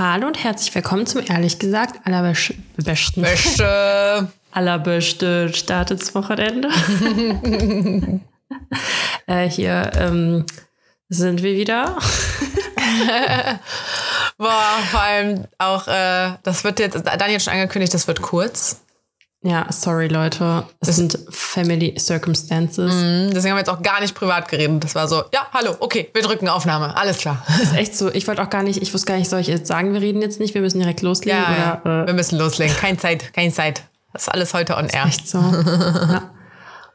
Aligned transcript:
Hallo 0.00 0.28
und 0.28 0.42
herzlich 0.42 0.74
willkommen 0.74 1.04
zum 1.04 1.20
ehrlich 1.28 1.58
gesagt 1.58 2.06
allerbesten 2.06 3.22
Beste. 3.22 4.32
allerbeste 4.50 5.52
Start 5.52 5.90
ins 5.90 6.14
Wochenende. 6.14 6.70
äh, 9.26 9.46
hier 9.46 9.90
ähm, 9.98 10.46
sind 11.10 11.42
wir 11.42 11.54
wieder. 11.54 11.98
Boah, 14.38 14.78
vor 14.90 15.00
allem 15.02 15.44
auch, 15.58 15.86
äh, 15.86 16.30
das 16.44 16.64
wird 16.64 16.80
jetzt, 16.80 17.04
Daniel 17.04 17.38
schon 17.38 17.52
angekündigt, 17.52 17.92
das 17.92 18.08
wird 18.08 18.22
kurz. 18.22 18.80
Ja, 19.42 19.66
sorry 19.70 20.08
Leute, 20.08 20.64
es 20.80 20.96
sind 20.96 21.18
Family 21.30 21.94
Circumstances. 21.98 22.92
Mhm, 22.94 23.30
Deswegen 23.32 23.52
haben 23.52 23.56
wir 23.56 23.60
jetzt 23.60 23.70
auch 23.70 23.82
gar 23.82 24.02
nicht 24.02 24.14
privat 24.14 24.48
geredet. 24.48 24.84
Das 24.84 24.94
war 24.94 25.08
so, 25.08 25.22
ja, 25.32 25.46
hallo, 25.54 25.76
okay, 25.80 26.10
wir 26.12 26.20
drücken 26.20 26.46
Aufnahme, 26.48 26.94
alles 26.94 27.16
klar. 27.18 27.42
ist 27.62 27.74
echt 27.74 27.96
so, 27.96 28.10
ich 28.12 28.28
wollte 28.28 28.42
auch 28.42 28.50
gar 28.50 28.62
nicht, 28.62 28.82
ich 28.82 28.92
wusste 28.92 29.06
gar 29.06 29.16
nicht, 29.18 29.30
soll 29.30 29.40
ich 29.40 29.46
jetzt 29.46 29.66
sagen, 29.66 29.94
wir 29.94 30.02
reden 30.02 30.20
jetzt 30.20 30.40
nicht, 30.40 30.52
wir 30.52 30.60
müssen 30.60 30.78
direkt 30.78 31.00
loslegen 31.00 31.40
Ja, 31.40 31.80
oder 31.84 31.90
ja. 31.90 32.02
äh, 32.02 32.06
wir 32.08 32.14
müssen 32.14 32.38
loslegen. 32.38 32.76
Keine 32.76 32.98
Zeit, 32.98 33.32
keine 33.32 33.50
Zeit. 33.50 33.82
Das 34.12 34.22
ist 34.22 34.28
alles 34.28 34.52
heute 34.52 34.76
on 34.76 34.88
air. 34.88 35.06
Echt 35.06 35.26
so. 35.26 35.38
ja. 35.38 36.30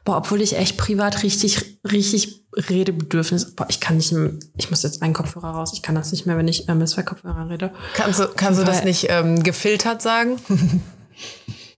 Boah, 0.04 0.18
obwohl 0.18 0.40
ich 0.40 0.56
echt 0.56 0.76
privat 0.76 1.24
richtig, 1.24 1.80
richtig 1.90 2.44
Redebedürfnis. 2.54 3.56
Boah, 3.56 3.66
ich 3.68 3.80
kann 3.80 3.96
nicht, 3.96 4.14
ich 4.56 4.70
muss 4.70 4.84
jetzt 4.84 5.02
einen 5.02 5.14
Kopfhörer 5.14 5.48
raus. 5.50 5.72
Ich 5.74 5.82
kann 5.82 5.96
das 5.96 6.12
nicht 6.12 6.26
mehr, 6.26 6.36
wenn 6.38 6.46
ich 6.46 6.68
äh, 6.68 6.74
mit 6.76 6.88
zwei 6.88 7.02
Kopfhörern 7.02 7.48
rede. 7.48 7.72
Kannst 7.94 8.20
du, 8.20 8.28
kannst 8.28 8.60
du 8.60 8.64
das 8.64 8.84
nicht 8.84 9.06
ähm, 9.10 9.42
gefiltert 9.42 10.00
sagen? 10.00 10.38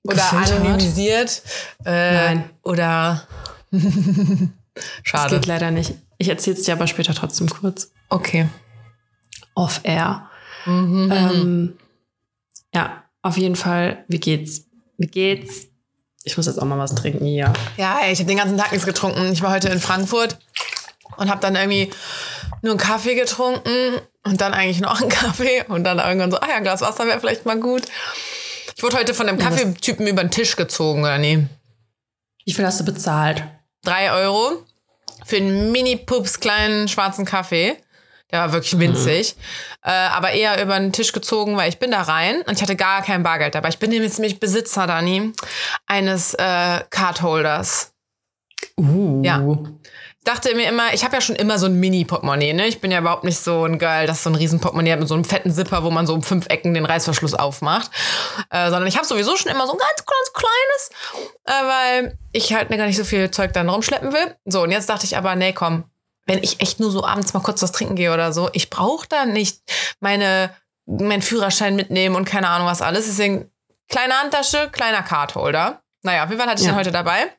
oder 0.08 0.16
Gefiltert? 0.16 0.60
anonymisiert? 0.60 1.42
Äh, 1.84 2.14
Nein. 2.14 2.50
Oder. 2.62 3.26
Das 4.74 4.84
Schade. 5.02 5.34
geht 5.34 5.46
leider 5.46 5.72
nicht. 5.72 5.94
Ich 6.18 6.28
erzähle 6.28 6.56
es 6.56 6.62
dir 6.62 6.72
aber 6.72 6.86
später 6.86 7.12
trotzdem 7.12 7.48
kurz. 7.48 7.90
Okay. 8.10 8.48
Off 9.56 9.80
air. 9.82 10.30
Mhm. 10.66 11.10
Ähm, 11.12 11.78
ja, 12.72 13.02
auf 13.22 13.36
jeden 13.36 13.56
Fall. 13.56 14.04
Wie 14.06 14.20
geht's? 14.20 14.66
Wie 14.96 15.08
geht's? 15.08 15.66
Ich 16.22 16.36
muss 16.36 16.46
jetzt 16.46 16.62
auch 16.62 16.64
mal 16.64 16.78
was 16.78 16.94
trinken 16.94 17.24
hier. 17.24 17.52
Ja, 17.76 17.98
ey, 18.04 18.12
ich 18.12 18.20
habe 18.20 18.28
den 18.28 18.36
ganzen 18.38 18.56
Tag 18.56 18.70
nichts 18.70 18.86
getrunken. 18.86 19.32
Ich 19.32 19.42
war 19.42 19.50
heute 19.50 19.68
in 19.68 19.80
Frankfurt 19.80 20.38
und 21.16 21.28
habe 21.28 21.40
dann 21.40 21.56
irgendwie 21.56 21.90
nur 22.62 22.72
einen 22.74 22.78
Kaffee 22.80 23.16
getrunken 23.16 24.00
und 24.22 24.40
dann 24.40 24.54
eigentlich 24.54 24.80
noch 24.80 25.00
einen 25.00 25.08
Kaffee 25.10 25.64
und 25.66 25.82
dann 25.82 25.98
irgendwann 25.98 26.30
so, 26.30 26.38
ah 26.38 26.48
ja, 26.48 26.54
ein 26.54 26.62
Glas 26.62 26.82
Wasser 26.82 27.06
wäre 27.08 27.18
vielleicht 27.18 27.46
mal 27.46 27.58
gut. 27.58 27.82
Ich 28.78 28.84
wurde 28.84 28.96
heute 28.96 29.12
von 29.12 29.26
Ja, 29.26 29.36
was- 29.36 29.56
Kaffeetypen 29.56 30.06
über 30.06 30.22
den 30.22 30.30
Tisch 30.30 30.54
gezogen, 30.54 31.00
oder 31.02 31.18
nee? 31.18 31.48
Wie 32.44 32.52
viel 32.52 32.64
hast 32.64 32.78
du 32.78 32.84
bezahlt? 32.84 33.42
Drei 33.82 34.12
Euro 34.12 34.62
für 35.26 35.36
einen 35.38 35.72
mini-pups 35.72 36.38
kleinen 36.38 36.86
schwarzen 36.86 37.24
Kaffee. 37.24 37.76
Der 38.30 38.38
war 38.38 38.52
wirklich 38.52 38.78
winzig. 38.78 39.34
Äh, 39.82 39.90
aber 39.90 40.30
eher 40.30 40.62
über 40.62 40.78
den 40.78 40.92
Tisch 40.92 41.10
gezogen, 41.12 41.56
weil 41.56 41.68
ich 41.70 41.80
bin 41.80 41.90
da 41.90 42.02
rein 42.02 42.42
und 42.42 42.52
ich 42.54 42.62
hatte 42.62 42.76
gar 42.76 43.02
kein 43.02 43.24
Bargeld 43.24 43.56
dabei. 43.56 43.70
Ich 43.70 43.80
bin 43.80 43.90
nämlich 43.90 44.16
nämlich 44.16 44.38
Besitzer, 44.38 44.86
Dani, 44.86 45.32
eines 45.86 46.34
äh, 46.34 46.80
Cardholders. 46.90 47.90
Uh. 48.76 49.20
Ja. 49.24 49.40
Ich 50.28 50.34
dachte 50.34 50.54
mir 50.54 50.68
immer, 50.68 50.92
ich 50.92 51.04
habe 51.04 51.14
ja 51.14 51.22
schon 51.22 51.36
immer 51.36 51.58
so 51.58 51.64
ein 51.64 51.80
Mini-Portemonnaie, 51.80 52.52
ne? 52.52 52.66
Ich 52.66 52.82
bin 52.82 52.90
ja 52.90 52.98
überhaupt 52.98 53.24
nicht 53.24 53.38
so 53.38 53.64
ein 53.64 53.78
Girl, 53.78 54.06
das 54.06 54.22
so 54.22 54.28
ein 54.28 54.34
riesen 54.34 54.60
Portemonnaie 54.60 54.92
hat 54.92 54.98
mit 54.98 55.08
so 55.08 55.14
einem 55.14 55.24
fetten 55.24 55.50
Zipper, 55.50 55.84
wo 55.84 55.90
man 55.90 56.06
so 56.06 56.12
um 56.12 56.22
fünf 56.22 56.44
Ecken 56.50 56.74
den 56.74 56.84
Reißverschluss 56.84 57.32
aufmacht. 57.32 57.90
Äh, 58.50 58.64
sondern 58.68 58.86
ich 58.88 58.98
habe 58.98 59.06
sowieso 59.06 59.38
schon 59.38 59.50
immer 59.50 59.66
so 59.66 59.72
ein 59.72 59.78
ganz, 59.78 60.04
ganz 60.04 60.32
kleines, 60.34 60.90
äh, 61.46 61.50
weil 62.06 62.18
ich 62.32 62.52
halt 62.52 62.68
gar 62.68 62.86
nicht 62.86 62.98
so 62.98 63.04
viel 63.04 63.30
Zeug 63.30 63.54
dann 63.54 63.70
rumschleppen 63.70 64.12
will. 64.12 64.36
So, 64.44 64.64
und 64.64 64.70
jetzt 64.70 64.90
dachte 64.90 65.06
ich 65.06 65.16
aber, 65.16 65.34
nee, 65.34 65.54
komm, 65.54 65.84
wenn 66.26 66.42
ich 66.42 66.60
echt 66.60 66.78
nur 66.78 66.90
so 66.90 67.06
abends 67.06 67.32
mal 67.32 67.40
kurz 67.40 67.62
was 67.62 67.72
trinken 67.72 67.96
gehe 67.96 68.12
oder 68.12 68.34
so, 68.34 68.50
ich 68.52 68.68
brauche 68.68 69.08
da 69.08 69.24
nicht 69.24 69.62
meine, 70.00 70.54
meinen 70.84 71.22
Führerschein 71.22 71.74
mitnehmen 71.74 72.16
und 72.16 72.26
keine 72.26 72.50
Ahnung 72.50 72.66
was 72.66 72.82
alles. 72.82 73.06
Deswegen 73.06 73.50
kleine 73.88 74.12
Handtasche, 74.20 74.68
kleiner 74.72 75.02
Cardholder. 75.02 75.80
Naja, 76.02 76.24
auf 76.24 76.28
jeden 76.28 76.38
Fall 76.38 76.50
hatte 76.50 76.60
ich 76.60 76.66
Ja. 76.66 76.74
den 76.74 76.78
heute 76.80 76.92
dabei 76.92 77.32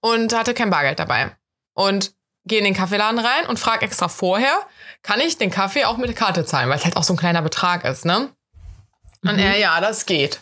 und 0.00 0.34
hatte 0.36 0.54
kein 0.54 0.70
Bargeld 0.70 0.98
dabei. 0.98 1.30
Und 1.78 2.12
gehe 2.44 2.58
in 2.58 2.64
den 2.64 2.74
Kaffeeladen 2.74 3.20
rein 3.20 3.46
und 3.46 3.60
frage 3.60 3.84
extra 3.84 4.08
vorher, 4.08 4.58
kann 5.04 5.20
ich 5.20 5.38
den 5.38 5.52
Kaffee 5.52 5.84
auch 5.84 5.96
mit 5.96 6.08
der 6.08 6.16
Karte 6.16 6.44
zahlen, 6.44 6.68
weil 6.68 6.76
es 6.76 6.84
halt 6.84 6.96
auch 6.96 7.04
so 7.04 7.12
ein 7.12 7.16
kleiner 7.16 7.40
Betrag 7.40 7.84
ist, 7.84 8.04
ne? 8.04 8.30
Und 9.22 9.38
er, 9.38 9.56
ja, 9.56 9.80
das 9.80 10.04
geht. 10.04 10.40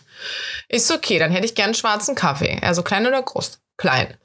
Ist 0.67 0.91
okay, 0.91 1.19
dann 1.19 1.31
hätte 1.31 1.45
ich 1.45 1.53
gern 1.53 1.65
einen 1.65 1.73
schwarzen 1.75 2.15
Kaffee. 2.15 2.57
Er 2.59 2.73
so 2.73 2.81
klein 2.81 3.05
oder 3.05 3.21
groß? 3.21 3.59
Klein. 3.77 4.17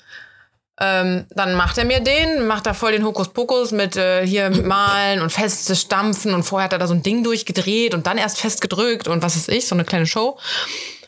Ähm, 0.81 1.27
dann 1.31 1.55
macht 1.55 1.77
er 1.77 1.85
mir 1.85 2.01
den, 2.01 2.47
macht 2.47 2.65
da 2.65 2.73
voll 2.73 2.93
den 2.93 3.05
Hokuspokus 3.05 3.73
mit 3.73 3.97
äh, 3.97 4.27
hier 4.27 4.49
malen 4.49 5.21
und 5.21 5.31
festes 5.31 5.83
Stampfen 5.83 6.33
und 6.33 6.45
vorher 6.45 6.65
hat 6.65 6.73
er 6.73 6.79
da 6.79 6.87
so 6.87 6.95
ein 6.95 7.03
Ding 7.03 7.25
durchgedreht 7.25 7.93
und 7.93 8.07
dann 8.07 8.17
erst 8.17 8.41
festgedrückt 8.41 9.07
und 9.07 9.23
was 9.23 9.37
weiß 9.37 9.49
ich, 9.49 9.67
so 9.67 9.75
eine 9.75 9.85
kleine 9.85 10.07
Show. 10.07 10.39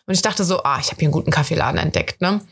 Und 0.07 0.13
ich 0.13 0.21
dachte 0.21 0.45
so, 0.45 0.63
ah, 0.65 0.79
ich 0.81 0.89
habe 0.89 0.99
hier 0.99 1.07
einen 1.07 1.13
guten 1.13 1.31
Kaffeeladen 1.31 1.79
entdeckt, 1.79 2.21
ne? 2.21 2.43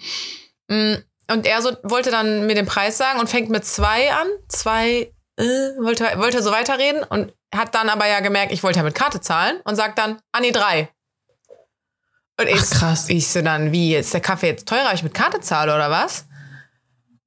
Mm, 0.68 0.94
Und 1.32 1.46
er 1.46 1.62
so, 1.62 1.70
wollte 1.82 2.10
dann 2.10 2.46
mir 2.46 2.54
den 2.54 2.66
Preis 2.66 2.98
sagen 2.98 3.18
und 3.18 3.30
fängt 3.30 3.48
mit 3.48 3.64
zwei 3.64 4.12
an. 4.12 4.26
Zwei, 4.48 5.10
äh, 5.36 5.44
wollte, 5.80 6.04
wollte 6.16 6.42
so 6.42 6.52
weiterreden 6.52 7.02
und 7.04 7.32
hat 7.54 7.74
dann 7.74 7.88
aber 7.88 8.06
ja 8.06 8.20
gemerkt, 8.20 8.52
ich 8.52 8.62
wollte 8.62 8.80
ja 8.80 8.82
mit 8.82 8.94
Karte 8.94 9.20
zahlen 9.20 9.58
und 9.64 9.76
sagt 9.76 9.98
dann, 9.98 10.18
ah 10.32 10.40
nee, 10.40 10.52
drei. 10.52 10.90
Und 12.38 12.48
ich, 12.48 12.60
Ach, 12.60 12.78
krass. 12.78 13.08
ich 13.08 13.28
so 13.28 13.40
dann, 13.40 13.72
wie, 13.72 13.94
ist 13.94 14.12
der 14.12 14.20
Kaffee 14.20 14.48
jetzt 14.48 14.68
teurer, 14.68 14.88
wenn 14.88 14.94
ich 14.94 15.02
mit 15.02 15.14
Karte 15.14 15.40
zahle 15.40 15.74
oder 15.74 15.90
was? 15.90 16.26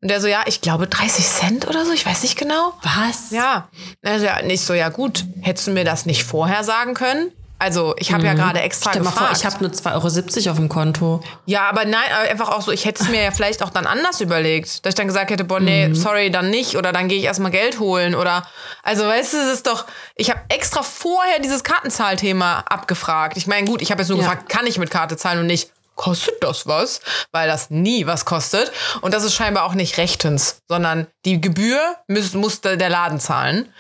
Und 0.02 0.10
der 0.10 0.22
so, 0.22 0.28
ja, 0.28 0.44
ich 0.46 0.62
glaube 0.62 0.86
30 0.86 1.26
Cent 1.26 1.68
oder 1.68 1.84
so, 1.84 1.92
ich 1.92 2.06
weiß 2.06 2.22
nicht 2.22 2.38
genau. 2.38 2.74
Was? 2.84 3.32
Ja, 3.32 3.70
also 4.04 4.26
ja, 4.26 4.40
nicht 4.44 4.64
so, 4.64 4.76
ja 4.76 4.90
gut, 4.90 5.26
hättest 5.42 5.66
du 5.66 5.72
mir 5.72 5.84
das 5.84 6.06
nicht 6.06 6.26
vorher 6.26 6.64
sagen 6.64 6.94
können? 6.94 7.32
Also 7.58 7.96
ich 7.98 8.12
habe 8.12 8.26
ja 8.26 8.34
gerade 8.34 8.60
extra 8.60 8.90
Mhm. 8.90 8.94
Stell 8.94 9.04
mal 9.04 9.12
vor, 9.12 9.20
gefragt. 9.30 9.38
ich 9.40 9.46
habe 9.46 9.64
nur 9.64 9.72
2,70 9.72 10.38
Euro 10.46 10.52
auf 10.52 10.58
dem 10.58 10.68
Konto. 10.70 11.24
Ja, 11.46 11.70
aber 11.70 11.86
nein, 11.86 12.04
aber 12.14 12.30
einfach 12.30 12.50
auch 12.50 12.62
so, 12.62 12.72
ich 12.72 12.84
hätte 12.86 13.02
es 13.02 13.10
mir 13.10 13.24
ja 13.24 13.32
vielleicht 13.32 13.64
auch 13.64 13.70
dann 13.70 13.86
anders 13.88 14.20
überlegt. 14.20 14.86
Dass 14.86 14.92
ich 14.92 14.96
dann 14.96 15.08
gesagt 15.08 15.32
hätte, 15.32 15.46
boah, 15.46 15.60
nee, 15.62 15.88
Mhm. 15.88 15.96
sorry, 15.96 16.30
dann 16.32 16.50
nicht. 16.50 16.76
Oder 16.76 16.92
dann 16.92 17.08
gehe 17.08 17.18
ich 17.18 17.24
erstmal 17.24 17.52
Geld 17.52 17.80
holen. 17.80 18.14
Oder, 18.14 18.46
also 18.84 19.06
weißt 19.06 19.34
du, 19.34 19.38
es 19.38 19.54
ist 19.54 19.68
doch, 19.68 19.86
ich 20.16 20.30
habe 20.30 20.42
extra 20.50 20.84
vorher 20.84 21.40
dieses 21.40 21.64
Kartenzahlthema 21.64 22.60
abgefragt. 22.68 23.38
Ich 23.38 23.48
meine, 23.48 23.66
gut, 23.68 23.82
ich 23.82 23.90
habe 23.92 24.02
jetzt 24.02 24.10
nur 24.10 24.20
Ja. 24.20 24.26
gefragt, 24.26 24.50
kann 24.50 24.68
ich 24.68 24.78
mit 24.78 24.92
Karte 24.92 25.16
zahlen 25.16 25.40
und 25.40 25.48
nicht, 25.48 25.72
kostet 25.96 26.44
das 26.44 26.68
was? 26.68 27.00
Weil 27.32 27.48
das 27.48 27.70
nie 27.70 28.06
was 28.06 28.26
kostet. 28.26 28.70
Und 29.00 29.14
das 29.14 29.24
ist 29.24 29.34
scheinbar 29.34 29.64
auch 29.64 29.76
nicht 29.76 29.98
rechtens, 29.98 30.58
sondern 30.68 31.08
die 31.24 31.40
Gebühr 31.40 31.80
muss, 32.10 32.34
muss 32.34 32.60
der 32.60 32.90
Laden 32.90 33.22
zahlen. 33.22 33.74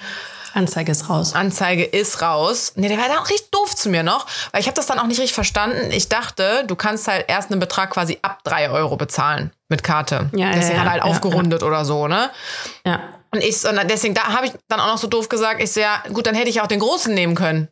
Anzeige 0.56 0.92
ist 0.92 1.10
raus. 1.10 1.34
Anzeige 1.36 1.84
ist 1.84 2.22
raus. 2.22 2.72
Nee, 2.76 2.88
der 2.88 2.98
war 2.98 3.08
dann 3.10 3.18
auch 3.18 3.30
richtig 3.30 3.52
doof 3.52 3.76
zu 3.76 3.90
mir 3.90 4.04
noch, 4.04 4.26
weil 4.52 4.62
ich 4.62 4.68
habe 4.68 4.76
das 4.76 4.86
dann 4.88 5.00
auch 5.00 5.06
nicht 5.08 5.20
richtig 5.20 5.34
verstanden. 5.34 5.92
Ich 5.92 6.08
dachte, 6.10 6.64
du 6.66 6.76
kannst 6.76 7.08
halt 7.08 7.26
erst 7.28 7.52
einen 7.52 7.60
Betrag 7.60 7.92
quasi 7.92 8.18
ab 8.22 8.40
drei 8.44 8.70
Euro 8.70 8.96
bezahlen 8.96 9.52
mit 9.68 9.84
Karte. 9.84 10.30
Ja, 10.34 10.48
ja, 10.48 10.54
deswegen 10.54 10.76
ja, 10.76 10.80
hat 10.80 10.88
er 10.88 10.92
halt 10.94 11.04
ja, 11.04 11.10
aufgerundet 11.10 11.62
oder 11.62 11.84
so, 11.84 12.08
ne? 12.08 12.30
Ja. 12.86 13.02
Und 13.32 13.44
ich, 13.44 13.66
und 13.66 13.78
deswegen, 13.90 14.14
da 14.14 14.24
habe 14.24 14.46
ich 14.46 14.54
dann 14.70 14.80
auch 14.80 14.88
noch 14.88 14.98
so 14.98 15.08
doof 15.08 15.28
gesagt, 15.28 15.62
ich 15.62 15.74
so, 15.74 15.82
ja, 15.82 16.02
gut, 16.14 16.26
dann 16.26 16.36
hätte 16.36 16.50
ich 16.50 16.62
auch 16.62 16.68
den 16.68 16.80
großen 16.80 17.14
nehmen 17.14 17.36
können. 17.36 17.68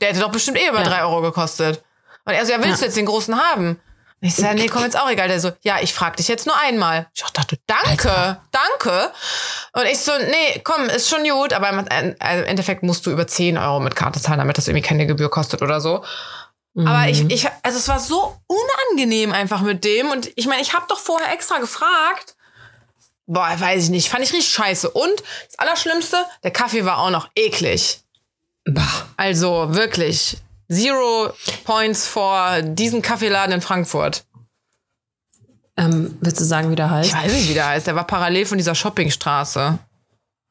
Der 0.00 0.08
hätte 0.08 0.20
doch 0.20 0.30
bestimmt 0.32 0.58
eh 0.58 0.68
über 0.68 0.78
Ja. 0.80 0.84
drei 0.84 1.02
Euro 1.02 1.20
gekostet. 1.20 1.82
Und 2.24 2.32
er 2.32 2.46
so, 2.46 2.52
ja, 2.52 2.58
willst 2.58 2.70
Ja. 2.70 2.76
du 2.78 2.84
jetzt 2.86 2.96
den 2.96 3.06
großen 3.06 3.38
haben? 3.38 3.78
Ich 4.24 4.38
ja, 4.38 4.54
nee, 4.54 4.68
komm 4.68 4.84
jetzt 4.84 4.96
auch 4.96 5.10
egal. 5.10 5.26
Der 5.26 5.40
so, 5.40 5.50
ja, 5.62 5.80
ich 5.82 5.92
frag 5.92 6.16
dich 6.16 6.28
jetzt 6.28 6.46
nur 6.46 6.56
einmal. 6.56 7.08
Ich 7.12 7.24
dachte, 7.32 7.58
danke, 7.66 8.40
danke. 8.52 9.10
Und 9.72 9.84
ich 9.86 9.98
so, 9.98 10.12
nee, 10.16 10.60
komm, 10.62 10.84
ist 10.84 11.08
schon 11.08 11.28
gut, 11.28 11.52
aber 11.52 11.70
im 11.70 11.84
also 12.20 12.42
im 12.42 12.48
Endeffekt 12.48 12.84
musst 12.84 13.04
du 13.04 13.10
über 13.10 13.26
10 13.26 13.58
Euro 13.58 13.80
mit 13.80 13.96
Karte 13.96 14.20
zahlen, 14.20 14.38
damit 14.38 14.58
das 14.58 14.68
irgendwie 14.68 14.86
keine 14.86 15.08
Gebühr 15.08 15.28
kostet 15.28 15.60
oder 15.60 15.80
so. 15.80 16.04
Aber 16.76 17.08
ich, 17.08 17.28
ich, 17.30 17.48
also 17.62 17.78
es 17.78 17.88
war 17.88 17.98
so 17.98 18.36
unangenehm 18.46 19.32
einfach 19.32 19.60
mit 19.60 19.84
dem. 19.84 20.10
Und 20.12 20.30
ich 20.36 20.46
meine, 20.46 20.62
ich 20.62 20.72
habe 20.72 20.86
doch 20.88 21.00
vorher 21.00 21.32
extra 21.32 21.58
gefragt. 21.58 22.36
Boah, 23.26 23.52
weiß 23.58 23.84
ich 23.84 23.90
nicht. 23.90 24.08
Fand 24.08 24.22
ich 24.22 24.32
richtig 24.32 24.52
scheiße. 24.52 24.88
Und 24.88 25.22
das 25.46 25.58
Allerschlimmste, 25.58 26.24
der 26.44 26.52
Kaffee 26.52 26.84
war 26.84 26.98
auch 26.98 27.10
noch 27.10 27.28
eklig. 27.34 28.00
Bah. 28.64 28.86
Also 29.16 29.74
wirklich 29.74 30.38
zero 30.72 31.32
points 31.64 32.06
vor 32.06 32.62
diesen 32.62 33.02
Kaffeeladen 33.02 33.52
in 33.54 33.60
Frankfurt. 33.60 34.24
Ähm, 35.76 36.16
willst 36.20 36.40
du 36.40 36.44
sagen, 36.44 36.70
wie 36.70 36.74
der 36.74 36.90
heißt? 36.90 37.08
Ich 37.10 37.14
weiß 37.16 37.32
nicht, 37.32 37.48
wie 37.48 37.54
der 37.54 37.68
heißt. 37.68 37.86
Der 37.86 37.94
war 37.94 38.06
parallel 38.06 38.46
von 38.46 38.58
dieser 38.58 38.74
Shoppingstraße. 38.74 39.78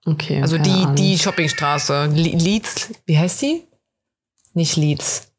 Okay. 0.06 0.42
Also 0.42 0.58
die, 0.58 0.70
Ahnung. 0.72 0.96
die 0.96 1.18
Shoppingstraße. 1.20 2.06
Le- 2.08 2.38
Leeds, 2.38 2.90
wie 3.06 3.18
heißt 3.18 3.42
die? 3.44 3.68
Nicht 4.54 4.76
Leeds. 4.78 5.32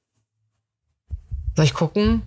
Soll 1.56 1.64
ich 1.64 1.74
gucken? 1.74 2.22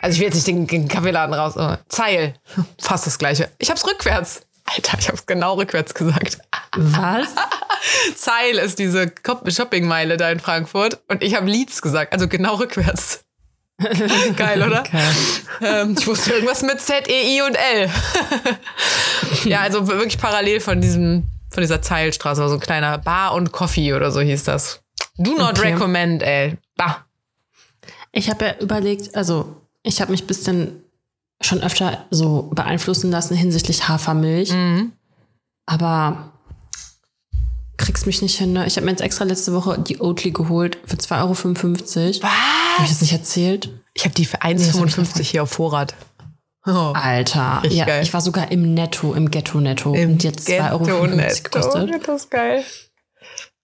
Also 0.00 0.14
ich 0.14 0.20
will 0.20 0.26
jetzt 0.26 0.34
nicht 0.34 0.48
den, 0.48 0.66
den 0.66 0.88
Kaffeeladen 0.88 1.32
raus. 1.34 1.54
Zeil. 1.88 2.34
Fast 2.80 3.06
das 3.06 3.18
gleiche. 3.18 3.50
Ich 3.58 3.70
hab's 3.70 3.86
rückwärts. 3.86 4.42
Alter, 4.74 4.98
ich 4.98 5.08
hab's 5.08 5.26
genau 5.26 5.54
rückwärts 5.54 5.94
gesagt. 5.94 6.38
Was? 6.76 7.28
Zeil 8.16 8.58
ist 8.58 8.78
diese 8.78 9.12
Shoppingmeile 9.46 10.16
da 10.16 10.30
in 10.30 10.40
Frankfurt. 10.40 11.00
Und 11.08 11.22
ich 11.22 11.34
habe 11.34 11.46
Leeds 11.46 11.80
gesagt. 11.80 12.12
Also 12.12 12.28
genau 12.28 12.56
rückwärts. 12.56 13.24
Geil, 14.36 14.62
oder? 14.62 14.80
Okay. 14.80 15.02
Ähm, 15.62 15.94
ich 15.98 16.06
wusste 16.06 16.32
irgendwas 16.32 16.62
mit 16.62 16.80
Z, 16.80 17.08
E, 17.08 17.36
I 17.36 17.42
und 17.42 17.54
L. 17.54 17.90
ja, 19.44 19.60
also 19.60 19.86
wirklich 19.86 20.18
parallel 20.18 20.60
von 20.60 20.80
diesem, 20.80 21.28
von 21.50 21.60
dieser 21.60 21.80
Zeilstraße, 21.80 22.40
war 22.40 22.48
so 22.48 22.56
ein 22.56 22.60
kleiner 22.60 22.98
Bar 22.98 23.34
und 23.34 23.52
Coffee 23.52 23.94
oder 23.94 24.10
so 24.10 24.20
hieß 24.20 24.44
das. 24.44 24.80
Do 25.16 25.34
not 25.36 25.58
Okay. 25.58 25.72
recommend, 25.72 26.22
ey. 26.24 26.58
Bah. 26.76 27.04
Ich 28.10 28.28
habe 28.28 28.46
ja 28.46 28.54
überlegt, 28.58 29.14
also 29.14 29.62
ich 29.84 30.00
habe 30.00 30.10
mich 30.10 30.22
ein 30.24 30.26
bisschen 30.26 30.84
schon 31.40 31.62
öfter 31.62 32.04
so 32.10 32.50
beeinflussen 32.54 33.10
lassen 33.10 33.36
hinsichtlich 33.36 33.88
Hafermilch. 33.88 34.52
Mhm. 34.52 34.92
Aber 35.66 36.32
kriegst 37.76 38.06
mich 38.06 38.22
nicht 38.22 38.36
hin, 38.36 38.52
ne? 38.52 38.66
Ich 38.66 38.76
habe 38.76 38.84
mir 38.84 38.90
jetzt 38.90 39.00
extra 39.00 39.24
letzte 39.24 39.52
Woche 39.54 39.78
die 39.78 40.00
Oatly 40.00 40.32
geholt 40.32 40.78
für 40.84 40.96
2,55 40.96 41.14
Euro. 41.20 41.26
Habe 41.26 42.14
ich 42.14 42.82
Was? 42.82 42.88
das 42.90 43.00
nicht 43.02 43.12
erzählt? 43.12 43.70
Ich 43.94 44.04
habe 44.04 44.14
die 44.14 44.24
für 44.24 44.38
das 44.38 44.44
hab 44.44 44.86
ich 44.86 44.94
1,55 44.94 45.22
hier 45.22 45.42
auf 45.44 45.50
Vorrat. 45.50 45.94
Oh. 46.66 46.92
Alter. 46.94 47.62
Ja, 47.70 47.86
geil. 47.86 48.02
ich 48.02 48.12
war 48.12 48.20
sogar 48.20 48.50
im 48.50 48.74
Netto, 48.74 49.14
im 49.14 49.30
Ghetto-Netto. 49.30 49.92
und 49.92 50.22
jetzt 50.22 50.48
2,55 50.48 50.72
Euro 50.72 50.78
gekostet. 51.42 52.08
Das 52.08 52.22
ist 52.22 52.30
geil. 52.30 52.64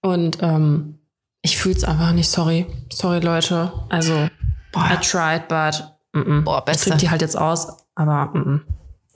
Und 0.01 0.39
ähm, 0.41 1.01
ich 1.43 1.57
fühle 1.57 1.75
es 1.77 1.85
einfach 1.85 2.13
nicht, 2.13 2.31
sorry. 2.31 2.67
Sorry, 2.93 3.21
Leute. 3.21 3.73
Also, 3.91 4.29
I 4.77 4.97
tried, 5.03 5.49
but 5.49 5.94
mm 6.15 6.21
-mm. 6.21 6.41
Boah, 6.43 6.59
ich 6.61 6.65
besser. 6.65 6.85
trinke 6.91 6.99
die 7.01 7.11
halt 7.11 7.21
jetzt 7.23 7.37
aus, 7.39 7.69
aber 7.95 8.27
mm. 8.39 8.63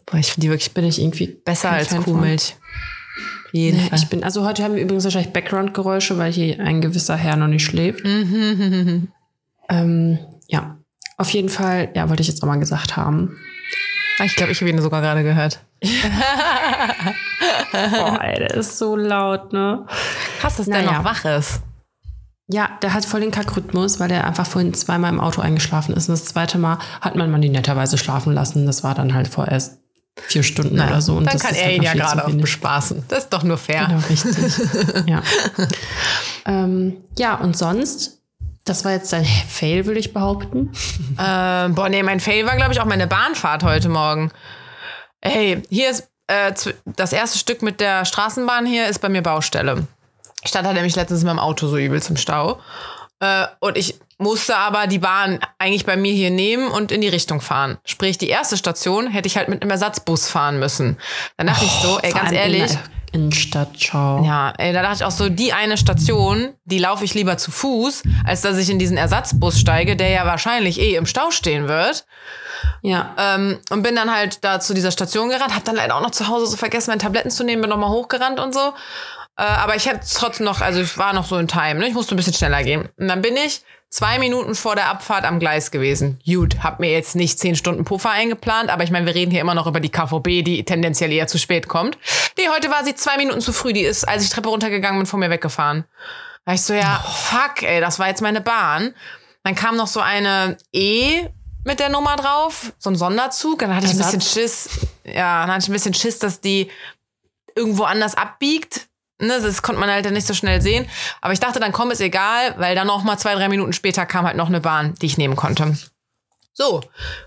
Boah, 0.07 0.17
ich 0.19 0.33
finde 0.33 0.47
die 0.47 0.51
wirklich 0.51 0.73
bin 0.75 0.85
ich 0.85 1.01
irgendwie 1.01 1.27
besser 1.27 1.71
als 1.71 1.89
Fan. 1.89 2.03
Kuhmilch. 2.05 2.57
Jeden 3.53 3.79
Nee, 3.79 3.89
Fall. 3.89 3.99
ich 3.99 4.09
bin, 4.09 4.23
also 4.25 4.45
heute 4.47 4.63
haben 4.63 4.75
wir 4.75 4.83
übrigens 4.83 5.05
wahrscheinlich 5.05 5.33
Background-Geräusche, 5.33 6.19
weil 6.19 6.31
hier 6.33 6.61
ein 6.61 6.81
gewisser 6.83 7.17
Herr 7.17 7.37
noch 7.37 7.49
nicht 7.49 7.65
schläft. 7.65 8.05
Ähm, 9.71 10.19
ja, 10.47 10.79
auf 11.19 11.29
jeden 11.31 11.51
Fall, 11.51 11.91
ja, 11.95 12.09
wollte 12.09 12.23
ich 12.23 12.29
jetzt 12.29 12.43
auch 12.43 12.47
mal 12.47 12.59
gesagt 12.59 12.97
haben. 12.97 13.37
Ah, 14.19 14.25
Ich 14.25 14.35
glaube, 14.35 14.51
ich 14.53 14.61
habe 14.63 14.71
ihn 14.71 14.81
sogar 14.81 15.03
gerade 15.03 15.23
gehört. 15.23 15.61
Boah, 17.73 18.19
ey, 18.23 18.39
der 18.39 18.55
ist 18.55 18.79
so 18.79 18.97
laut, 18.97 19.53
ne? 19.53 19.85
Krass, 20.41 20.57
dass 20.57 20.67
der 20.67 20.83
Naja. 20.83 20.93
noch 20.99 21.05
wach 21.05 21.25
ist. 21.27 21.61
Ja, 22.51 22.71
der 22.81 22.95
hat 22.95 23.05
voll 23.05 23.21
den 23.21 23.31
Kackrhythmus, 23.31 24.01
weil 24.01 24.09
der 24.09 24.27
einfach 24.27 24.47
vorhin 24.47 24.73
zweimal 24.73 25.13
im 25.13 25.21
Auto 25.21 25.43
eingeschlafen 25.43 25.95
ist. 25.95 26.09
Und 26.09 26.19
das 26.19 26.25
zweite 26.25 26.57
Mal 26.59 26.79
hat 27.03 27.15
man 27.15 27.31
mal 27.31 27.41
die 27.41 27.51
netterweise 27.51 27.99
schlafen 27.99 28.33
lassen. 28.33 28.65
Das 28.65 28.83
war 28.83 28.95
dann 28.95 29.13
halt 29.13 29.29
vor 29.29 29.49
erst 29.49 29.79
vier 30.17 30.43
Stunden 30.43 30.81
oder 30.81 31.03
so. 31.03 31.17
Und 31.17 31.27
Dann 31.27 31.35
das 31.35 31.43
kann 31.43 31.55
ist 31.55 31.61
er 31.61 31.75
ihn 31.75 31.83
ja 31.83 31.93
gerade 31.93 32.27
auch 32.27 32.33
bespaßen. 32.33 33.05
Das 33.09 33.25
ist 33.25 33.33
doch 33.33 33.43
nur 33.43 33.59
fair. 33.59 33.87
Genau, 33.87 34.01
richtig. 34.09 35.07
ja. 35.07 35.23
ähm, 36.47 36.97
ja, 37.19 37.35
und 37.35 37.57
sonst, 37.57 38.23
das 38.65 38.85
war 38.85 38.93
jetzt 38.93 39.13
dein 39.13 39.25
Fail, 39.25 39.85
würde 39.85 40.01
ich 40.01 40.15
behaupten. 40.15 40.73
Ähm, 41.19 41.75
boah, 41.75 41.89
nee, 41.91 42.03
mein 42.03 42.21
Fail 42.21 42.47
war, 42.47 42.57
glaube 42.57 42.73
ich, 42.73 42.81
auch 42.81 42.87
meine 42.87 43.07
Bahnfahrt 43.07 43.63
heute 43.63 43.91
Morgen. 43.91 44.31
Ey, 45.21 45.63
hier 45.69 45.91
ist 45.91 46.09
äh, 46.29 46.53
das 46.85 47.13
erste 47.13 47.39
Stück 47.39 47.63
mit 47.63 47.81
der 47.81 48.05
Straßenbahn 48.05 48.65
hier 48.65 48.89
ist 48.89 49.01
bei 49.01 49.09
mir 49.09 49.23
Baustelle. 49.23 49.87
Ich 50.43 50.51
stand 50.51 50.67
halt 50.67 50.77
nämlich 50.77 50.97
letztens 50.97 51.23
mit 51.23 51.31
dem 51.31 51.39
Auto 51.39 51.67
so 51.67 51.77
übel 51.77 52.03
zum 52.03 52.17
Stau. 52.17 52.61
Äh, 53.21 53.47
und 53.61 53.77
ich 53.77 53.99
musste 54.19 54.57
aber 54.57 54.87
die 54.87 54.99
Bahn 54.99 55.41
eigentlich 55.59 55.87
bei 55.87 55.97
mir 55.97 56.13
hier 56.13 56.31
nehmen 56.31 56.69
und 56.69 56.93
in 56.93 57.01
die 57.01 57.09
Richtung 57.09 57.41
fahren. 57.41 57.79
Sprich, 57.85 58.19
die 58.19 58.29
erste 58.29 58.57
Station 58.57 59.09
hätte 59.09 59.27
ich 59.29 59.37
halt 59.37 59.49
mit 59.49 59.63
einem 59.63 59.71
Ersatzbus 59.71 60.29
fahren 60.29 60.59
müssen. 60.59 60.99
Dann 61.37 61.47
dachte 61.47 61.65
ich 61.65 61.71
so, 61.71 61.99
ey, 62.01 62.13
ganz 62.13 62.33
ehrlich, 62.33 62.73
In 63.13 63.21
Innenstadt, 63.21 63.77
ciao. 63.79 64.23
ja, 64.25 64.53
ey, 64.59 64.73
da 64.73 64.83
dachte 64.83 64.97
ich 64.97 65.05
auch 65.05 65.11
so, 65.11 65.29
die 65.29 65.53
eine 65.53 65.79
Station, 65.79 66.51
die 66.65 66.79
laufe 66.79 67.05
ich 67.05 67.15
lieber 67.15 67.39
zu 67.39 67.51
Fuß, 67.51 68.03
als 68.27 68.43
dass 68.43 68.59
ich 68.59 68.71
in 68.71 68.79
diesen 68.79 68.97
Ersatzbus 68.97 69.59
steige, 69.59 69.97
der 69.97 70.11
ja 70.11 70.27
wahrscheinlich 70.27 70.79
eh 70.81 70.95
im 70.97 71.07
Stau 71.07 71.31
stehen 71.31 71.69
wird. 71.69 72.05
Ja. 72.83 73.15
Ähm, 73.19 73.59
und 73.71 73.83
bin 73.83 73.97
dann 73.97 74.13
halt 74.15 74.45
da 74.45 74.61
zu 74.61 74.75
dieser 74.75 74.91
Station 74.91 75.29
gerannt, 75.29 75.55
hab 75.55 75.65
dann 75.65 75.77
leider 75.77 75.97
auch 75.97 76.03
noch 76.03 76.11
zu 76.11 76.29
Hause 76.29 76.47
so 76.47 76.57
vergessen, 76.57 76.91
meine 76.91 77.01
Tabletten 77.01 77.31
zu 77.31 77.45
nehmen, 77.45 77.63
bin 77.63 77.71
nochmal 77.71 77.91
hochgerannt 77.91 78.41
und 78.41 78.53
so. 78.53 78.75
Äh, 79.39 79.43
aber 79.43 79.77
ich 79.77 79.87
hätte 79.87 80.01
trotzdem 80.13 80.45
noch, 80.45 80.61
also 80.61 80.81
ich 80.81 80.99
war 80.99 81.13
noch 81.13 81.25
so 81.25 81.39
in 81.39 81.47
Time, 81.47 81.77
ne? 81.77 81.87
ich 81.87 81.95
musste 81.95 82.15
ein 82.15 82.17
bisschen 82.17 82.35
schneller 82.35 82.65
gehen. 82.65 82.89
Und 82.97 83.07
dann 83.07 83.23
bin 83.23 83.37
ich 83.37 83.63
zwei 83.89 84.19
Minuten 84.19 84.57
vor 84.57 84.75
der 84.75 84.89
Abfahrt 84.89 85.25
am 85.25 85.39
Gleis 85.39 85.71
gewesen. 85.71 86.21
Gut, 86.27 86.57
hab 86.65 86.81
mir 86.81 86.91
jetzt 86.91 87.15
nicht 87.15 87.39
zehn 87.39 87.55
Stunden 87.55 87.85
Puffer 87.85 88.11
eingeplant, 88.11 88.69
aber 88.69 88.83
ich 88.83 88.91
meine, 88.91 89.07
wir 89.07 89.15
reden 89.15 89.31
hier 89.31 89.41
immer 89.41 89.55
noch 89.55 89.69
über 89.69 89.79
die 89.79 89.91
KVB, 89.91 90.45
die 90.45 90.65
tendenziell 90.65 91.13
eher 91.13 91.29
zu 91.29 91.39
spät 91.39 91.69
kommt. 91.69 91.97
Nee, 92.37 92.49
heute 92.53 92.69
war 92.69 92.85
sie 92.85 92.97
zwei 92.97 93.17
Minuten 93.17 93.41
zu 93.41 93.53
früh, 93.53 93.73
die 93.73 93.83
ist, 93.83 94.07
als 94.07 94.25
ich 94.25 94.31
Treppe 94.31 94.49
runtergegangen 94.49 94.99
bin, 94.99 95.07
von 95.07 95.21
mir 95.21 95.31
weggefahren. 95.31 95.85
Da 96.45 96.55
ich 96.55 96.63
so, 96.63 96.75
ja, 96.75 96.99
fuck, 96.99 97.63
ey, 97.63 97.81
das 97.81 98.01
war 98.01 98.09
jetzt 98.09 98.23
meine 98.23 98.41
Bahn. 98.41 98.93
Dann 99.45 99.55
kam 99.55 99.77
noch 99.77 99.87
so 99.87 100.01
eine 100.01 100.59
E 100.73 101.29
mit 101.65 101.79
der 101.79 101.91
Nummer 101.91 102.17
drauf, 102.17 102.73
so 102.79 102.91
ein 102.91 102.97
Sonderzug. 102.97 103.61
Dann 103.61 103.75
hatte 103.75 103.87
ich 103.87 103.93
ein 103.93 103.99
bisschen. 103.99 104.21
Schiss. 104.21 104.69
Ja, 105.05 105.43
dann 105.43 105.53
hatte 105.53 105.65
ich 105.65 105.69
ein 105.69 105.75
bisschen 105.75 105.95
Schiss, 105.95 106.19
dass 106.19 106.41
die 106.41 106.71
irgendwo 107.55 107.85
anders 107.85 108.17
abbiegt. 108.17 108.89
Ne, 109.21 109.41
das 109.41 109.63
konnte 109.63 109.81
man 109.81 109.91
halt 109.91 110.05
dann 110.05 110.13
nicht 110.15 110.27
so 110.29 110.35
schnell 110.35 110.63
sehen. 110.63 110.89
Aber 111.21 111.33
ich 111.33 111.41
dachte, 111.41 111.59
dann 111.59 111.73
komm, 111.73 111.91
ist 111.91 112.01
egal, 112.01 112.55
weil 112.59 112.75
dann 112.77 112.87
noch 112.87 113.03
mal 113.03 113.19
zwei, 113.19 113.35
drei 113.35 113.49
Minuten 113.49 113.73
später 113.73 114.07
kam 114.07 114.27
halt 114.27 114.37
noch 114.37 114.47
eine 114.49 114.61
Bahn, 114.61 114.95
die 115.03 115.07
ich 115.07 115.19
nehmen 115.19 115.35
konnte. 115.35 115.77
So, 116.53 116.83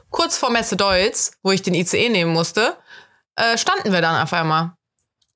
kurz 0.09 0.37
vor 0.37 0.49
Messe 0.51 0.75
Deutz, 0.77 1.31
wo 1.43 1.51
ich 1.51 1.61
den 1.61 1.73
ICE 1.73 2.09
nehmen 2.09 2.31
musste, 2.33 2.77
äh, 3.35 3.57
standen 3.57 3.91
wir 3.91 4.01
dann 4.01 4.21
auf 4.21 4.31
einmal. 4.33 4.71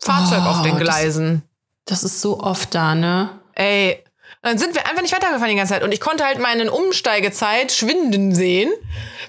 Fahrzeug 0.02 0.42
Oh, 0.46 0.50
auf 0.50 0.62
den 0.64 0.74
das- 0.76 0.82
Gleisen. 0.84 1.44
Das 1.86 2.04
ist 2.04 2.22
so 2.22 2.40
oft 2.40 2.74
da, 2.74 2.96
ne? 2.96 3.30
Ey, 3.54 4.04
dann 4.42 4.58
sind 4.58 4.76
wir 4.76 4.86
einfach 4.88 5.02
nicht 5.02 5.14
weitergefahren 5.14 5.50
die 5.50 5.56
ganze 5.56 5.74
Zeit. 5.74 5.84
Und 5.84 5.92
ich 5.94 6.00
konnte 6.02 6.26
halt 6.26 6.40
meine 6.40 6.72
Umsteigezeit 6.72 7.72
schwinden 7.72 8.34
sehen. 8.34 8.72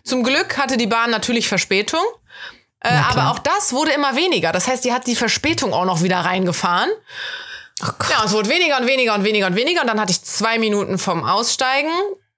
Zum 0.04 0.22
Glück 0.22 0.56
hatte 0.58 0.76
die 0.76 0.86
Bahn 0.86 1.10
natürlich 1.10 1.48
Verspätung. 1.48 2.02
Äh, 2.80 2.90
aber 3.10 3.30
auch 3.30 3.38
das 3.38 3.72
wurde 3.72 3.92
immer 3.92 4.16
weniger. 4.16 4.52
Das 4.52 4.68
heißt, 4.68 4.84
die 4.84 4.92
hat 4.92 5.06
die 5.06 5.16
Verspätung 5.16 5.72
auch 5.72 5.84
noch 5.84 6.02
wieder 6.02 6.18
reingefahren. 6.18 6.90
Oh 7.82 7.86
Gott. 7.98 8.10
Ja, 8.10 8.20
und 8.20 8.26
es 8.26 8.32
wurde 8.32 8.48
weniger 8.48 8.78
und 8.78 8.86
weniger 8.86 9.14
und 9.14 9.24
weniger 9.24 9.46
und 9.46 9.56
weniger. 9.56 9.80
Und 9.82 9.86
dann 9.88 10.00
hatte 10.00 10.12
ich 10.12 10.22
zwei 10.22 10.58
Minuten 10.58 10.98
vom 10.98 11.24
Aussteigen 11.24 11.90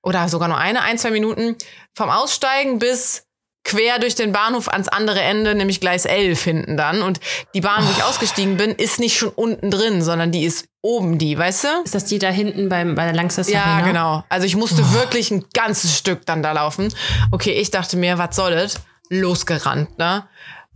oder 0.03 0.29
sogar 0.29 0.49
nur 0.49 0.59
eine, 0.59 0.83
ein, 0.83 0.99
zwei 0.99 1.11
Minuten 1.11 1.57
vom 1.95 2.11
Aussteigen 2.11 2.79
bis 2.79 3.25
quer 3.65 3.99
durch 3.99 4.15
den 4.15 4.33
Bahnhof 4.33 4.69
ans 4.69 4.89
andere 4.89 5.21
Ende, 5.21 5.55
nämlich 5.55 5.81
Gleis 5.81 6.07
11 6.07 6.43
hinten 6.43 6.77
dann. 6.77 7.03
Und 7.03 7.21
die 7.55 7.61
Bahn, 7.61 7.87
wo 7.87 7.91
ich 7.91 8.03
ausgestiegen 8.03 8.57
bin, 8.57 8.71
ist 8.71 8.99
nicht 8.99 9.19
schon 9.19 9.29
unten 9.29 9.71
drin, 9.71 10.03
sondern 10.03 10.33
die 10.33 10.45
ist 10.45 10.67
oben 10.81 11.19
die, 11.19 11.37
weißt 11.37 11.65
du? 11.65 11.69
Ist 11.85 11.95
das 11.95 12.07
die 12.07 12.19
da 12.19 12.31
hinten 12.31 12.71
beim, 12.71 12.95
bei 12.95 13.05
der 13.05 13.13
Langsess 13.13 13.51
Ja, 13.51 13.83
genau. 13.83 14.25
Also 14.31 14.47
ich 14.47 14.57
musste 14.57 14.95
wirklich 14.95 15.31
ein 15.31 15.45
ganzes 15.53 15.99
Stück 15.99 16.25
dann 16.25 16.43
da 16.43 16.53
laufen. 16.53 16.93
Okay, 17.31 17.53
ich 17.53 17.71
dachte 17.71 17.99
mir, 17.99 18.17
was 18.17 18.35
soll 18.35 18.53
das? 18.53 18.81
Losgerannt, 19.11 19.99
ne? 19.99 20.29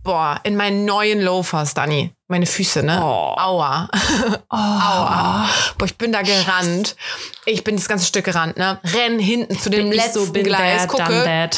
Boah, 0.03 0.39
in 0.43 0.57
meinen 0.57 0.83
neuen 0.83 1.21
Loafers, 1.21 1.73
Dani. 1.73 2.13
Meine 2.27 2.45
Füße, 2.45 2.83
ne? 2.83 2.99
Oh. 3.01 3.35
Aua. 3.37 3.87
Aua. 4.49 5.47
Boah, 5.77 5.85
ich 5.85 5.97
bin 5.97 6.11
da 6.11 6.21
gerannt. 6.23 6.97
Ich 7.45 7.63
bin 7.63 7.77
das 7.77 7.87
ganze 7.87 8.05
Stück 8.05 8.25
gerannt, 8.25 8.57
ne? 8.57 8.79
Renn 8.83 9.17
hinten 9.17 9.57
zu 9.57 9.69
dem 9.69 9.89
Bin 9.89 9.97
letzten 9.97 10.25
so 10.25 10.33
bin 10.33 10.43
Gleis, 10.43 10.87
gucke. 10.87 11.49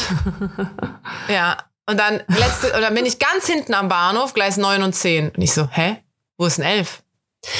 Ja. 1.28 1.56
Und 1.88 1.98
dann 1.98 2.22
letzte, 2.28 2.72
und 2.72 2.82
dann 2.82 2.94
bin 2.94 3.06
ich 3.06 3.18
ganz 3.18 3.46
hinten 3.46 3.74
am 3.74 3.88
Bahnhof, 3.88 4.32
Gleis 4.34 4.56
9 4.56 4.82
und 4.82 4.92
10. 4.92 5.30
Und 5.30 5.42
ich 5.42 5.52
so, 5.52 5.68
hä? 5.70 6.02
Wo 6.38 6.46
ist 6.46 6.58
denn 6.58 6.64
11? 6.64 7.02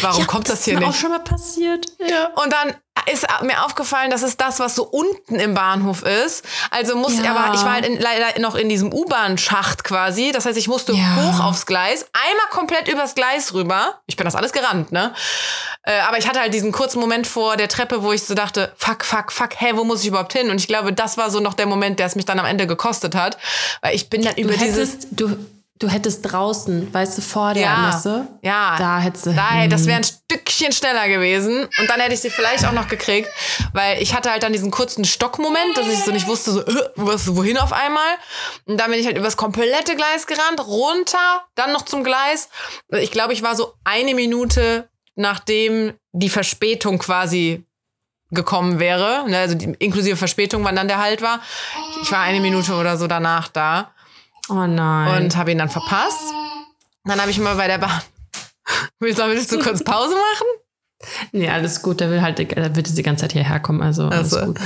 Warum 0.02 0.20
Ja, 0.20 0.26
kommt 0.26 0.48
das 0.48 0.60
ist 0.60 0.64
hier 0.64 0.74
mir 0.74 0.80
nicht? 0.80 0.88
auch 0.90 0.94
schon 1.00 1.10
mal 1.10 1.20
passiert. 1.20 1.86
Ja. 2.00 2.26
Und 2.42 2.52
dann 2.52 2.74
ist 3.12 3.26
mir 3.42 3.64
aufgefallen, 3.64 4.10
dass 4.10 4.22
es 4.22 4.36
das, 4.36 4.58
was 4.60 4.74
so 4.74 4.84
unten 4.84 5.36
im 5.36 5.54
Bahnhof 5.54 6.02
ist. 6.02 6.44
Also 6.70 7.06
ich 7.08 7.18
Ja. 7.22 7.34
aber, 7.34 7.54
ich 7.54 7.62
war 7.62 7.72
halt 7.74 7.86
in, 7.86 8.00
leider 8.00 8.38
noch 8.40 8.54
in 8.54 8.68
diesem 8.68 8.92
U-Bahn-Schacht 8.92 9.84
quasi. 9.84 10.32
Das 10.32 10.46
heißt, 10.46 10.58
ich 10.58 10.68
musste 10.68 10.92
Ja. 10.92 11.16
hoch 11.16 11.40
aufs 11.44 11.66
Gleis, 11.66 12.06
einmal 12.12 12.46
komplett 12.50 12.88
übers 12.88 13.14
Gleis 13.14 13.54
rüber. 13.54 14.00
Ich 14.06 14.16
bin 14.16 14.24
das 14.24 14.34
alles 14.34 14.52
gerannt, 14.52 14.92
ne? 14.92 15.14
Äh, 15.82 16.00
aber 16.00 16.18
ich 16.18 16.28
hatte 16.28 16.40
halt 16.40 16.52
diesen 16.54 16.72
kurzen 16.72 17.00
Moment 17.00 17.26
vor 17.26 17.56
der 17.56 17.68
Treppe, 17.68 18.02
wo 18.02 18.12
ich 18.12 18.24
so 18.24 18.34
dachte, 18.34 18.72
fuck, 18.76 19.04
fuck, 19.04 19.30
fuck, 19.32 19.50
hä, 19.60 19.72
wo 19.74 19.84
muss 19.84 20.00
ich 20.02 20.08
überhaupt 20.08 20.32
hin? 20.32 20.50
Und 20.50 20.60
ich 20.60 20.66
glaube, 20.68 20.92
das 20.92 21.16
war 21.16 21.30
so 21.30 21.40
noch 21.40 21.54
der 21.54 21.66
Moment, 21.66 21.98
der 21.98 22.06
es 22.06 22.16
mich 22.16 22.24
dann 22.24 22.38
am 22.38 22.46
Ende 22.46 22.66
gekostet 22.66 23.14
hat. 23.14 23.38
Weil 23.82 23.94
ich 23.94 24.10
bin 24.10 24.22
dann 24.22 24.34
Du 24.34 24.42
über 24.42 24.54
dieses... 24.54 24.92
hättest, 24.94 25.08
du, 25.12 25.36
du 25.78 25.88
hättest 25.88 26.30
draußen, 26.30 26.92
weißt 26.92 27.18
du, 27.18 27.22
vor 27.22 27.54
der 27.54 27.62
Ja, 27.64 27.76
Messe, 27.86 28.26
ja. 28.42 28.76
da 28.78 28.98
hättest 28.98 29.26
du. 29.26 29.32
Da, 29.32 29.50
hey, 29.50 29.68
das 29.68 29.86
wäre 29.86 29.98
ein 29.98 30.04
Stückchen 30.04 30.72
schneller 30.72 31.08
gewesen. 31.08 31.64
Und 31.78 31.90
dann 31.90 32.00
hätte 32.00 32.14
ich 32.14 32.20
sie 32.20 32.30
vielleicht 32.30 32.64
auch 32.66 32.72
noch 32.72 32.88
gekriegt. 32.88 33.28
Weil 33.72 34.02
ich 34.02 34.14
hatte 34.14 34.30
halt 34.30 34.42
dann 34.42 34.52
diesen 34.52 34.70
kurzen 34.70 35.04
Stockmoment, 35.04 35.76
dass 35.76 35.88
ich 35.88 36.02
so 36.04 36.10
nicht 36.10 36.26
wusste, 36.26 36.52
so, 36.52 36.62
äh, 36.62 36.90
wohin 36.96 37.58
auf 37.58 37.72
einmal. 37.72 38.14
Und 38.64 38.78
dann 38.78 38.90
bin 38.90 38.98
ich 39.00 39.06
halt 39.06 39.18
übers 39.18 39.36
komplette 39.36 39.96
Gleis 39.96 40.26
gerannt, 40.26 40.60
runter, 40.66 41.44
dann 41.54 41.72
noch 41.72 41.82
zum 41.82 42.04
Gleis. 42.04 42.48
Ich 42.90 43.10
glaube, 43.10 43.32
ich 43.32 43.42
war 43.42 43.54
so 43.56 43.74
eine 43.84 44.14
Minute, 44.14 44.88
nachdem 45.14 45.94
die 46.12 46.30
Verspätung 46.30 46.98
quasi 46.98 47.64
gekommen 48.30 48.80
wäre, 48.80 49.24
ne, 49.28 49.38
also 49.38 49.54
die, 49.54 49.72
inklusive 49.78 50.16
Verspätung, 50.16 50.64
wann 50.64 50.74
dann 50.74 50.88
der 50.88 50.98
Halt 50.98 51.22
war. 51.22 51.40
Ich 52.02 52.10
war 52.10 52.20
eine 52.20 52.40
Minute 52.40 52.74
oder 52.74 52.96
so 52.96 53.06
danach 53.06 53.48
da 53.48 53.92
Oh 54.48 54.66
nein. 54.66 55.24
und 55.24 55.36
habe 55.36 55.52
ihn 55.52 55.58
dann 55.58 55.68
verpasst. 55.68 56.20
Dann 57.04 57.20
habe 57.20 57.30
ich 57.30 57.38
mal 57.38 57.54
bei 57.56 57.66
der 57.66 57.78
Bahn. 57.78 58.00
Willst 58.98 59.18
du, 59.18 59.26
willst 59.28 59.52
du 59.52 59.58
kurz 59.60 59.84
Pause 59.84 60.14
machen? 60.14 60.46
nee, 61.32 61.48
alles 61.48 61.82
gut. 61.82 62.00
Der 62.00 62.10
will 62.10 62.20
halt, 62.22 62.38
der 62.38 62.74
wird 62.74 62.96
die 62.96 63.02
ganze 63.02 63.22
Zeit 63.22 63.32
hierher 63.32 63.60
kommen. 63.60 63.82
Also, 63.82 64.08
alles 64.08 64.32
Also. 64.34 64.46
gut. 64.46 64.60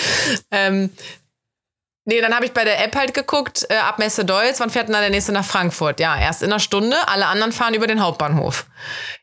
ähm, 0.50 0.90
Nee, 2.04 2.20
dann 2.20 2.34
habe 2.34 2.44
ich 2.44 2.52
bei 2.52 2.64
der 2.64 2.82
App 2.84 2.96
halt 2.96 3.14
geguckt, 3.14 3.64
äh, 3.68 3.76
ab 3.76 4.00
Messe 4.00 4.24
Deutz, 4.24 4.58
wann 4.58 4.70
fährt 4.70 4.88
denn 4.88 4.92
dann 4.94 5.02
der 5.02 5.10
nächste 5.10 5.30
nach 5.30 5.44
Frankfurt? 5.44 6.00
Ja, 6.00 6.18
erst 6.18 6.42
in 6.42 6.50
einer 6.50 6.58
Stunde, 6.58 6.96
alle 7.06 7.26
anderen 7.26 7.52
fahren 7.52 7.74
über 7.74 7.86
den 7.86 8.02
Hauptbahnhof. 8.02 8.66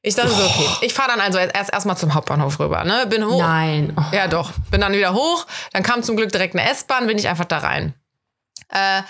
Ich 0.01 0.15
dachte 0.15 0.29
so, 0.29 0.41
okay, 0.45 0.65
ich 0.85 0.93
fahre 0.93 1.09
dann 1.09 1.19
also 1.19 1.39
erst 1.39 1.73
erstmal 1.73 1.97
zum 1.97 2.13
Hauptbahnhof 2.13 2.57
rüber, 2.57 2.85
ne? 2.85 3.05
Bin 3.09 3.25
hoch. 3.25 3.41
Nein. 3.41 3.93
Oh. 3.97 4.15
Ja, 4.15 4.29
doch. 4.29 4.53
Bin 4.71 4.79
dann 4.79 4.93
wieder 4.93 5.13
hoch, 5.13 5.45
dann 5.73 5.83
kam 5.83 6.03
zum 6.03 6.15
Glück 6.15 6.31
direkt 6.31 6.55
eine 6.55 6.69
S-Bahn, 6.71 7.05
bin 7.05 7.17
ich 7.17 7.27
einfach 7.27 7.43
da 7.43 7.57
rein. 7.57 7.95
Äh, 8.69 9.01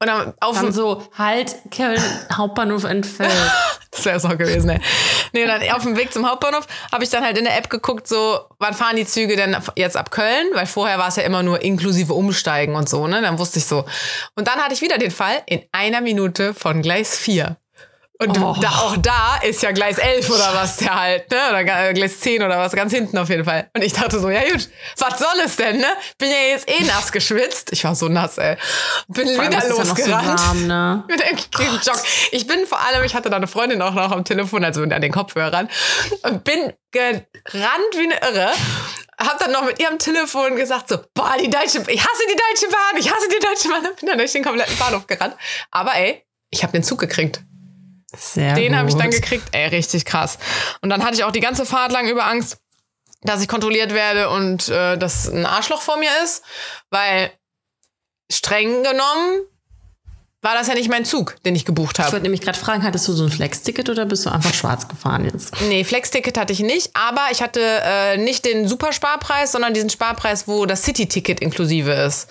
und 0.00 0.06
dann 0.06 0.34
auf 0.40 0.58
Dann 0.58 0.72
so, 0.72 1.02
halt, 1.16 1.56
Köln, 1.74 2.02
Hauptbahnhof 2.32 2.84
entfällt. 2.84 3.30
Das 3.92 4.04
wäre 4.04 4.16
es 4.18 4.24
auch 4.24 4.38
gewesen, 4.38 4.70
ey. 4.70 4.80
Nee, 5.32 5.46
dann 5.46 5.68
auf 5.72 5.82
dem 5.82 5.96
Weg 5.96 6.12
zum 6.12 6.24
Hauptbahnhof 6.24 6.64
habe 6.92 7.02
ich 7.02 7.10
dann 7.10 7.24
halt 7.24 7.36
in 7.36 7.44
der 7.44 7.58
App 7.58 7.68
geguckt, 7.68 8.06
so, 8.06 8.38
wann 8.60 8.72
fahren 8.72 8.94
die 8.94 9.04
Züge 9.04 9.34
denn 9.34 9.56
jetzt 9.74 9.96
ab 9.96 10.12
Köln? 10.12 10.46
Weil 10.54 10.66
vorher 10.66 10.96
war 10.98 11.08
es 11.08 11.16
ja 11.16 11.24
immer 11.24 11.42
nur 11.42 11.60
inklusive 11.60 12.14
Umsteigen 12.14 12.76
und 12.76 12.88
so, 12.88 13.08
ne? 13.08 13.20
Dann 13.20 13.40
wusste 13.40 13.58
ich 13.58 13.64
so. 13.64 13.84
Und 14.36 14.46
dann 14.46 14.60
hatte 14.60 14.74
ich 14.74 14.80
wieder 14.80 14.96
den 14.96 15.10
Fall 15.10 15.42
in 15.46 15.64
einer 15.72 16.00
Minute 16.02 16.54
von 16.54 16.82
Gleis 16.82 17.18
4. 17.18 17.56
Und 18.22 18.38
Oh. 18.38 18.54
da, 18.60 18.68
auch 18.68 18.96
da 18.98 19.38
ist 19.42 19.62
ja 19.62 19.72
Gleis 19.72 19.96
11 19.96 20.28
oder 20.28 20.50
was 20.54 20.76
der 20.76 20.94
halt, 21.00 21.30
ne? 21.30 21.38
Oder 21.48 21.64
Ga- 21.64 21.92
Gleis 21.92 22.20
10 22.20 22.42
oder 22.42 22.58
was, 22.58 22.72
ganz 22.72 22.92
hinten 22.92 23.16
auf 23.16 23.30
jeden 23.30 23.44
Fall. 23.46 23.70
Und 23.74 23.82
ich 23.82 23.94
dachte 23.94 24.20
so, 24.20 24.28
ja 24.28 24.42
gut, 24.42 24.68
was 24.98 25.18
soll 25.18 25.40
es 25.42 25.56
denn, 25.56 25.78
ne? 25.78 25.86
Bin 26.18 26.30
ja 26.30 26.36
jetzt 26.50 26.68
eh 26.70 26.84
nass 26.84 27.12
geschwitzt. 27.12 27.72
Ich 27.72 27.82
war 27.84 27.94
so 27.94 28.08
nass, 28.08 28.36
ey. 28.36 28.56
Bin 29.08 29.34
Vor 29.34 29.46
wieder 29.46 29.60
so 29.62 29.78
losgerannt. 29.78 30.38
warm, 30.38 30.66
ne? 30.66 31.04
Mit 31.08 31.22
einem 31.22 31.38
Jog. 31.82 32.02
Ich 32.32 32.46
bin 32.46 32.66
vor 32.66 32.80
allem, 32.80 33.04
ich 33.04 33.14
hatte 33.14 33.30
da 33.30 33.36
eine 33.36 33.46
Freundin 33.46 33.80
auch 33.80 33.94
noch 33.94 34.10
am 34.12 34.22
Telefon, 34.24 34.64
also 34.64 34.82
an 34.82 34.90
den 35.00 35.12
Kopfhörern, 35.12 35.70
und 36.24 36.44
bin 36.44 36.74
gerannt 36.92 37.94
wie 37.94 38.12
eine 38.12 38.20
Irre. 38.20 38.52
Hab 39.18 39.38
dann 39.38 39.52
noch 39.52 39.64
mit 39.64 39.80
ihrem 39.80 39.98
Telefon 39.98 40.56
gesagt 40.56 40.88
so, 40.88 40.98
boah, 41.14 41.36
die 41.38 41.48
Deutsche, 41.50 41.78
ich 41.88 42.00
hasse 42.00 42.22
die 42.30 42.36
Deutsche 42.36 42.70
Bahn, 42.70 42.98
ich 42.98 43.10
hasse 43.10 43.28
die 43.28 43.38
Deutsche 43.44 43.68
Bahn. 43.68 43.82
Bin 43.98 44.08
dann 44.08 44.18
durch 44.18 44.32
den 44.32 44.42
kompletten 44.44 44.76
Bahnhof 44.78 45.06
gerannt. 45.06 45.36
Aber 45.70 45.94
ey, 45.94 46.22
ich 46.50 46.62
habe 46.62 46.72
den 46.72 46.82
Zug 46.82 46.98
gekriegt. 47.00 47.40
Sehr 48.16 48.54
Den 48.54 48.76
habe 48.76 48.88
ich 48.88 48.96
dann 48.96 49.10
gekriegt. 49.10 49.44
Ey, 49.52 49.68
richtig 49.68 50.04
krass. 50.04 50.38
Und 50.80 50.90
dann 50.90 51.04
hatte 51.04 51.14
ich 51.14 51.24
auch 51.24 51.32
die 51.32 51.40
ganze 51.40 51.64
Fahrt 51.64 51.92
lang 51.92 52.08
über 52.08 52.26
Angst, 52.26 52.58
dass 53.22 53.42
ich 53.42 53.48
kontrolliert 53.48 53.92
werde 53.92 54.30
und 54.30 54.68
äh, 54.68 54.96
dass 54.96 55.28
ein 55.28 55.46
Arschloch 55.46 55.82
vor 55.82 55.98
mir 55.98 56.10
ist, 56.24 56.42
weil 56.90 57.30
streng 58.30 58.82
genommen 58.82 59.40
war 60.42 60.54
das 60.54 60.68
ja 60.68 60.74
nicht 60.74 60.88
mein 60.88 61.04
Zug, 61.04 61.36
den 61.44 61.54
ich 61.54 61.66
gebucht 61.66 61.96
Ich 61.98 62.02
habe. 62.02 62.12
wollte 62.12 62.22
nämlich 62.22 62.40
gerade 62.40 62.58
fragen, 62.58 62.82
hattest 62.82 63.06
du 63.06 63.12
so 63.12 63.24
ein 63.24 63.30
Flex-Ticket 63.30 63.90
oder 63.90 64.06
bist 64.06 64.24
du 64.24 64.30
einfach 64.30 64.54
schwarz 64.54 64.88
gefahren 64.88 65.26
jetzt? 65.30 65.52
Nee, 65.68 65.84
Flex-Ticket 65.84 66.38
hatte 66.38 66.54
ich 66.54 66.60
nicht, 66.60 66.90
aber 66.94 67.26
ich 67.30 67.42
hatte 67.42 67.60
äh, 67.60 68.16
nicht 68.16 68.46
den 68.46 68.66
Supersparpreis, 68.66 69.52
sondern 69.52 69.74
diesen 69.74 69.90
Sparpreis, 69.90 70.48
wo 70.48 70.64
das 70.64 70.82
City-Ticket 70.82 71.40
inklusive 71.40 71.92
ist. 71.92 72.28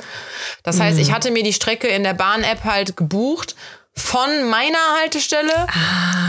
Das 0.63 0.79
heißt, 0.79 0.98
ich 0.98 1.12
hatte 1.12 1.29
mir 1.29 1.43
die 1.43 1.53
Strecke 1.53 1.88
in 1.88 2.03
der 2.03 2.15
Bahn-App 2.15 2.63
halt 2.63 2.98
gebucht 2.98 3.55
von 4.00 4.50
meiner 4.50 4.77
Haltestelle 5.01 5.68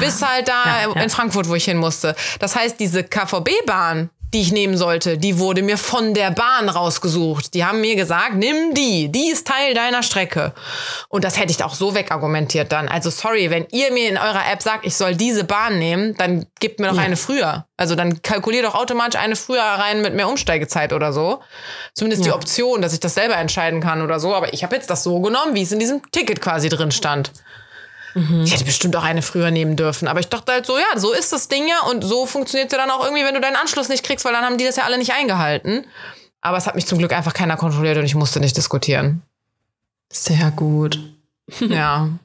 bis 0.00 0.22
halt 0.22 0.48
da 0.48 0.64
Ja, 0.82 0.88
ja. 0.94 1.02
in 1.02 1.10
Frankfurt, 1.10 1.48
wo 1.48 1.54
ich 1.54 1.64
hin 1.64 1.76
musste. 1.78 2.14
Das 2.38 2.56
heißt, 2.56 2.78
diese 2.80 3.04
KVB-Bahn, 3.04 4.10
die 4.32 4.42
ich 4.42 4.52
nehmen 4.52 4.76
sollte, 4.76 5.18
die 5.18 5.40
wurde 5.40 5.60
mir 5.60 5.76
von 5.76 6.14
der 6.14 6.30
Bahn 6.30 6.68
rausgesucht. 6.68 7.52
Die 7.52 7.64
haben 7.64 7.80
mir 7.80 7.96
gesagt, 7.96 8.34
nimm 8.36 8.74
die, 8.74 9.08
die 9.10 9.28
ist 9.28 9.44
Teil 9.48 9.74
deiner 9.74 10.04
Strecke. 10.04 10.52
Und 11.08 11.24
das 11.24 11.36
hätte 11.36 11.50
ich 11.50 11.64
auch 11.64 11.74
so 11.74 11.96
wegargumentiert 11.96 12.70
dann. 12.70 12.86
Also 12.88 13.10
sorry, 13.10 13.50
wenn 13.50 13.66
ihr 13.72 13.90
mir 13.92 14.08
in 14.08 14.16
eurer 14.18 14.48
App 14.52 14.62
sagt, 14.62 14.86
ich 14.86 14.94
soll 14.94 15.16
diese 15.16 15.42
Bahn 15.42 15.80
nehmen, 15.80 16.14
dann 16.16 16.46
gebt 16.60 16.78
mir 16.78 16.90
doch 16.90 16.96
Ja. 16.96 17.02
eine 17.02 17.16
früher. 17.16 17.66
Also 17.76 17.96
dann 17.96 18.22
kalkuliert 18.22 18.64
doch 18.64 18.76
automatisch 18.76 19.18
eine 19.20 19.34
früher 19.34 19.62
rein 19.64 20.00
mit 20.00 20.14
mehr 20.14 20.28
Umsteigezeit 20.28 20.92
oder 20.92 21.12
so. 21.12 21.40
Zumindest 21.94 22.22
die 22.24 22.28
Ja. 22.28 22.36
Option, 22.36 22.82
dass 22.82 22.92
ich 22.92 23.00
das 23.00 23.14
selber 23.14 23.34
entscheiden 23.36 23.80
kann 23.80 24.00
oder 24.00 24.20
so. 24.20 24.32
Aber 24.32 24.52
ich 24.54 24.62
habe 24.62 24.76
jetzt 24.76 24.90
das 24.90 25.02
so 25.02 25.18
genommen, 25.20 25.56
wie 25.56 25.62
es 25.62 25.72
in 25.72 25.80
diesem 25.80 26.08
Ticket 26.12 26.40
quasi 26.40 26.68
drin 26.68 26.92
stand. 26.92 27.32
Ich 28.44 28.52
hätte 28.52 28.64
bestimmt 28.64 28.96
auch 28.96 29.04
eine 29.04 29.22
früher 29.22 29.50
nehmen 29.50 29.76
dürfen. 29.76 30.08
Aber 30.08 30.20
ich 30.20 30.28
dachte 30.28 30.52
halt 30.52 30.66
so, 30.66 30.76
ja, 30.76 30.98
so 30.98 31.12
ist 31.12 31.32
das 31.32 31.48
Ding 31.48 31.68
ja. 31.68 31.88
Und 31.90 32.02
so 32.02 32.26
funktioniert 32.26 32.72
ja 32.72 32.78
dann 32.78 32.90
auch 32.90 33.04
irgendwie, 33.04 33.24
wenn 33.24 33.34
du 33.34 33.40
deinen 33.40 33.56
Anschluss 33.56 33.88
nicht 33.88 34.04
kriegst, 34.04 34.24
weil 34.24 34.32
dann 34.32 34.44
haben 34.44 34.58
die 34.58 34.64
das 34.64 34.76
ja 34.76 34.84
alle 34.84 34.98
nicht 34.98 35.12
eingehalten. 35.12 35.84
Aber 36.40 36.56
es 36.56 36.66
hat 36.66 36.74
mich 36.74 36.86
zum 36.86 36.98
Glück 36.98 37.12
einfach 37.12 37.34
keiner 37.34 37.56
kontrolliert 37.56 37.98
und 37.98 38.04
ich 38.04 38.14
musste 38.14 38.40
nicht 38.40 38.56
diskutieren. 38.56 39.22
Sehr 40.12 40.50
gut. 40.50 40.98
Ja. 41.60 42.08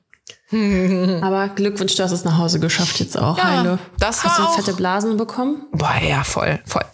Aber 0.51 1.49
Glückwunsch, 1.49 1.95
du 1.95 2.03
hast 2.03 2.11
es 2.11 2.23
nach 2.23 2.37
Hause 2.37 2.59
geschafft 2.59 2.99
jetzt 2.99 3.17
auch, 3.17 3.37
Ja, 3.37 3.43
Heile. 3.59 3.79
das 3.99 4.23
hast 4.23 4.39
war 4.39 4.47
du 4.47 4.53
fette 4.53 4.73
Blasen 4.75 5.17
bekommen? 5.17 5.63
Boah, 5.71 5.95
ja, 6.07 6.23
voll, 6.23 6.59
voll. 6.65 6.85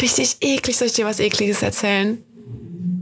Richtig 0.00 0.36
eklig. 0.40 0.76
Soll 0.76 0.86
ich 0.88 0.92
dir 0.94 1.06
was 1.06 1.20
Ekliges 1.20 1.62
erzählen? 1.62 2.22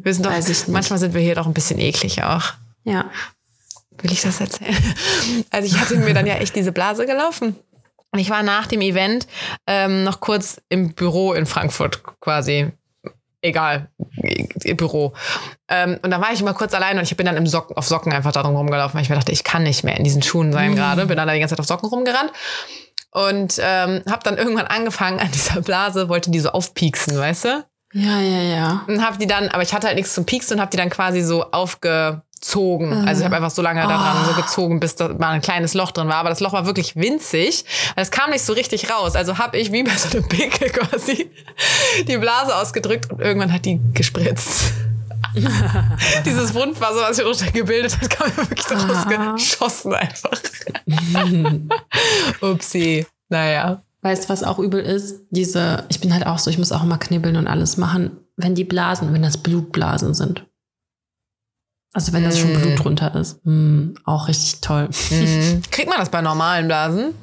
Wir 0.03 0.15
sind 0.15 0.25
doch, 0.25 0.31
Weiß 0.31 0.49
ich 0.49 0.59
nicht. 0.61 0.69
manchmal 0.69 0.99
sind 0.99 1.15
wir 1.15 1.21
hier 1.21 1.35
doch 1.35 1.47
ein 1.47 1.55
bisschen 1.55 1.79
eklig 1.79 2.23
auch. 2.23 2.53
Ja. 2.85 3.11
Will 4.03 4.13
ich 4.13 4.23
das 4.23 4.41
erzählen? 4.41 4.77
Also 5.51 5.67
ich 5.67 5.81
hatte 5.81 5.97
mir 5.97 6.15
dann 6.15 6.27
ja 6.27 6.35
echt 6.35 6.55
diese 6.55 6.73
Blase 6.73 7.07
gelaufen. 7.07 7.57
Und 8.11 8.19
ich 8.19 8.31
war 8.31 8.43
nach 8.43 8.67
dem 8.67 8.81
Event 8.81 9.27
ähm, 9.67 10.05
noch 10.05 10.21
kurz 10.21 10.61
im 10.69 10.95
Büro 10.95 11.33
in 11.35 11.47
Frankfurt 11.47 12.03
quasi. 12.21 12.73
Egal, 13.41 13.89
im 14.65 14.77
Büro. 14.77 15.13
Ähm, 15.69 15.99
und 16.03 16.11
dann 16.11 16.21
war 16.21 16.33
ich 16.33 16.43
mal 16.43 16.55
kurz 16.55 16.75
allein 16.75 16.99
und 16.99 17.05
ich 17.05 17.17
bin 17.17 17.27
dann 17.27 17.37
im 17.37 17.47
Socken, 17.47 17.77
auf 17.77 17.87
Socken 17.87 18.13
einfach 18.13 18.33
darum 18.33 18.57
rumgelaufen, 18.57 18.95
weil 18.95 19.03
ich 19.03 19.11
mir 19.11 19.15
dachte, 19.15 19.31
ich 19.31 19.45
kann 19.45 19.63
nicht 19.63 19.85
mehr 19.85 19.97
in 19.97 20.03
diesen 20.03 20.23
Schuhen 20.23 20.53
sein 20.53 20.75
gerade. 20.75 21.07
Bin 21.07 21.17
dann 21.17 21.29
da 21.29 21.35
die 21.35 21.41
ganze 21.41 21.55
Zeit 21.55 21.61
auf 21.61 21.67
Socken 21.67 21.89
rumgerannt. 21.89 22.33
Und 23.11 23.59
ähm, 23.63 24.03
habe 24.09 24.25
dann 24.25 24.39
irgendwann 24.39 24.67
angefangen 24.67 25.21
an 25.21 25.31
dieser 25.31 25.61
Blase, 25.61 26.09
wollte 26.09 26.31
die 26.31 26.41
so 26.41 26.51
aufpieksen, 26.51 27.17
weißt 27.17 27.45
du? 27.45 27.65
Ja, 27.95 28.21
ja, 28.21 28.43
ja. 28.43 28.85
Und 28.87 29.03
hab 29.03 29.19
die 29.19 29.27
dann, 29.27 29.49
aber 29.49 29.63
ich 29.63 29.73
hatte 29.73 29.87
halt 29.87 29.97
nichts 29.97 30.15
zum 30.15 30.27
Pieksen 30.27 30.57
und 30.57 30.61
hab 30.61 30.71
die 30.71 30.77
dann 30.77 30.91
quasi 30.91 31.23
so 31.23 31.45
aufgezogen. 32.39 32.93
Also 33.07 33.21
ich 33.21 33.25
habe 33.25 33.37
einfach 33.37 33.51
so 33.51 33.63
lange 33.63 33.81
daran 33.83 34.25
so 34.27 34.41
gezogen, 34.41 34.81
bis 34.81 34.95
da 34.95 35.09
mal 35.09 35.31
ein 35.31 35.41
kleines 35.41 35.75
Loch 35.75 35.91
drin 35.91 36.09
war. 36.09 36.17
Aber 36.17 36.31
das 36.31 36.41
Loch 36.41 36.53
war 36.53 36.67
wirklich 36.67 36.97
winzig. 36.97 37.65
Es 37.97 38.11
kam 38.11 38.31
nicht 38.31 38.45
so 38.45 38.53
richtig 38.53 38.91
raus. 38.91 39.17
Also 39.17 39.39
habe 39.39 39.59
ich 39.59 39.73
wie 39.73 39.83
bei 39.83 39.97
so 39.97 40.17
einem 40.17 40.29
Pickel 40.29 40.71
quasi 40.73 41.31
die 42.07 42.19
Blase 42.19 42.55
ausgedrückt 42.57 43.11
und 43.13 43.21
irgendwann 43.21 43.53
hat 43.53 43.65
die 43.65 43.81
gespritzt. 43.95 44.73
Dieses 46.25 46.55
Wundwasser, 46.55 47.03
was 47.09 47.17
sich 47.17 47.25
runtergebildet 47.25 48.01
hat, 48.01 48.11
kam 48.11 48.29
mir 48.31 48.49
wirklich 48.49 48.67
daraus 48.67 49.37
geschossen 49.37 49.95
einfach. 49.95 50.39
Upsi. 52.41 53.07
Naja. 53.29 53.83
Weißt 54.01 54.25
du, 54.25 54.29
was 54.31 54.43
auch 54.43 54.59
übel 54.59 54.81
ist? 54.81 55.23
Diese, 55.31 55.85
ich 55.89 56.01
bin 56.01 56.15
halt 56.15 56.27
auch 56.27 56.39
so, 56.39 56.51
ich 56.51 56.59
muss 56.59 56.73
auch 56.73 56.83
immer 56.83 56.99
knibbeln 56.99 57.37
und 57.37 57.47
alles 57.47 57.77
machen, 57.77 58.17
wenn 58.37 58.55
die 58.55 58.65
Blasen, 58.65 59.13
wenn 59.13 59.23
das 59.23 59.39
Blutblasen 59.39 60.15
sind. 60.15 60.48
Also 61.95 62.13
wenn 62.13 62.25
das 62.25 62.39
schon 62.39 62.53
Mm. 62.53 62.61
Blut 62.61 62.85
drunter 62.85 63.15
ist. 63.15 63.45
Mm, 63.45 63.95
auch 64.05 64.29
richtig 64.29 64.61
toll. 64.61 64.89
Mhm. 65.11 65.63
Kriegt 65.71 65.89
man 65.89 65.99
das 65.99 66.11
bei 66.11 66.21
normalen 66.21 66.67
Blasen? 66.67 67.15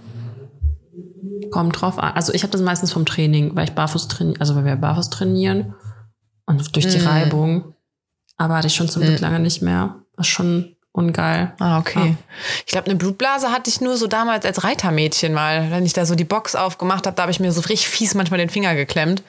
Kommt 1.52 1.80
drauf 1.80 2.00
an. 2.00 2.14
Also 2.14 2.34
ich 2.34 2.44
habe 2.44 2.52
das 2.52 2.62
meistens 2.62 2.92
vom 2.92 3.06
Training, 3.06 3.56
weil 3.56 3.66
ich 3.66 3.74
barfuß 3.74 4.08
trainiere, 4.08 4.40
also 4.40 4.56
weil 4.56 4.66
wir 4.66 4.76
barfuß 4.76 5.10
trainieren 5.10 5.76
und 6.46 6.76
durch 6.76 6.88
die 6.88 6.98
Mm. 7.00 7.08
Reibung. 7.08 7.74
Aber 8.38 8.56
hatte 8.56 8.68
ich 8.68 8.76
schon 8.76 8.90
zum 8.90 9.04
Glück 9.04 9.20
lange 9.22 9.40
nicht 9.40 9.62
mehr. 9.62 9.96
Das 10.18 10.28
ist 10.28 10.34
schon 10.34 10.76
ungeil. 10.92 11.54
Ah, 11.60 11.78
okay. 11.80 12.10
Ja. 12.10 12.16
Ich 12.66 12.72
glaube, 12.72 12.88
eine 12.88 12.96
Blutblase 12.96 13.52
hatte 13.52 13.70
ich 13.70 13.82
nur 13.82 13.96
so 13.98 14.08
damals 14.08 14.46
als 14.46 14.64
Reitermädchen 14.64 15.34
mal. 15.34 15.70
Wenn 15.72 15.86
ich 15.86 15.94
da 15.94 16.06
so 16.06 16.16
die 16.16 16.24
Box 16.26 16.56
aufgemacht 16.56 17.06
habe, 17.06 17.16
da 17.16 17.24
habe 17.24 17.32
ich 17.32 17.40
mir 17.40 17.52
so 17.52 17.62
richtig 17.62 17.88
fies 17.88 18.14
manchmal 18.16 18.40
den 18.40 18.50
Finger 18.50 18.76
geklemmt. 18.76 19.24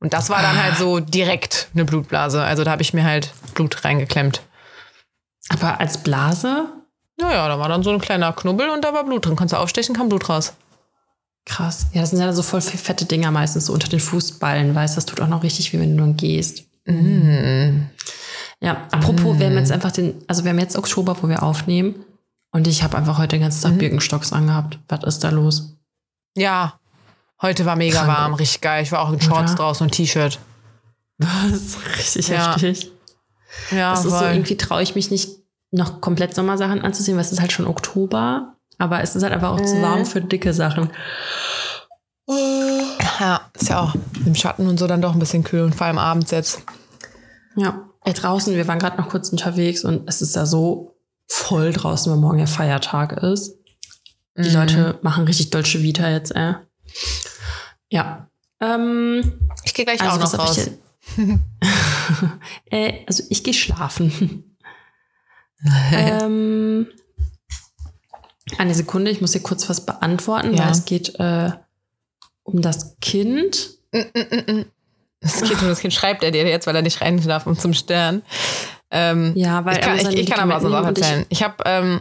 Und 0.00 0.12
das 0.14 0.30
war 0.30 0.40
dann 0.42 0.62
halt 0.62 0.76
so 0.76 1.00
direkt 1.00 1.68
eine 1.74 1.84
Blutblase. 1.84 2.42
Also 2.42 2.64
da 2.64 2.70
habe 2.72 2.82
ich 2.82 2.94
mir 2.94 3.04
halt 3.04 3.32
Blut 3.54 3.84
reingeklemmt. 3.84 4.42
Aber 5.48 5.80
als 5.80 5.98
Blase? 6.02 6.66
Naja, 7.18 7.46
da 7.48 7.58
war 7.58 7.68
dann 7.68 7.82
so 7.82 7.90
ein 7.90 8.00
kleiner 8.00 8.32
Knubbel 8.32 8.70
und 8.70 8.82
da 8.82 8.92
war 8.94 9.04
Blut 9.04 9.26
drin. 9.26 9.36
Konntest 9.36 9.54
du 9.54 9.62
aufstechen, 9.62 9.94
kam 9.94 10.08
Blut 10.08 10.28
raus. 10.28 10.52
Krass. 11.44 11.86
Ja, 11.92 12.00
das 12.02 12.10
sind 12.10 12.20
ja 12.20 12.32
so 12.32 12.42
voll 12.42 12.60
fette 12.60 13.04
Dinger 13.04 13.30
meistens 13.32 13.66
so 13.66 13.72
unter 13.72 13.88
den 13.88 14.00
Fußballen, 14.00 14.74
weißt 14.74 14.94
du, 14.94 14.96
das 14.96 15.06
tut 15.06 15.20
auch 15.20 15.26
noch 15.28 15.42
richtig 15.42 15.72
weh, 15.72 15.80
wenn 15.80 15.96
du 15.96 16.02
dann 16.02 16.16
gehst. 16.16 16.64
Ja, 18.60 18.86
apropos, 18.92 19.38
wir 19.38 19.46
haben 19.46 19.56
jetzt 19.56 19.72
einfach 19.72 19.90
den, 19.90 20.22
also 20.28 20.44
wir 20.44 20.50
haben 20.50 20.58
jetzt 20.60 20.76
Oktober, 20.76 21.16
wo 21.20 21.28
wir 21.28 21.42
aufnehmen. 21.42 22.04
Und 22.52 22.68
ich 22.68 22.82
habe 22.84 22.96
einfach 22.96 23.18
heute 23.18 23.36
den 23.36 23.42
ganzen 23.42 23.62
Tag 23.62 23.78
Birkenstocks 23.78 24.32
angehabt. 24.32 24.78
Was 24.88 25.02
ist 25.04 25.24
da 25.24 25.30
los? 25.30 25.74
Ja, 26.36 26.78
heute 27.40 27.64
war 27.66 27.74
mega 27.76 28.04
Krank. 28.04 28.08
warm, 28.18 28.34
richtig 28.34 28.60
geil. 28.60 28.82
Ich 28.84 28.92
war 28.92 29.00
auch 29.00 29.12
in 29.12 29.20
Shorts 29.20 29.52
Oder? 29.52 29.62
draußen 29.62 29.84
und 29.86 29.90
T-Shirt. 29.92 30.38
Was? 31.18 31.76
Richtig 31.98 32.28
Ja. 32.28 32.52
heftig. 32.52 32.91
Ja, 33.70 33.90
Das 33.90 34.04
ist 34.04 34.10
so, 34.12 34.18
voll. 34.18 34.28
irgendwie 34.32 34.56
traue 34.56 34.82
ich 34.82 34.94
mich 34.94 35.10
nicht, 35.10 35.38
noch 35.70 36.00
komplett 36.00 36.34
Sommersachen 36.34 36.82
anzuziehen, 36.82 37.14
weil 37.16 37.24
es 37.24 37.32
ist 37.32 37.40
halt 37.40 37.52
schon 37.52 37.66
Oktober. 37.66 38.56
Aber 38.78 39.00
es 39.02 39.14
ist 39.16 39.22
halt 39.22 39.32
einfach 39.32 39.50
auch 39.52 39.60
zu 39.60 39.80
warm 39.80 40.04
für 40.04 40.20
dicke 40.20 40.52
Sachen. 40.52 40.90
ja, 42.28 43.40
ist 43.54 43.68
ja 43.68 43.80
auch 43.80 43.94
im 44.26 44.34
Schatten 44.34 44.66
und 44.68 44.78
so 44.78 44.86
dann 44.86 45.02
doch 45.02 45.12
ein 45.12 45.18
bisschen 45.18 45.44
kühl 45.44 45.62
und 45.62 45.74
vor 45.74 45.86
allem 45.86 45.98
abends 45.98 46.30
jetzt. 46.30 46.62
Ja, 47.56 47.88
ey, 48.04 48.12
draußen, 48.12 48.54
wir 48.54 48.66
waren 48.68 48.78
gerade 48.78 48.96
noch 48.96 49.08
kurz 49.08 49.28
unterwegs 49.30 49.84
und 49.84 50.08
es 50.08 50.22
ist 50.22 50.36
da 50.36 50.46
so 50.46 50.96
voll 51.28 51.72
draußen, 51.72 52.10
weil 52.12 52.18
morgen 52.18 52.38
ja 52.38 52.46
Feiertag 52.46 53.12
ist. 53.22 53.56
Die 54.36 54.48
Mhm. 54.48 54.54
Leute 54.54 54.98
machen 55.02 55.24
richtig 55.24 55.50
Dolce 55.50 55.82
Vita 55.82 56.08
jetzt, 56.08 56.34
äh. 56.34 56.54
Ja. 57.90 58.28
Ähm, 58.60 59.50
Ich 59.64 59.74
gehe 59.74 59.84
gleich 59.84 60.00
also 60.00 60.16
auch 60.24 60.32
noch 60.32 60.38
raus. 60.38 60.56
ich? 60.58 60.70
Äh, 62.70 63.04
also 63.06 63.22
ich 63.30 63.42
gehe 63.44 63.54
schlafen. 63.54 64.56
ähm, 65.92 66.86
eine 68.58 68.74
Sekunde, 68.74 69.10
ich 69.10 69.20
muss 69.20 69.32
hier 69.32 69.42
kurz 69.42 69.68
was 69.68 69.86
beantworten, 69.86 70.54
Ja. 70.54 70.64
weil 70.64 70.72
es 70.72 70.84
geht 70.84 71.18
äh, 71.20 71.52
um 72.42 72.60
das 72.60 72.96
Kind. 73.00 73.70
Das 75.20 75.40
geht 75.42 75.60
um 75.62 75.68
das 75.68 75.78
Kind, 75.80 75.94
schreibt 75.94 76.22
er 76.24 76.30
dir 76.32 76.46
jetzt, 76.48 76.66
weil 76.66 76.74
er 76.76 76.82
nicht 76.82 77.00
rein 77.00 77.20
darf 77.22 77.46
und 77.46 77.60
zum 77.60 77.74
Stern. 77.74 78.22
Ähm, 78.90 79.32
Ja, 79.36 79.64
weil 79.64 79.76
ich 79.76 79.80
kann, 79.82 79.98
ich, 79.98 80.08
ich 80.18 80.30
kann 80.30 80.40
aber 80.50 80.56
auch 80.56 80.62
Medikamente 80.62 81.00
erzählen. 81.02 81.26
Ich 81.28 81.42
habe, 81.42 81.54
ähm, 81.64 82.00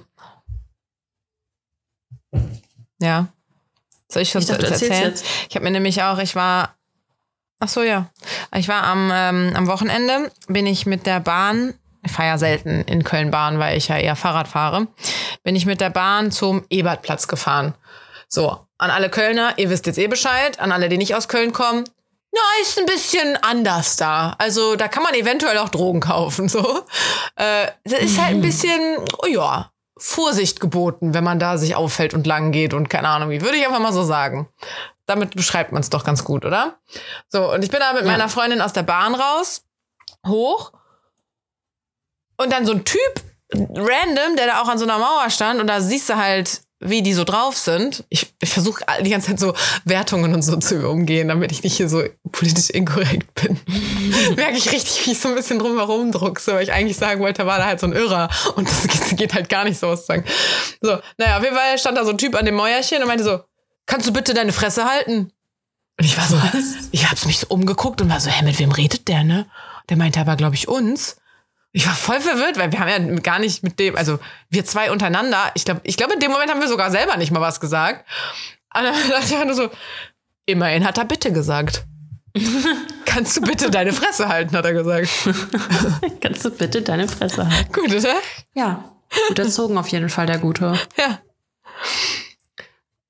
ja. 2.99 3.27
Soll 4.09 4.23
ich 4.23 4.29
Ich 4.29 4.33
das 4.33 4.47
dachte, 4.47 4.61
du 4.61 4.67
erzählst 4.67 4.91
erzählen? 4.91 5.09
jetzt. 5.09 5.25
Ich 5.49 5.55
habe 5.55 5.63
mir 5.63 5.71
nämlich 5.71 6.01
auch, 6.03 6.17
ich 6.19 6.35
war, 6.35 6.75
ach 7.61 7.69
so, 7.69 7.83
ja. 7.83 8.07
Ich 8.53 8.67
war 8.67 8.83
am, 8.83 9.09
ähm, 9.13 9.53
am 9.55 9.67
Wochenende, 9.67 10.31
bin 10.47 10.65
ich 10.65 10.85
mit 10.85 11.05
der 11.05 11.21
Bahn, 11.21 11.73
ich 12.03 12.11
fahre 12.11 12.29
ja 12.29 12.37
selten 12.37 12.81
in 12.81 13.03
Köln 13.03 13.31
Bahn, 13.31 13.59
weil 13.59 13.77
ich 13.77 13.87
ja 13.87 13.97
eher 13.97 14.15
Fahrrad 14.15 14.47
fahre, 14.47 14.87
bin 15.43 15.55
ich 15.55 15.65
mit 15.65 15.79
der 15.79 15.91
Bahn 15.91 16.31
zum 16.31 16.65
Ebertplatz 16.69 17.27
gefahren. 17.27 17.75
So, 18.27 18.57
an 18.77 18.89
alle 18.89 19.09
Kölner, 19.09 19.53
ihr 19.57 19.69
wisst 19.69 19.85
jetzt 19.85 19.99
eh 19.99 20.07
Bescheid, 20.07 20.59
an 20.59 20.71
alle, 20.71 20.89
die 20.89 20.97
nicht 20.97 21.15
aus 21.15 21.27
Köln 21.27 21.53
kommen, 21.53 21.85
na, 22.33 22.39
ist 22.61 22.79
ein 22.79 22.85
bisschen 22.85 23.37
anders 23.41 23.97
da. 23.97 24.35
Also 24.37 24.77
da 24.77 24.87
kann 24.87 25.03
man 25.03 25.13
eventuell 25.13 25.57
auch 25.57 25.67
Drogen 25.67 25.99
kaufen. 25.99 26.47
So, 26.47 26.79
äh, 27.35 27.67
das 27.83 27.99
ist 27.99 28.21
halt 28.21 28.35
ein 28.35 28.41
bisschen, 28.41 28.97
oh 29.21 29.27
ja, 29.27 29.69
Vorsicht 29.97 30.59
geboten, 30.59 31.13
wenn 31.13 31.23
man 31.23 31.37
da 31.37 31.57
sich 31.57 31.75
auffällt 31.75 32.13
und 32.13 32.25
lang 32.25 32.51
geht 32.51 32.73
und 32.73 32.89
keine 32.89 33.09
Ahnung 33.09 33.29
wie. 33.29 33.41
Würde 33.41 33.57
ich 33.57 33.67
einfach 33.67 33.79
mal 33.79 33.93
so 33.93 34.03
sagen. 34.03 34.47
Damit 35.07 35.35
beschreibt 35.35 35.71
man 35.71 35.81
es 35.81 35.89
doch 35.89 36.03
ganz 36.03 36.23
gut, 36.23 36.45
oder? 36.45 36.79
So, 37.29 37.51
und 37.53 37.63
ich 37.63 37.71
bin 37.71 37.79
da 37.79 37.93
mit 37.93 38.03
Ja. 38.03 38.07
meiner 38.11 38.29
Freundin 38.29 38.61
aus 38.61 38.73
der 38.73 38.83
Bahn 38.83 39.15
raus, 39.15 39.63
hoch. 40.27 40.71
Und 42.37 42.51
dann 42.51 42.65
so 42.65 42.71
ein 42.73 42.85
Typ, 42.85 42.99
random, 43.53 44.35
der 44.37 44.47
da 44.47 44.61
auch 44.61 44.67
an 44.67 44.77
so 44.77 44.85
einer 44.85 44.97
Mauer 44.97 45.29
stand 45.29 45.59
und 45.59 45.67
da 45.67 45.81
siehst 45.81 46.09
du 46.09 46.15
halt, 46.15 46.61
wie 46.83 47.03
die 47.03 47.13
so 47.13 47.23
drauf 47.25 47.55
sind. 47.57 48.03
Ich, 48.09 48.33
ich 48.41 48.49
versuche 48.49 48.83
die 49.01 49.09
ganze 49.11 49.27
Zeit 49.27 49.39
so 49.39 49.53
Wertungen 49.85 50.33
und 50.33 50.41
so 50.41 50.55
zu 50.57 50.87
umgehen, 50.89 51.27
damit 51.27 51.51
ich 51.51 51.61
nicht 51.61 51.77
hier 51.77 51.87
so 51.87 52.03
politisch 52.31 52.71
inkorrekt 52.71 53.31
bin. 53.35 53.59
Merke 54.35 54.57
ich 54.57 54.71
richtig, 54.71 55.05
wie 55.05 55.11
ich 55.11 55.19
so 55.19 55.29
ein 55.29 55.35
bisschen 55.35 55.59
drumherum 55.59 56.11
druckse, 56.11 56.53
weil 56.53 56.63
ich 56.63 56.71
eigentlich 56.73 56.97
sagen 56.97 57.21
wollte, 57.21 57.43
da 57.43 57.47
war 57.47 57.59
da 57.59 57.65
halt 57.65 57.79
so 57.79 57.85
ein 57.85 57.93
Irrer 57.93 58.29
und 58.55 58.67
das 58.67 58.87
geht, 58.87 59.17
geht 59.17 59.33
halt 59.35 59.49
gar 59.49 59.63
nicht 59.65 59.79
so 59.79 59.87
auszusagen. 59.89 60.25
So, 60.81 60.97
naja, 61.17 61.37
auf 61.37 61.43
jeden 61.43 61.55
Fall 61.55 61.77
stand 61.77 61.97
da 61.99 62.03
so 62.05 62.09
ein 62.11 62.17
Typ 62.17 62.33
an 62.35 62.45
dem 62.45 62.55
Mäuerchen 62.55 62.99
und 63.03 63.07
meinte 63.07 63.23
so, 63.23 63.41
kannst 63.85 64.07
du 64.07 64.13
bitte 64.13 64.33
deine 64.33 64.53
Fresse 64.53 64.85
halten? 64.85 65.31
Und 65.99 66.05
ich 66.05 66.17
war 66.17 66.25
so, 66.25 66.41
ich 66.91 67.09
hab's 67.09 67.25
mich 67.25 67.39
so 67.39 67.47
umgeguckt 67.49 68.01
und 68.01 68.09
war 68.09 68.19
so, 68.19 68.29
hä, 68.29 68.43
mit 68.43 68.57
wem 68.59 68.71
redet 68.71 69.07
der, 69.07 69.23
ne? 69.23 69.45
Der 69.89 69.97
meinte 69.97 70.19
aber, 70.19 70.35
glaube 70.35 70.55
ich, 70.55 70.67
uns. 70.67 71.17
Ich 71.73 71.85
war 71.87 71.93
voll 71.93 72.19
verwirrt, 72.19 72.57
weil 72.57 72.71
wir 72.71 72.79
haben 72.79 73.13
ja 73.13 73.19
gar 73.21 73.39
nicht 73.39 73.63
mit 73.63 73.79
dem, 73.79 73.95
also 73.95 74.19
wir 74.49 74.65
zwei 74.65 74.91
untereinander, 74.91 75.51
ich 75.53 75.63
glaube, 75.63 75.81
ich 75.83 75.95
glaube, 75.95 76.13
in 76.13 76.19
dem 76.19 76.31
Moment 76.31 76.51
haben 76.51 76.59
wir 76.59 76.67
sogar 76.67 76.91
selber 76.91 77.15
nicht 77.17 77.31
mal 77.31 77.39
was 77.39 77.59
gesagt. 77.59 78.05
Und 78.75 78.83
dann 78.83 78.95
dachte 79.09 79.35
ich 79.35 79.45
nur 79.45 79.53
so, 79.53 79.69
immerhin 80.45 80.85
hat 80.85 80.97
er 80.97 81.05
bitte 81.05 81.31
gesagt. 81.31 81.85
Kannst 83.05 83.37
du 83.37 83.41
bitte 83.41 83.69
deine 83.69 83.93
Fresse 83.93 84.27
halten, 84.27 84.55
hat 84.55 84.65
er 84.65 84.73
gesagt. 84.73 85.09
Kannst 86.21 86.45
du 86.45 86.51
bitte 86.51 86.81
deine 86.81 87.07
Fresse 87.07 87.47
halten? 87.47 87.71
Gut, 87.73 87.93
oder? 87.93 88.15
Ja, 88.53 88.85
gut 89.27 89.39
erzogen 89.39 89.77
auf 89.77 89.87
jeden 89.89 90.09
Fall, 90.09 90.25
der 90.25 90.39
Gute. 90.39 90.79
Ja. 90.97 91.19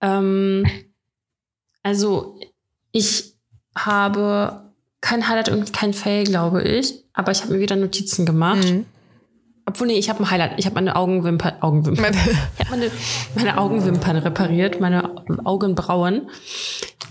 Ähm, 0.01 0.65
also, 1.83 2.39
ich 2.91 3.33
habe 3.75 4.71
kein 5.01 5.27
Highlight 5.27 5.49
und 5.49 5.73
kein 5.73 5.93
Fail, 5.93 6.23
glaube 6.23 6.63
ich. 6.63 7.03
Aber 7.13 7.31
ich 7.31 7.41
habe 7.41 7.53
mir 7.53 7.59
wieder 7.59 7.75
Notizen 7.75 8.25
gemacht. 8.25 8.65
Mhm. 8.65 8.85
Obwohl, 9.65 9.87
nee, 9.87 9.97
ich 9.97 10.09
habe 10.09 10.19
ein 10.23 10.29
Highlight. 10.29 10.53
Ich 10.57 10.65
habe 10.65 10.75
meine 10.75 10.95
Augenwimpern, 10.95 11.53
Augenwimpern. 11.61 12.13
Ich 12.59 12.59
habe 12.59 12.69
meine, 12.71 12.91
meine 13.35 13.57
Augenwimpern 13.57 14.17
repariert, 14.17 14.79
meine 14.79 15.15
Augenbrauen. 15.45 16.29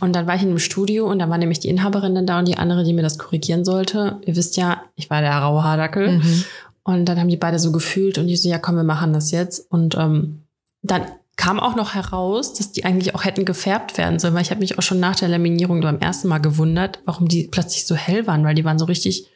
Und 0.00 0.14
dann 0.14 0.26
war 0.26 0.34
ich 0.34 0.42
in 0.42 0.48
einem 0.48 0.58
Studio 0.58 1.06
und 1.10 1.18
da 1.18 1.28
war 1.28 1.38
nämlich 1.38 1.60
die 1.60 1.68
Inhaberin 1.68 2.14
dann 2.14 2.26
da 2.26 2.38
und 2.38 2.48
die 2.48 2.56
andere, 2.56 2.84
die 2.84 2.92
mir 2.92 3.02
das 3.02 3.18
korrigieren 3.18 3.64
sollte. 3.64 4.18
Ihr 4.24 4.36
wisst 4.36 4.56
ja, 4.56 4.82
ich 4.96 5.10
war 5.10 5.20
der 5.20 5.36
raue 5.38 5.62
Haardackel. 5.62 6.18
Mhm. 6.18 6.44
Und 6.82 7.04
dann 7.06 7.20
haben 7.20 7.28
die 7.28 7.36
beide 7.36 7.58
so 7.58 7.72
gefühlt 7.72 8.18
und 8.18 8.26
die 8.26 8.36
so, 8.36 8.48
ja 8.48 8.58
komm, 8.58 8.76
wir 8.76 8.84
machen 8.84 9.12
das 9.12 9.30
jetzt. 9.30 9.70
Und 9.70 9.96
ähm, 9.96 10.44
dann 10.82 11.02
kam 11.40 11.58
auch 11.58 11.74
noch 11.74 11.94
heraus, 11.94 12.52
dass 12.52 12.70
die 12.72 12.84
eigentlich 12.84 13.14
auch 13.14 13.24
hätten 13.24 13.46
gefärbt 13.46 13.96
werden 13.96 14.18
sollen, 14.18 14.34
weil 14.34 14.42
ich 14.42 14.50
habe 14.50 14.60
mich 14.60 14.76
auch 14.78 14.82
schon 14.82 15.00
nach 15.00 15.16
der 15.16 15.28
Laminierung 15.28 15.80
beim 15.80 15.98
ersten 15.98 16.28
Mal 16.28 16.38
gewundert, 16.38 16.98
warum 17.06 17.28
die 17.28 17.44
plötzlich 17.44 17.86
so 17.86 17.94
hell 17.94 18.26
waren, 18.26 18.44
weil 18.44 18.54
die 18.54 18.64
waren 18.64 18.78
so 18.78 18.84
richtig 18.84 19.26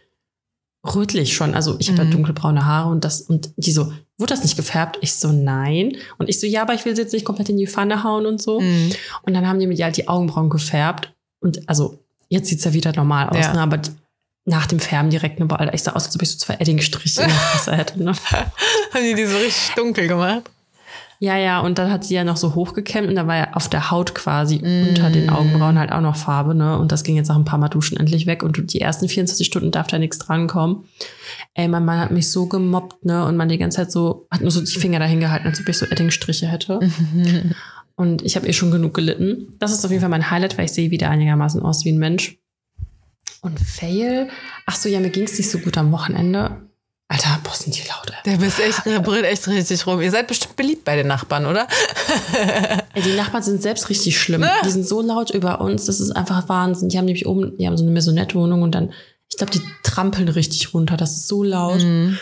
rötlich 0.94 1.34
schon. 1.34 1.54
Also 1.54 1.76
ich 1.78 1.88
habe 1.88 1.98
ja 1.98 2.04
Mhm. 2.04 2.10
dunkelbraune 2.10 2.66
Haare 2.66 2.90
und 2.90 3.04
das 3.04 3.22
und 3.22 3.50
die 3.56 3.72
so, 3.72 3.86
wurde 4.18 4.34
das 4.34 4.42
nicht 4.42 4.56
gefärbt? 4.56 4.98
Ich 5.00 5.14
so, 5.14 5.32
nein. 5.32 5.96
Und 6.18 6.28
ich 6.28 6.38
so, 6.38 6.46
ja, 6.46 6.60
aber 6.62 6.74
ich 6.74 6.84
will 6.84 6.94
sie 6.94 7.00
jetzt 7.02 7.12
nicht 7.14 7.24
komplett 7.24 7.48
in 7.48 7.56
die 7.56 7.66
Pfanne 7.66 8.04
hauen 8.04 8.26
und 8.26 8.42
so. 8.42 8.60
Mhm. 8.60 8.90
Und 9.22 9.32
dann 9.34 9.48
haben 9.48 9.58
die 9.58 9.66
mir 9.66 9.82
halt 9.82 9.96
die 9.96 10.06
Augenbrauen 10.08 10.50
gefärbt. 10.50 11.12
Und 11.40 11.66
also, 11.68 11.98
jetzt 12.28 12.48
sieht's 12.50 12.64
ja 12.64 12.74
wieder 12.74 12.92
normal 12.94 13.30
aus, 13.30 13.38
Ja. 13.38 13.54
ne? 13.54 13.60
aber 13.62 13.80
nach 14.46 14.66
dem 14.66 14.78
Färben 14.78 15.08
direkt, 15.08 15.40
ne, 15.40 15.46
boah, 15.46 15.70
ich 15.72 15.82
sah 15.82 15.92
aus, 15.92 16.04
als 16.04 16.14
ob 16.16 16.20
ich 16.20 16.30
so 16.30 16.36
zwei 16.36 16.54
Eddingstriche 16.56 17.22
in 17.22 17.28
der 17.28 17.36
Fresse 17.52 17.76
hätte. 17.76 18.02
Ne? 18.02 18.12
Haben 18.92 19.02
die 19.02 19.14
die 19.14 19.24
so 19.24 19.38
richtig 19.38 19.74
dunkel 19.74 20.06
gemacht? 20.06 20.50
Ja, 21.24 21.38
ja, 21.38 21.60
und 21.60 21.78
dann 21.78 21.90
hat 21.90 22.04
sie 22.04 22.14
ja 22.14 22.22
noch 22.22 22.36
so 22.36 22.54
hochgekämmt 22.54 23.08
und 23.08 23.14
da 23.14 23.26
war 23.26 23.36
ja 23.36 23.54
auf 23.54 23.70
der 23.70 23.90
Haut 23.90 24.14
quasi 24.14 24.56
unter 24.56 25.08
den 25.08 25.30
Augenbrauen 25.30 25.78
halt 25.78 25.90
auch 25.90 26.02
noch 26.02 26.16
Farbe, 26.16 26.54
ne? 26.54 26.78
Und 26.78 26.92
das 26.92 27.02
ging 27.02 27.16
jetzt 27.16 27.28
nach 27.28 27.36
ein 27.36 27.46
paar 27.46 27.58
Mal 27.58 27.70
Duschen 27.70 27.96
endlich 27.96 28.26
weg 28.26 28.42
und 28.42 28.74
die 28.74 28.82
ersten 28.82 29.08
24 29.08 29.46
Stunden 29.46 29.70
darf 29.70 29.86
da 29.86 29.98
nichts 29.98 30.18
drankommen. 30.18 30.84
Ey, 31.54 31.66
mein 31.66 31.86
Mann 31.86 31.98
hat 31.98 32.10
mich 32.10 32.30
so 32.30 32.44
gemobbt, 32.44 33.06
ne? 33.06 33.24
Und 33.24 33.38
man 33.38 33.48
die 33.48 33.56
ganze 33.56 33.78
Zeit 33.78 33.90
so, 33.90 34.26
hat 34.30 34.42
nur 34.42 34.50
so 34.50 34.60
die 34.60 34.78
Finger 34.78 34.98
dahin 34.98 35.18
gehalten, 35.18 35.46
als 35.46 35.58
ob 35.58 35.66
ich 35.66 35.78
so 35.78 35.86
Eddingstriche 35.86 36.46
hätte. 36.46 36.78
Und 37.96 38.20
ich 38.20 38.36
habe 38.36 38.46
eh 38.46 38.52
schon 38.52 38.70
genug 38.70 38.92
gelitten. 38.92 39.54
Das 39.60 39.72
ist 39.72 39.82
auf 39.82 39.90
jeden 39.90 40.02
Fall 40.02 40.10
mein 40.10 40.30
Highlight, 40.30 40.58
weil 40.58 40.66
ich 40.66 40.72
sehe 40.72 40.90
wieder 40.90 41.08
einigermaßen 41.08 41.62
aus 41.62 41.86
wie 41.86 41.92
ein 41.92 41.98
Mensch. 41.98 42.36
Und 43.40 43.58
Fail? 43.58 44.28
Ach 44.66 44.76
so, 44.76 44.90
ja, 44.90 45.00
mir 45.00 45.08
ging's 45.08 45.38
nicht 45.38 45.50
so 45.50 45.58
gut 45.58 45.78
am 45.78 45.90
Wochenende. 45.90 46.68
Alter, 47.08 47.38
boah, 47.44 47.54
sind 47.54 47.76
die 47.76 47.86
laut, 47.86 48.08
ey. 48.08 48.32
Der 48.32 48.38
bist 48.38 48.58
echt, 48.58 48.86
der 48.86 49.00
brüllt 49.00 49.24
echt 49.24 49.46
richtig 49.46 49.86
rum. 49.86 50.00
Ihr 50.00 50.10
seid 50.10 50.26
bestimmt 50.26 50.56
beliebt 50.56 50.84
bei 50.84 50.96
den 50.96 51.06
Nachbarn, 51.06 51.44
oder? 51.44 51.68
Ey, 52.94 53.02
die 53.02 53.14
Nachbarn 53.14 53.42
sind 53.42 53.62
selbst 53.62 53.90
richtig 53.90 54.18
schlimm. 54.18 54.44
Die 54.64 54.70
sind 54.70 54.86
so 54.86 55.02
laut 55.02 55.30
über 55.30 55.60
uns, 55.60 55.84
das 55.84 56.00
ist 56.00 56.12
einfach 56.12 56.48
Wahnsinn. 56.48 56.88
Die 56.88 56.96
haben 56.96 57.04
nämlich 57.04 57.26
oben, 57.26 57.56
die 57.58 57.66
haben 57.66 57.76
so 57.76 57.84
eine 57.84 57.92
Maisonette-Wohnung 57.92 58.62
und 58.62 58.74
dann, 58.74 58.92
ich 59.30 59.36
glaube, 59.36 59.52
die 59.52 59.60
trampeln 59.82 60.28
richtig 60.28 60.72
runter. 60.72 60.96
Das 60.96 61.12
ist 61.12 61.28
so 61.28 61.42
laut. 61.42 61.82
Mhm. 61.82 62.18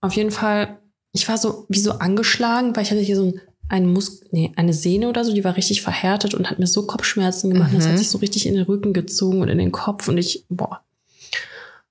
Auf 0.00 0.14
jeden 0.14 0.30
Fall, 0.30 0.78
ich 1.12 1.28
war 1.28 1.36
so 1.36 1.66
wie 1.68 1.80
so 1.80 1.92
angeschlagen, 1.92 2.76
weil 2.76 2.84
ich 2.84 2.90
hatte 2.92 3.00
hier 3.00 3.16
so 3.16 3.24
ein, 3.24 3.40
ein 3.68 3.92
Mus 3.92 4.20
nee, 4.30 4.52
eine 4.56 4.74
Sehne 4.74 5.08
oder 5.08 5.24
so, 5.24 5.34
die 5.34 5.44
war 5.44 5.56
richtig 5.56 5.82
verhärtet 5.82 6.34
und 6.34 6.50
hat 6.50 6.58
mir 6.58 6.66
so 6.66 6.86
Kopfschmerzen 6.86 7.50
gemacht. 7.50 7.72
Das 7.74 7.86
hat 7.86 7.98
sich 7.98 8.10
so 8.10 8.18
richtig 8.18 8.46
in 8.46 8.54
den 8.54 8.64
Rücken 8.64 8.92
gezogen 8.92 9.40
und 9.40 9.48
in 9.48 9.58
den 9.58 9.72
Kopf 9.72 10.08
und 10.08 10.18
ich, 10.18 10.44
boah, 10.48 10.82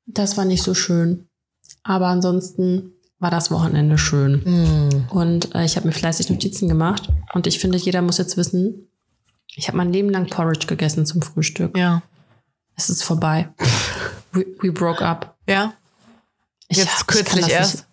das 0.05 0.37
war 0.37 0.45
nicht 0.45 0.63
so 0.63 0.73
schön. 0.73 1.27
Aber 1.83 2.07
ansonsten 2.07 2.93
war 3.19 3.31
das 3.31 3.51
Wochenende 3.51 3.97
schön. 3.97 4.41
Mhm. 4.43 5.07
Und 5.09 5.55
äh, 5.55 5.63
ich 5.63 5.75
habe 5.75 5.87
mir 5.87 5.93
fleißig 5.93 6.29
Notizen 6.29 6.67
gemacht. 6.67 7.09
Und 7.33 7.47
ich 7.47 7.59
finde, 7.59 7.77
jeder 7.77 8.01
muss 8.01 8.17
jetzt 8.17 8.35
wissen, 8.37 8.87
ich 9.55 9.67
habe 9.67 9.77
mein 9.77 9.93
Leben 9.93 10.09
lang 10.09 10.27
Porridge 10.27 10.67
gegessen 10.67 11.05
zum 11.05 11.21
Frühstück. 11.21 11.77
Ja. 11.77 12.01
Es 12.75 12.89
ist 12.89 13.03
vorbei. 13.03 13.49
We, 14.31 14.45
we 14.61 14.71
broke 14.71 15.05
up. 15.05 15.35
Ja. 15.47 15.73
Ich, 16.67 16.77
Jetzt 16.77 16.87
ich 16.87 17.07
kann 17.07 17.17
kürzlich 17.17 17.45
das 17.45 17.53
erst. 17.53 17.75
Nicht, 17.75 17.85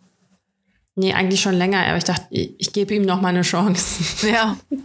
nee, 0.95 1.13
eigentlich 1.13 1.41
schon 1.41 1.55
länger, 1.55 1.85
aber 1.85 1.97
ich 1.97 2.05
dachte, 2.05 2.27
ich, 2.31 2.55
ich 2.59 2.73
gebe 2.73 2.95
ihm 2.95 3.03
noch 3.03 3.21
mal 3.21 3.29
eine 3.29 3.43
Chance. 3.43 4.27
Ja. 4.27 4.57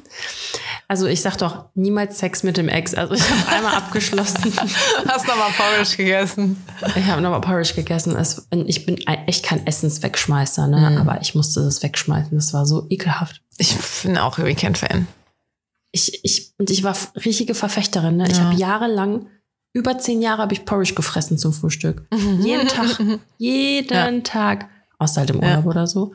Also 0.93 1.07
ich 1.07 1.21
sag 1.23 1.37
doch, 1.39 1.65
niemals 1.73 2.19
Sex 2.19 2.43
mit 2.43 2.55
dem 2.55 2.69
Ex. 2.69 2.93
Also 2.93 3.15
ich 3.15 3.27
habe 3.27 3.51
einmal 3.51 3.73
abgeschlossen. 3.73 4.53
Hast 5.07 5.27
noch 5.27 5.35
mal 5.37 5.49
Porridge 5.57 5.97
gegessen. 5.97 6.63
Ich 6.95 7.05
habe 7.05 7.19
nochmal 7.19 7.41
Porridge 7.41 7.73
gegessen. 7.73 8.15
Es, 8.15 8.47
ich 8.67 8.85
bin 8.85 8.97
echt 9.07 9.43
kein 9.43 9.65
Essenswegschmeißer, 9.65 10.67
ne? 10.67 10.91
Mhm. 10.91 10.97
aber 10.99 11.19
ich 11.23 11.33
musste 11.33 11.63
das 11.63 11.81
wegschmeißen. 11.81 12.35
Das 12.37 12.53
war 12.53 12.67
so 12.67 12.85
ekelhaft. 12.91 13.41
Ich 13.57 13.75
bin 14.03 14.19
auch 14.19 14.37
Weekend-Fan. 14.37 15.07
ich, 15.91 16.23
ich, 16.23 16.53
und 16.59 16.69
ich 16.69 16.83
war 16.83 16.95
richtige 17.25 17.55
Verfechterin. 17.55 18.17
Ne? 18.17 18.27
Ich 18.29 18.37
Ja. 18.37 18.43
habe 18.43 18.55
jahrelang, 18.55 19.25
über 19.73 19.97
zehn 19.97 20.21
Jahre 20.21 20.43
habe 20.43 20.53
ich 20.53 20.63
Porridge 20.63 20.93
gefressen 20.93 21.39
zum 21.39 21.53
Frühstück. 21.53 22.05
Jeden 22.39 22.67
Tag, 22.67 22.99
jeden 23.39 23.91
Ja. 23.95 24.21
Tag. 24.21 24.69
Außer 24.99 25.21
halt 25.21 25.31
im 25.31 25.41
Ja. 25.41 25.49
Urlaub 25.57 25.65
oder 25.65 25.87
so. 25.87 26.13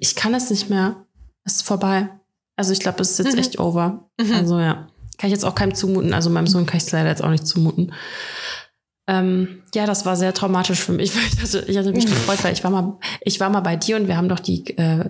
Ich 0.00 0.14
kann 0.16 0.32
es 0.32 0.48
nicht 0.48 0.70
mehr. 0.70 0.96
Es 1.44 1.56
ist 1.56 1.62
vorbei. 1.66 2.08
Also 2.58 2.72
ich 2.72 2.80
glaube, 2.80 3.00
es 3.00 3.12
ist 3.12 3.18
jetzt 3.24 3.32
Mhm. 3.34 3.38
echt 3.40 3.58
over. 3.58 4.10
Also 4.34 4.58
ja, 4.58 4.88
kann 5.16 5.28
ich 5.28 5.30
jetzt 5.30 5.44
auch 5.44 5.54
keinem 5.54 5.74
zumuten. 5.74 6.12
Also 6.12 6.28
meinem 6.28 6.46
Sohn 6.46 6.66
kann 6.66 6.76
ich 6.76 6.82
es 6.84 6.92
leider 6.92 7.08
jetzt 7.08 7.22
auch 7.24 7.30
nicht 7.30 7.46
zumuten. 7.46 7.92
Ähm, 9.06 9.62
ja, 9.74 9.86
das 9.86 10.04
war 10.04 10.16
sehr 10.16 10.34
traumatisch 10.34 10.80
für 10.80 10.92
mich. 10.92 11.12
Ich 11.32 11.40
hatte, 11.42 11.64
ich 11.66 11.78
hatte 11.78 11.92
mich 11.92 12.06
gefreut, 12.06 12.42
weil 12.44 12.52
ich 12.52 12.62
war 12.64 12.70
mal, 12.70 12.98
ich 13.22 13.40
war 13.40 13.48
mal 13.48 13.60
bei 13.60 13.76
dir 13.76 13.96
und 13.96 14.06
wir 14.08 14.16
haben 14.16 14.28
doch 14.28 14.40
die 14.40 14.76
äh, 14.76 15.08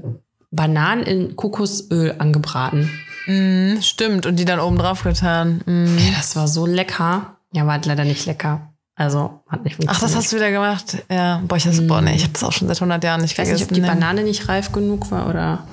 Bananen 0.50 1.02
in 1.04 1.36
Kokosöl 1.36 2.14
angebraten. 2.18 2.90
Mhm, 3.26 3.78
stimmt. 3.82 4.24
Und 4.26 4.36
die 4.36 4.44
dann 4.44 4.60
oben 4.60 4.78
drauf 4.78 5.02
getan. 5.02 5.62
Mhm. 5.66 5.98
Ey, 5.98 6.12
das 6.16 6.36
war 6.36 6.46
so 6.48 6.64
lecker. 6.66 7.36
Ja, 7.52 7.64
war 7.66 7.72
halt 7.74 7.86
leider 7.86 8.04
nicht 8.04 8.24
lecker. 8.26 8.72
Also 8.94 9.40
hat 9.48 9.64
nicht 9.64 9.76
funktioniert. 9.76 9.90
Ach, 9.96 10.00
das 10.00 10.16
hast 10.16 10.32
du 10.32 10.36
wieder 10.36 10.50
gemacht? 10.50 10.98
Ja. 11.10 11.40
Boah, 11.46 11.56
ich 11.56 11.64
boah, 11.86 12.00
nee, 12.00 12.14
ich 12.14 12.22
habe 12.24 12.32
das 12.32 12.44
auch 12.44 12.52
schon 12.52 12.68
seit 12.68 12.76
100 12.78 13.02
Jahren 13.04 13.20
nicht 13.22 13.32
ich 13.32 13.38
weiß 13.38 13.48
nicht, 13.52 13.62
ob 13.62 13.68
die 13.68 13.76
vergessen. 13.76 13.98
ne. 13.98 14.00
Banane 14.04 14.22
nicht 14.24 14.48
reif 14.48 14.72
genug 14.72 15.10
war 15.10 15.28
oder 15.28 15.66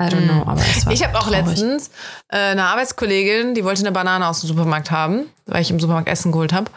I 0.00 0.04
don't 0.04 0.24
know, 0.26 0.42
aber 0.42 0.60
es 0.60 0.86
war 0.86 0.92
Ich 0.92 1.02
habe 1.04 1.16
auch 1.18 1.28
traurig. 1.28 1.46
letztens 1.46 1.90
äh, 2.28 2.38
eine 2.38 2.64
Arbeitskollegin, 2.64 3.54
die 3.54 3.64
wollte 3.64 3.82
eine 3.82 3.92
Banane 3.92 4.26
aus 4.26 4.40
dem 4.40 4.48
Supermarkt 4.48 4.90
haben, 4.90 5.26
weil 5.46 5.62
ich 5.62 5.70
im 5.70 5.78
Supermarkt 5.80 6.08
Essen 6.08 6.32
geholt 6.32 6.52
habe. 6.52 6.70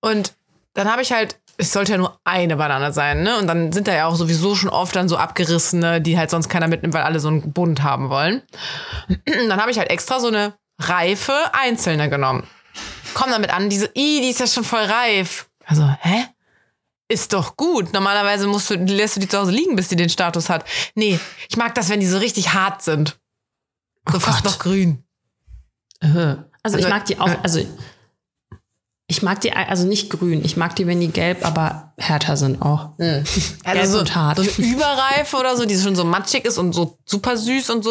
Und 0.00 0.32
dann 0.74 0.90
habe 0.90 1.02
ich 1.02 1.12
halt, 1.12 1.38
es 1.58 1.72
sollte 1.72 1.92
ja 1.92 1.98
nur 1.98 2.18
eine 2.24 2.56
Banane 2.56 2.92
sein, 2.92 3.22
ne? 3.22 3.36
Und 3.38 3.46
dann 3.46 3.72
sind 3.72 3.86
da 3.86 3.94
ja 3.94 4.06
auch 4.06 4.16
sowieso 4.16 4.54
schon 4.54 4.70
oft 4.70 4.96
dann 4.96 5.08
so 5.08 5.16
abgerissene, 5.18 6.00
die 6.00 6.16
halt 6.18 6.30
sonst 6.30 6.48
keiner 6.48 6.66
mitnimmt, 6.68 6.94
weil 6.94 7.02
alle 7.02 7.20
so 7.20 7.28
einen 7.28 7.52
Bund 7.52 7.82
haben 7.82 8.08
wollen. 8.08 8.42
Und 9.08 9.48
dann 9.48 9.60
habe 9.60 9.70
ich 9.70 9.78
halt 9.78 9.90
extra 9.90 10.18
so 10.18 10.28
eine 10.28 10.54
reife 10.80 11.34
einzelne 11.52 12.08
genommen. 12.08 12.46
Komm 13.14 13.30
damit 13.30 13.50
an, 13.54 13.68
diese, 13.68 13.86
i, 13.94 14.20
die 14.22 14.30
ist 14.30 14.40
ja 14.40 14.46
schon 14.46 14.64
voll 14.64 14.80
reif. 14.84 15.46
Also, 15.66 15.86
hä? 16.00 16.24
Ist 17.12 17.32
doch 17.34 17.56
gut. 17.56 17.92
Normalerweise 17.92 18.46
musst 18.46 18.70
du, 18.70 18.74
lässt 18.76 19.16
du 19.16 19.20
die 19.20 19.28
zu 19.28 19.38
Hause 19.38 19.50
liegen, 19.50 19.76
bis 19.76 19.88
die 19.88 19.96
den 19.96 20.08
Status 20.08 20.48
hat. 20.48 20.64
Nee, 20.94 21.18
ich 21.48 21.56
mag 21.58 21.74
das, 21.74 21.90
wenn 21.90 22.00
die 22.00 22.06
so 22.06 22.16
richtig 22.18 22.54
hart 22.54 22.80
sind. 22.82 23.18
So 24.10 24.18
fast 24.18 24.42
Gott. 24.42 24.52
noch 24.52 24.58
grün. 24.58 25.04
Äh. 26.00 26.06
Also 26.64 26.78
ich 26.78 26.84
Also, 26.84 26.88
mag 26.88 27.04
die 27.06 27.18
auch, 27.18 27.28
äh. 27.28 27.38
also 27.42 27.60
ich 29.12 29.22
mag 29.22 29.42
die, 29.42 29.52
also 29.52 29.86
nicht 29.86 30.08
grün, 30.08 30.42
ich 30.42 30.56
mag 30.56 30.74
die, 30.74 30.86
wenn 30.86 30.98
die 30.98 31.08
gelb, 31.08 31.44
aber 31.46 31.92
härter 31.98 32.38
sind 32.38 32.62
auch. 32.62 32.88
Gelb 32.96 33.26
Also 33.62 33.92
so, 33.92 33.98
und 34.00 34.14
hart. 34.14 34.38
so 34.38 34.42
eine 34.42 34.72
Überreife 34.72 35.36
oder 35.36 35.54
so, 35.54 35.66
die 35.66 35.76
schon 35.76 35.94
so 35.94 36.02
matschig 36.04 36.46
ist 36.46 36.56
und 36.56 36.72
so 36.72 36.96
super 37.04 37.36
süß 37.36 37.68
und 37.68 37.84
so, 37.84 37.90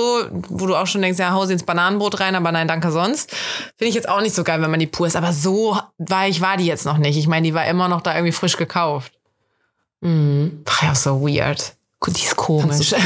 wo 0.49 0.65
du 0.65 0.75
auch 0.75 0.87
schon 0.87 1.03
denkst, 1.03 1.19
ja, 1.19 1.31
hau 1.31 1.45
sie 1.45 1.53
ins 1.53 1.61
Bananenbrot 1.61 2.19
rein, 2.19 2.33
aber 2.33 2.51
nein, 2.51 2.67
danke 2.67 2.91
sonst. 2.91 3.29
Finde 3.77 3.89
ich 3.89 3.93
jetzt 3.93 4.09
auch 4.09 4.19
nicht 4.21 4.33
so 4.33 4.43
geil, 4.43 4.59
wenn 4.63 4.71
man 4.71 4.79
die 4.79 4.87
pur 4.87 5.05
ist. 5.05 5.15
Aber 5.15 5.31
so 5.31 5.77
weich 5.99 6.41
war 6.41 6.57
die 6.57 6.65
jetzt 6.65 6.85
noch 6.87 6.97
nicht. 6.97 7.17
Ich 7.17 7.27
meine, 7.27 7.45
die 7.45 7.53
war 7.53 7.67
immer 7.67 7.87
noch 7.87 8.01
da 8.01 8.15
irgendwie 8.15 8.31
frisch 8.31 8.57
gekauft. 8.57 9.13
Mhm. 9.99 10.63
War 10.65 10.89
ja 10.89 10.95
so 10.95 11.21
weird. 11.21 11.73
Die 12.07 12.23
ist 12.25 12.35
komisch. 12.35 12.95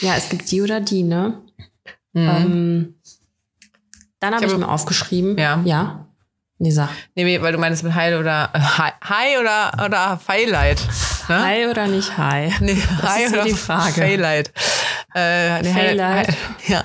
Ja, 0.00 0.14
es 0.16 0.28
gibt 0.28 0.50
die 0.50 0.62
oder 0.62 0.80
die, 0.80 1.02
ne? 1.02 1.40
Ähm, 2.14 2.94
dann 4.20 4.34
habe 4.34 4.44
ich, 4.46 4.50
habe- 4.52 4.60
mir 4.60 4.68
aufgeschrieben. 4.68 5.36
Ja. 5.38 5.60
Ja. 5.64 6.04
Nee, 6.60 6.70
sag. 6.72 6.88
Nee, 7.14 7.40
weil 7.40 7.52
du 7.52 7.58
meinst 7.58 7.84
mit 7.84 7.94
Heil 7.94 8.18
oder 8.18 8.50
äh, 8.52 8.58
Hi, 8.58 8.90
Hi 9.04 9.38
oder, 9.40 9.72
oder 9.84 10.18
Highlight. 10.26 10.80
Ne? 11.28 11.40
Hi 11.44 11.66
oder 11.68 11.86
nicht 11.86 12.18
hi? 12.18 12.52
Nee, 12.60 12.82
Das 13.00 13.10
Hi 13.14 13.22
ist 13.24 13.32
oder 13.32 13.44
die 13.44 13.52
Frage. 13.54 14.00
Highlight. 14.02 14.52
Äh, 15.14 15.62
nee, 15.62 15.72
Highlight. 15.72 16.28
Hi- 16.28 16.34
Ja. 16.72 16.84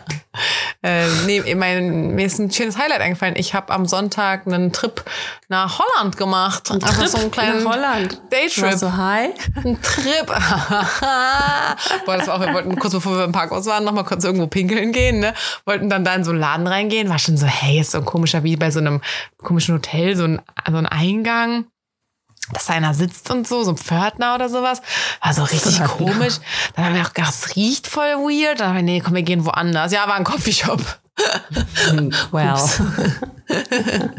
Äh, 0.83 1.07
nee, 1.25 1.55
mein, 1.55 2.13
mir 2.13 2.25
ist 2.25 2.39
ein 2.39 2.51
schönes 2.51 2.77
Highlight 2.77 2.99
eingefallen. 2.99 3.35
Ich 3.37 3.53
habe 3.53 3.71
am 3.71 3.85
Sonntag 3.85 4.45
einen 4.45 4.73
Trip 4.73 5.01
nach 5.47 5.79
Holland 5.79 6.17
gemacht. 6.17 6.69
Ein 6.71 6.83
Einfach 6.83 7.07
so 7.07 7.19
einen 7.19 7.31
kleinen 7.31 7.63
nach 7.63 7.73
Holland. 7.73 8.21
Daytrip. 8.29 8.73
So 8.73 8.91
hi. 8.91 9.29
Ein 9.63 9.81
Trip. 9.81 10.27
Boah, 12.05 12.17
das 12.17 12.27
war 12.27 12.35
auch, 12.35 12.41
wir 12.41 12.53
wollten 12.53 12.77
kurz 12.77 12.91
bevor 12.91 13.17
wir 13.17 13.23
im 13.23 13.31
Parkhaus 13.31 13.65
waren, 13.65 13.85
noch 13.85 13.93
mal 13.93 14.03
kurz 14.03 14.25
irgendwo 14.25 14.47
pinkeln 14.47 14.91
gehen, 14.91 15.19
ne? 15.19 15.33
Wollten 15.65 15.89
dann 15.89 16.03
da 16.03 16.15
in 16.15 16.25
so 16.25 16.31
einen 16.31 16.41
Laden 16.41 16.67
reingehen. 16.67 17.07
War 17.07 17.19
schon 17.19 17.37
so, 17.37 17.45
hey, 17.45 17.79
ist 17.79 17.91
so 17.91 17.99
ein 17.99 18.05
komischer, 18.05 18.43
wie 18.43 18.57
bei 18.57 18.69
so 18.69 18.79
einem 18.79 18.99
komischen 19.37 19.75
Hotel, 19.75 20.17
so 20.17 20.25
ein, 20.25 20.41
so 20.69 20.75
ein 20.75 20.85
Eingang. 20.85 21.65
Dass 22.51 22.65
da 22.65 22.73
einer 22.73 22.93
sitzt 22.93 23.29
und 23.31 23.47
so, 23.47 23.63
so 23.63 23.71
ein 23.71 23.77
Pförtner 23.77 24.35
oder 24.35 24.49
sowas. 24.49 24.81
War 25.21 25.33
so 25.33 25.43
richtig 25.43 25.77
Pförtner. 25.77 25.87
komisch. 25.87 26.39
Dann 26.75 26.85
haben 26.85 26.95
wir 26.95 27.03
auch 27.03 27.13
gedacht, 27.13 27.33
es 27.33 27.55
riecht 27.55 27.87
voll 27.87 28.15
weird. 28.17 28.59
Dann 28.59 28.69
haben 28.69 28.75
wir, 28.75 28.83
nee, 28.83 28.99
komm, 28.99 29.15
wir 29.15 29.23
gehen 29.23 29.45
woanders. 29.45 29.91
Ja, 29.91 30.07
war 30.07 30.15
ein 30.15 30.23
Coffeeshop. 30.23 30.81
Well. 32.31 32.55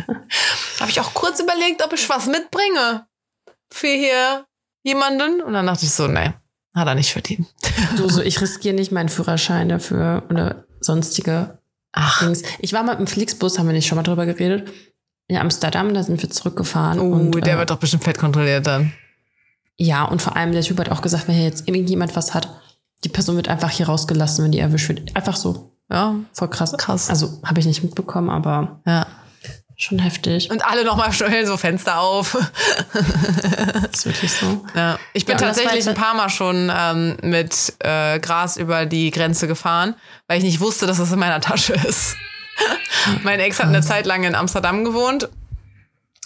Habe 0.81 0.91
ich 0.91 1.01
auch 1.01 1.13
kurz 1.13 1.41
überlegt, 1.41 1.83
ob 1.85 1.93
ich 1.93 2.09
was 2.09 2.27
mitbringe 2.27 3.07
für 3.71 3.89
hier 3.89 4.47
jemanden. 4.85 5.43
Und 5.43 5.55
dann 5.55 5.67
dachte 5.67 5.85
ich 5.85 5.91
so, 5.91 6.07
nee, 6.07 6.33
hat 6.75 6.87
er 6.87 6.95
nicht 6.95 7.13
verdient. 7.13 7.49
Du, 7.97 8.09
so, 8.09 8.23
ich 8.23 8.41
riskiere 8.41 8.75
nicht 8.75 8.93
meinen 8.93 9.09
Führerschein 9.09 9.69
dafür 9.69 10.23
oder 10.31 10.65
sonstige 10.81 11.59
Ach, 11.93 12.21
Dings. 12.21 12.43
Ich 12.59 12.73
war 12.73 12.83
mal 12.83 12.95
im 12.95 13.07
Flixbus, 13.07 13.59
haben 13.59 13.67
wir 13.67 13.73
nicht 13.73 13.87
schon 13.87 13.97
mal 13.97 14.03
drüber 14.03 14.27
geredet. 14.27 14.73
In 15.27 15.37
Amsterdam, 15.39 15.95
da 15.95 16.03
sind 16.03 16.21
wir 16.21 16.31
zurückgefahren. 16.31 16.99
uh, 16.99 17.15
und, 17.15 17.47
der 17.47 17.55
äh, 17.55 17.59
wird 17.59 17.71
doch 17.71 17.79
bestimmt 17.79 18.05
fett 18.05 18.19
kontrolliert 18.19 18.67
dann. 18.67 18.93
Ja, 19.77 20.05
und 20.05 20.23
vor 20.23 20.37
allem 20.37 20.53
der 20.53 20.63
Typ 20.63 20.79
hat 20.79 20.91
auch 20.91 21.03
gesagt, 21.03 21.29
wenn 21.29 21.35
hier 21.35 21.45
jetzt 21.45 21.67
irgendjemand 21.67 22.15
was 22.15 22.35
hat, 22.35 22.49
die 23.05 23.09
Person 23.09 23.37
wird 23.37 23.49
einfach 23.49 23.71
hier 23.71 23.87
rausgelassen, 23.87 24.45
wenn 24.45 24.53
die 24.53 24.61
erwischt 24.61 24.89
wird. 24.89 25.15
Einfach 25.17 25.37
so. 25.37 25.73
Ja, 25.91 26.15
Voll 26.33 26.49
krass. 26.49 26.75
Krass. 26.77 27.11
Also 27.11 27.41
habe 27.45 27.61
ich 27.61 27.67
nicht 27.67 27.83
mitbekommen, 27.83 28.31
aber 28.31 28.81
ja. 28.87 29.07
schon 29.77 29.99
heftig. 29.99 30.51
Und 30.51 30.65
alle 30.65 30.85
nochmal 30.85 31.13
schnell 31.13 31.47
so 31.47 31.57
Fenster 31.57 32.01
auf. 32.01 32.37
Das 32.93 33.91
ist 33.93 34.07
wirklich 34.07 34.33
so. 34.33 34.65
Ja. 34.75 34.99
Ich 35.13 35.27
bin 35.27 35.37
Ja, 35.37 35.47
tatsächlich 35.47 35.87
ein 35.89 35.95
paar 35.95 36.15
Mal 36.15 36.31
schon 36.31 36.73
ähm, 36.75 37.17
mit 37.23 37.75
äh, 37.81 38.19
Gras 38.21 38.57
über 38.57 38.87
die 38.87 39.11
Grenze 39.11 39.47
gefahren, 39.47 39.95
weil 40.27 40.39
ich 40.39 40.45
nicht 40.45 40.61
wusste, 40.61 40.87
dass 40.87 40.99
das 40.99 41.13
in 41.13 41.19
meiner 41.19 41.41
Tasche 41.41 41.75
ist. 41.75 42.17
mein 43.23 43.41
Ex 43.41 43.59
hat 43.59 43.69
eine 43.69 43.83
Zeit 43.83 44.07
lang 44.07 44.25
in 44.25 44.35
Amsterdam 44.35 44.85
gewohnt. 44.85 45.29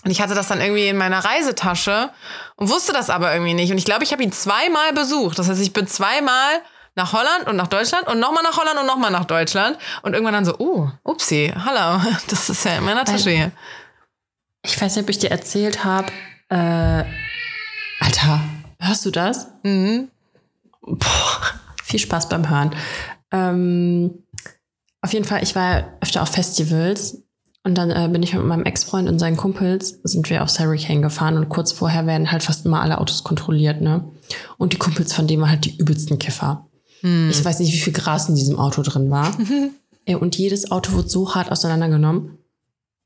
Und 0.04 0.10
ich 0.10 0.20
hatte 0.20 0.34
das 0.34 0.48
dann 0.48 0.60
irgendwie 0.60 0.86
in 0.86 0.96
meiner 0.96 1.24
Reisetasche 1.24 2.10
und 2.56 2.68
wusste 2.70 2.92
das 2.92 3.10
aber 3.10 3.32
irgendwie 3.32 3.54
nicht. 3.54 3.72
Und 3.72 3.78
ich 3.78 3.84
glaube, 3.84 4.04
ich 4.04 4.12
habe 4.12 4.22
ihn 4.22 4.32
zweimal 4.32 4.92
besucht. 4.92 5.38
Das 5.38 5.48
heißt, 5.48 5.60
ich 5.60 5.72
bin 5.72 5.86
zweimal 5.86 6.62
nach 6.94 7.12
Holland 7.12 7.46
und 7.46 7.56
nach 7.56 7.66
Deutschland 7.66 8.06
und 8.06 8.20
nochmal 8.20 8.42
nach 8.42 8.56
Holland 8.56 8.78
und 8.78 8.86
nochmal 8.86 9.10
nach 9.10 9.24
Deutschland. 9.24 9.76
Und 10.02 10.12
irgendwann 10.12 10.34
dann 10.34 10.44
so, 10.44 10.54
oh, 10.58 10.88
upsie, 11.02 11.52
hallo, 11.54 12.00
das 12.28 12.48
ist 12.48 12.64
ja 12.64 12.76
in 12.76 12.84
meiner 12.84 13.04
Tasche 13.04 13.30
hier. 13.30 13.52
Ich 14.62 14.80
weiß 14.80 14.96
nicht, 14.96 15.04
ob 15.04 15.10
ich 15.10 15.18
dir 15.18 15.30
erzählt 15.30 15.84
habe. 15.84 16.12
Äh, 16.48 17.04
Alter, 18.00 18.40
hörst 18.80 19.04
du 19.04 19.10
das? 19.10 19.48
Mhm. 19.62 20.10
Boah, 20.80 21.40
viel 21.84 22.00
Spaß 22.00 22.28
beim 22.28 22.48
Hören. 22.48 22.74
Ähm, 23.30 24.24
auf 25.00 25.12
jeden 25.12 25.24
Fall, 25.24 25.42
ich 25.42 25.54
war 25.54 25.96
öfter 26.00 26.22
auf 26.22 26.28
Festivals 26.28 27.22
und 27.64 27.76
dann 27.76 27.90
äh, 27.90 28.08
bin 28.10 28.22
ich 28.22 28.34
mit 28.34 28.44
meinem 28.44 28.64
Ex-Freund 28.64 29.08
und 29.08 29.18
seinen 29.18 29.36
Kumpels, 29.36 30.00
sind 30.02 30.30
wir 30.30 30.42
aufs 30.42 30.58
Hurricane 30.58 31.02
gefahren 31.02 31.36
und 31.36 31.48
kurz 31.48 31.72
vorher 31.72 32.06
werden 32.06 32.32
halt 32.32 32.42
fast 32.42 32.66
immer 32.66 32.80
alle 32.80 32.98
Autos 32.98 33.24
kontrolliert, 33.24 33.80
ne? 33.80 34.04
Und 34.56 34.72
die 34.72 34.78
Kumpels 34.78 35.12
von 35.12 35.26
denen 35.26 35.42
waren 35.42 35.50
halt 35.50 35.64
die 35.64 35.76
übelsten 35.76 36.18
Kiffer. 36.18 36.68
Ich 37.30 37.44
weiß 37.44 37.60
nicht, 37.60 37.72
wie 37.72 37.78
viel 37.78 37.92
Gras 37.92 38.28
in 38.28 38.34
diesem 38.34 38.58
Auto 38.58 38.82
drin 38.82 39.10
war. 39.10 39.36
Ey, 40.04 40.14
und 40.16 40.36
jedes 40.36 40.70
Auto 40.70 40.92
wurde 40.92 41.08
so 41.08 41.34
hart 41.34 41.52
auseinandergenommen. 41.52 42.38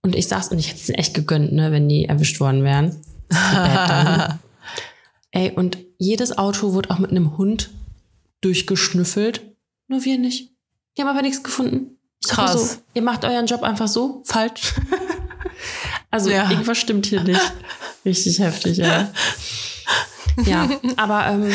Und 0.02 0.16
ich 0.16 0.28
saß 0.28 0.48
und 0.48 0.59
ich 0.59 0.68
hätte 0.68 0.81
es 0.81 0.88
echt 0.90 1.14
gegönnt, 1.14 1.52
ne, 1.52 1.70
wenn 1.72 1.88
die 1.88 2.07
erwischt 2.07 2.40
worden 2.40 2.64
wären. 2.64 3.00
Ey, 5.31 5.52
und 5.52 5.78
jedes 5.98 6.37
Auto 6.37 6.72
wurde 6.72 6.90
auch 6.90 6.98
mit 6.98 7.11
einem 7.11 7.37
Hund 7.38 7.70
durchgeschnüffelt. 8.40 9.55
Nur 9.88 10.05
wir 10.05 10.18
nicht. 10.18 10.52
Die 10.96 11.02
haben 11.02 11.09
aber 11.09 11.22
nichts 11.22 11.42
gefunden. 11.42 11.98
Ich 12.22 12.31
Krass. 12.31 12.52
So, 12.52 12.76
ihr 12.94 13.02
macht 13.02 13.24
euren 13.24 13.46
Job 13.46 13.62
einfach 13.62 13.88
so 13.88 14.22
falsch. 14.24 14.74
also 16.11 16.31
Ja. 16.31 16.50
irgendwas 16.50 16.78
stimmt 16.78 17.07
hier 17.07 17.22
nicht. 17.22 17.40
Richtig 18.05 18.38
heftig, 18.38 18.76
ja. 18.78 19.11
Ja, 20.46 20.66
aber 20.96 21.26
ähm, 21.26 21.52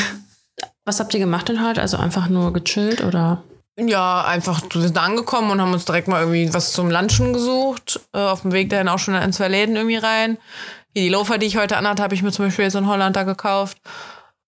was 0.85 0.99
habt 0.99 1.11
ihr 1.15 1.19
gemacht 1.19 1.49
denn 1.49 1.65
heute? 1.65 1.81
Also 1.81 1.97
einfach 1.97 2.29
nur 2.29 2.53
gechillt 2.53 3.03
oder? 3.03 3.41
Ja, 3.79 4.23
einfach, 4.23 4.61
wir 4.71 4.81
sind 4.81 4.97
angekommen 4.99 5.49
und 5.49 5.59
haben 5.61 5.73
uns 5.73 5.85
direkt 5.85 6.07
mal 6.07 6.19
irgendwie 6.21 6.53
was 6.53 6.73
zum 6.73 6.91
Lunchen 6.91 7.33
gesucht. 7.33 7.99
Äh, 8.13 8.19
auf 8.19 8.41
dem 8.43 8.51
Weg 8.51 8.69
dahin 8.69 8.87
auch 8.87 8.99
schon 8.99 9.15
in 9.15 9.33
zwei 9.33 9.47
Läden 9.47 9.75
irgendwie 9.75 9.97
rein. 9.97 10.37
Hier 10.93 11.03
die 11.03 11.09
Loafer, 11.09 11.39
die 11.39 11.47
ich 11.47 11.57
heute 11.57 11.77
anhatte, 11.77 12.03
habe 12.03 12.13
ich 12.13 12.21
mir 12.21 12.31
zum 12.31 12.45
Beispiel 12.45 12.65
jetzt 12.65 12.75
in 12.75 12.85
Holland 12.87 13.15
da 13.15 13.23
gekauft. 13.23 13.77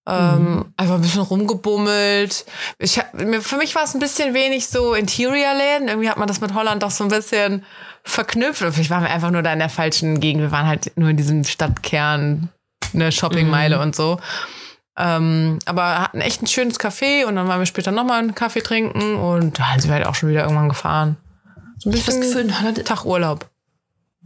Ähm, 0.08 0.74
Einfach 0.78 0.96
ein 0.96 1.02
bisschen 1.02 1.22
rumgebummelt. 1.22 2.46
Ich, 2.80 2.98
hab- 2.98 3.14
mir- 3.14 3.42
für 3.42 3.58
mich 3.58 3.76
war 3.76 3.84
es 3.84 3.94
ein 3.94 4.00
bisschen 4.00 4.34
wenig 4.34 4.68
so 4.68 4.94
Interior-Läden. 4.94 5.88
Irgendwie 5.88 6.10
hat 6.10 6.18
man 6.18 6.28
das 6.28 6.42
mit 6.42 6.54
Holland 6.54 6.82
doch 6.84 6.92
so 6.92 7.04
ein 7.04 7.10
bisschen 7.10 7.64
verknüpft. 8.04 8.62
Oder 8.62 8.72
Vielleicht 8.72 8.90
waren 8.90 9.04
wir 9.04 9.12
einfach 9.12 9.30
nur 9.32 9.44
da 9.44 9.54
in 9.54 9.60
der 9.60 9.70
falschen 9.70 10.20
Gegend. 10.20 10.42
Wir 10.42 10.52
waren 10.52 10.66
halt 10.68 10.92
nur 10.98 11.10
in 11.10 11.18
diesem 11.18 11.44
Stadtkern, 11.44 12.50
eine 12.94 13.12
Shoppingmeile 13.12 13.80
und 13.80 13.96
so. 13.96 14.20
Ähm, 14.98 15.60
aber 15.66 16.00
hatten 16.00 16.20
echt 16.22 16.42
ein 16.42 16.48
schönes 16.48 16.80
Café 16.80 17.26
und 17.26 17.36
dann 17.36 17.48
waren 17.48 17.60
wir 17.60 17.66
später 17.66 17.92
nochmal 17.92 18.20
einen 18.20 18.36
Kaffee 18.36 18.62
trinken 18.62 19.16
und 19.16 19.60
dann 19.60 19.80
sind 19.80 19.90
wir 19.90 19.96
halt 19.96 20.08
auch 20.08 20.16
schon 20.16 20.30
wieder 20.30 20.42
irgendwann 20.44 20.70
gefahren. 20.70 21.18
So 21.78 21.90
ein 21.90 21.94
Ich 21.94 22.02
habe 22.02 22.12
das 22.18 22.20
bisschen 22.20 22.48
Gefühl, 22.50 22.84
Tag 22.84 23.06
Urlaub. 23.06 23.50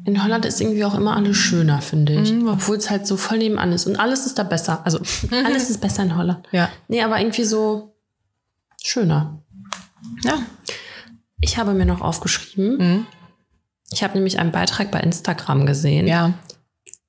In 0.06 0.24
Holland 0.24 0.46
ist 0.46 0.60
irgendwie 0.60 0.84
auch 0.86 0.96
immer 0.96 1.16
alles 1.16 1.38
schöner, 1.38 1.82
finde 1.82 2.14
ich. 2.22 2.32
Mhm. 2.34 2.48
Obwohl 2.48 2.78
es 2.78 2.90
halt 2.90 3.06
so 3.08 3.16
voll 3.16 3.38
nebenan 3.38 3.72
ist. 3.72 3.86
Und 3.86 3.96
alles 3.96 4.26
ist 4.26 4.38
da 4.40 4.44
besser. 4.44 4.82
Also 4.86 5.00
alles 5.46 5.70
ist 5.70 5.82
besser 5.82 6.04
in 6.04 6.18
Holland. 6.18 6.48
Ja. 6.52 6.70
Nee, 6.88 7.04
aber 7.04 7.20
irgendwie 7.20 7.44
so 7.44 7.96
schöner. 8.82 9.42
Ja. 10.24 10.40
Ich 11.40 11.58
habe 11.58 11.74
mir 11.74 11.86
noch 11.86 12.02
aufgeschrieben, 12.02 12.78
Mhm. 12.78 13.06
ich 13.92 14.04
habe 14.04 14.16
nämlich 14.16 14.40
einen 14.40 14.52
Beitrag 14.52 14.92
bei 14.92 15.00
Instagram 15.00 15.66
gesehen, 15.66 16.08
Ja. 16.08 16.34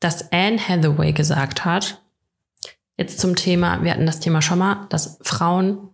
dass 0.00 0.30
Anne 0.32 0.58
Hathaway 0.58 1.12
gesagt 1.12 1.64
hat, 1.64 2.00
jetzt 2.96 3.18
zum 3.18 3.34
Thema, 3.34 3.82
wir 3.82 3.92
hatten 3.92 4.06
das 4.06 4.20
Thema 4.20 4.42
schon 4.42 4.58
mal, 4.58 4.86
dass 4.90 5.18
Frauen 5.22 5.88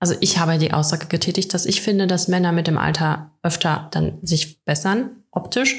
also 0.00 0.14
ich 0.20 0.38
habe 0.38 0.58
die 0.58 0.72
Aussage 0.72 1.06
getätigt, 1.06 1.54
dass 1.54 1.66
ich 1.66 1.82
finde, 1.82 2.06
dass 2.06 2.26
Männer 2.26 2.50
mit 2.52 2.66
dem 2.66 2.78
Alter 2.78 3.30
öfter 3.42 3.88
dann 3.92 4.18
sich 4.22 4.64
bessern, 4.64 5.10
optisch. 5.30 5.76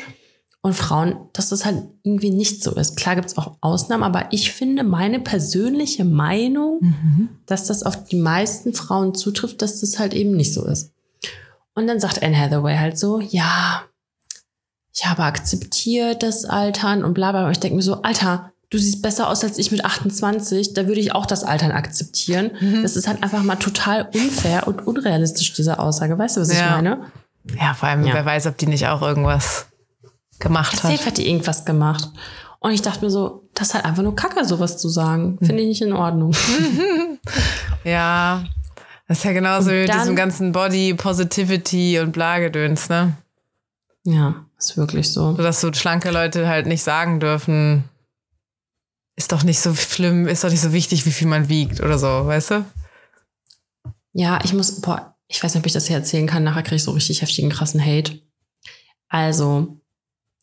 Und 0.63 0.75
Frauen, 0.75 1.15
dass 1.33 1.49
das 1.49 1.65
halt 1.65 1.85
irgendwie 2.03 2.29
nicht 2.29 2.61
so 2.61 2.75
ist. 2.75 2.95
Klar 2.95 3.15
gibt's 3.15 3.35
auch 3.35 3.57
Ausnahmen, 3.61 4.03
aber 4.03 4.27
ich 4.29 4.51
finde 4.51 4.83
meine 4.83 5.19
persönliche 5.19 6.05
Meinung, 6.05 6.77
Mhm. 6.81 7.29
dass 7.47 7.65
das 7.65 7.81
auf 7.81 8.03
die 8.03 8.17
meisten 8.17 8.75
Frauen 8.75 9.15
zutrifft, 9.15 9.63
dass 9.63 9.79
das 9.81 9.97
halt 9.97 10.13
eben 10.13 10.33
nicht 10.37 10.53
so 10.53 10.63
ist. 10.65 10.93
Und 11.73 11.87
dann 11.87 11.99
sagt 11.99 12.21
Anne 12.21 12.37
Hathaway 12.39 12.77
halt 12.77 12.99
so, 12.99 13.19
ja, 13.19 13.81
ich 14.93 15.07
habe 15.07 15.23
akzeptiert 15.23 16.21
das 16.21 16.45
Altern 16.45 17.03
und 17.03 17.15
bla 17.15 17.31
bla. 17.31 17.45
Und 17.47 17.53
ich 17.53 17.59
denke 17.59 17.77
mir 17.77 17.81
so, 17.81 18.03
Alter, 18.03 18.50
du 18.71 18.77
siehst 18.79 19.01
besser 19.03 19.29
aus 19.29 19.43
als 19.43 19.57
ich 19.59 19.71
mit 19.71 19.85
28, 19.85 20.73
da 20.73 20.87
würde 20.87 20.99
ich 20.99 21.13
auch 21.13 21.25
das 21.27 21.43
Altern 21.43 21.71
akzeptieren. 21.71 22.51
Mhm. 22.59 22.81
Das 22.81 22.95
ist 22.95 23.07
halt 23.07 23.21
einfach 23.21 23.43
mal 23.43 23.57
total 23.57 24.09
unfair 24.13 24.67
und 24.67 24.87
unrealistisch, 24.87 25.53
diese 25.53 25.77
Aussage. 25.77 26.17
Weißt 26.17 26.37
du, 26.37 26.41
was 26.41 26.49
ich 26.49 26.57
Ja. 26.57 26.71
meine? 26.71 27.01
Ja, 27.59 27.73
vor 27.75 27.89
allem, 27.89 28.05
Ja. 28.05 28.13
wer 28.15 28.25
weiß, 28.25 28.47
ob 28.47 28.57
die 28.57 28.67
nicht 28.67 28.87
auch 28.87 29.01
irgendwas 29.03 29.67
gemacht 30.39 30.75
Safe 30.77 30.93
hat. 30.97 31.05
hat 31.05 31.17
die 31.17 31.29
irgendwas 31.29 31.65
gemacht. 31.65 32.09
Und 32.59 32.71
ich 32.71 32.81
dachte 32.81 33.03
mir 33.05 33.11
so, 33.11 33.47
das 33.55 33.69
ist 33.69 33.73
halt 33.73 33.85
einfach 33.85 34.03
nur 34.03 34.15
Kacke, 34.15 34.45
sowas 34.45 34.77
zu 34.77 34.87
sagen. 34.89 35.37
Finde 35.39 35.61
ich 35.61 35.67
nicht 35.69 35.81
in 35.81 35.93
Ordnung. 35.93 36.33
Ja, 37.83 38.43
das 39.07 39.19
ist 39.19 39.23
ja 39.23 39.31
genauso 39.33 39.71
wie 39.71 39.81
mit 39.81 39.93
diesem 39.93 40.15
ganzen 40.15 40.51
Body 40.51 40.93
Positivity 40.93 41.99
und 41.99 42.11
Blagedöns, 42.11 42.89
ne? 42.89 43.13
ja, 44.03 44.35
ist 44.57 44.77
wirklich 44.77 45.11
so. 45.11 45.35
So, 45.35 45.41
dass 45.43 45.61
so 45.61 45.71
schlanke 45.73 46.11
Leute 46.11 46.47
halt 46.47 46.65
nicht 46.67 46.83
sagen 46.83 47.19
dürfen, 47.19 47.83
ist 49.15 49.31
doch 49.31 49.43
nicht 49.43 49.59
so 49.59 49.75
schlimm, 49.75 50.27
ist 50.27 50.43
doch 50.43 50.49
nicht 50.49 50.61
so 50.61 50.73
wichtig, 50.73 51.05
wie 51.05 51.11
viel 51.11 51.27
man 51.27 51.49
wiegt 51.49 51.81
oder 51.81 51.99
so, 51.99 52.07
weißt 52.07 52.51
du? 52.51 52.65
Ja, 54.13 54.39
ich 54.43 54.53
muss, 54.53 54.81
boah, 54.81 55.15
ich 55.27 55.41
weiß 55.43 55.53
nicht, 55.53 55.61
ob 55.61 55.65
ich 55.67 55.73
das 55.73 55.87
hier 55.87 55.95
erzählen 55.97 56.27
kann. 56.27 56.43
Nachher 56.43 56.63
kriege 56.63 56.75
ich 56.77 56.83
so 56.83 56.91
richtig 56.91 57.21
heftigen, 57.21 57.49
krassen 57.49 57.83
Hate. 57.83 58.19
Also, 59.07 59.79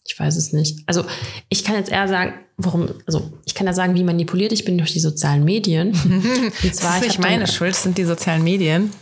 ich 0.07 0.19
weiß 0.19 0.37
es 0.37 0.53
nicht. 0.53 0.83
Also, 0.87 1.05
ich 1.49 1.65
kann 1.65 1.75
jetzt 1.77 1.91
eher 1.91 2.09
sagen, 2.09 2.35
warum, 2.57 2.89
also, 3.07 3.33
ich 3.45 3.55
kann 3.55 3.67
ja 3.67 3.73
sagen, 3.75 3.95
wie 3.95 4.05
manipuliert 4.05 4.53
ich 4.53 4.65
bin 4.65 4.79
durch 4.79 4.93
die 4.93 5.01
sozialen 5.01 5.45
Medien. 5.45 5.89
Und 6.05 6.53
Das 6.63 6.77
zwar, 6.77 6.97
ist 6.99 7.03
ich 7.03 7.09
nicht 7.09 7.19
hab 7.19 7.23
dann- 7.25 7.33
meine 7.33 7.47
Schuld, 7.47 7.73
das 7.73 7.83
sind 7.83 7.99
die 7.99 8.05
sozialen 8.05 8.43
Medien. 8.45 8.93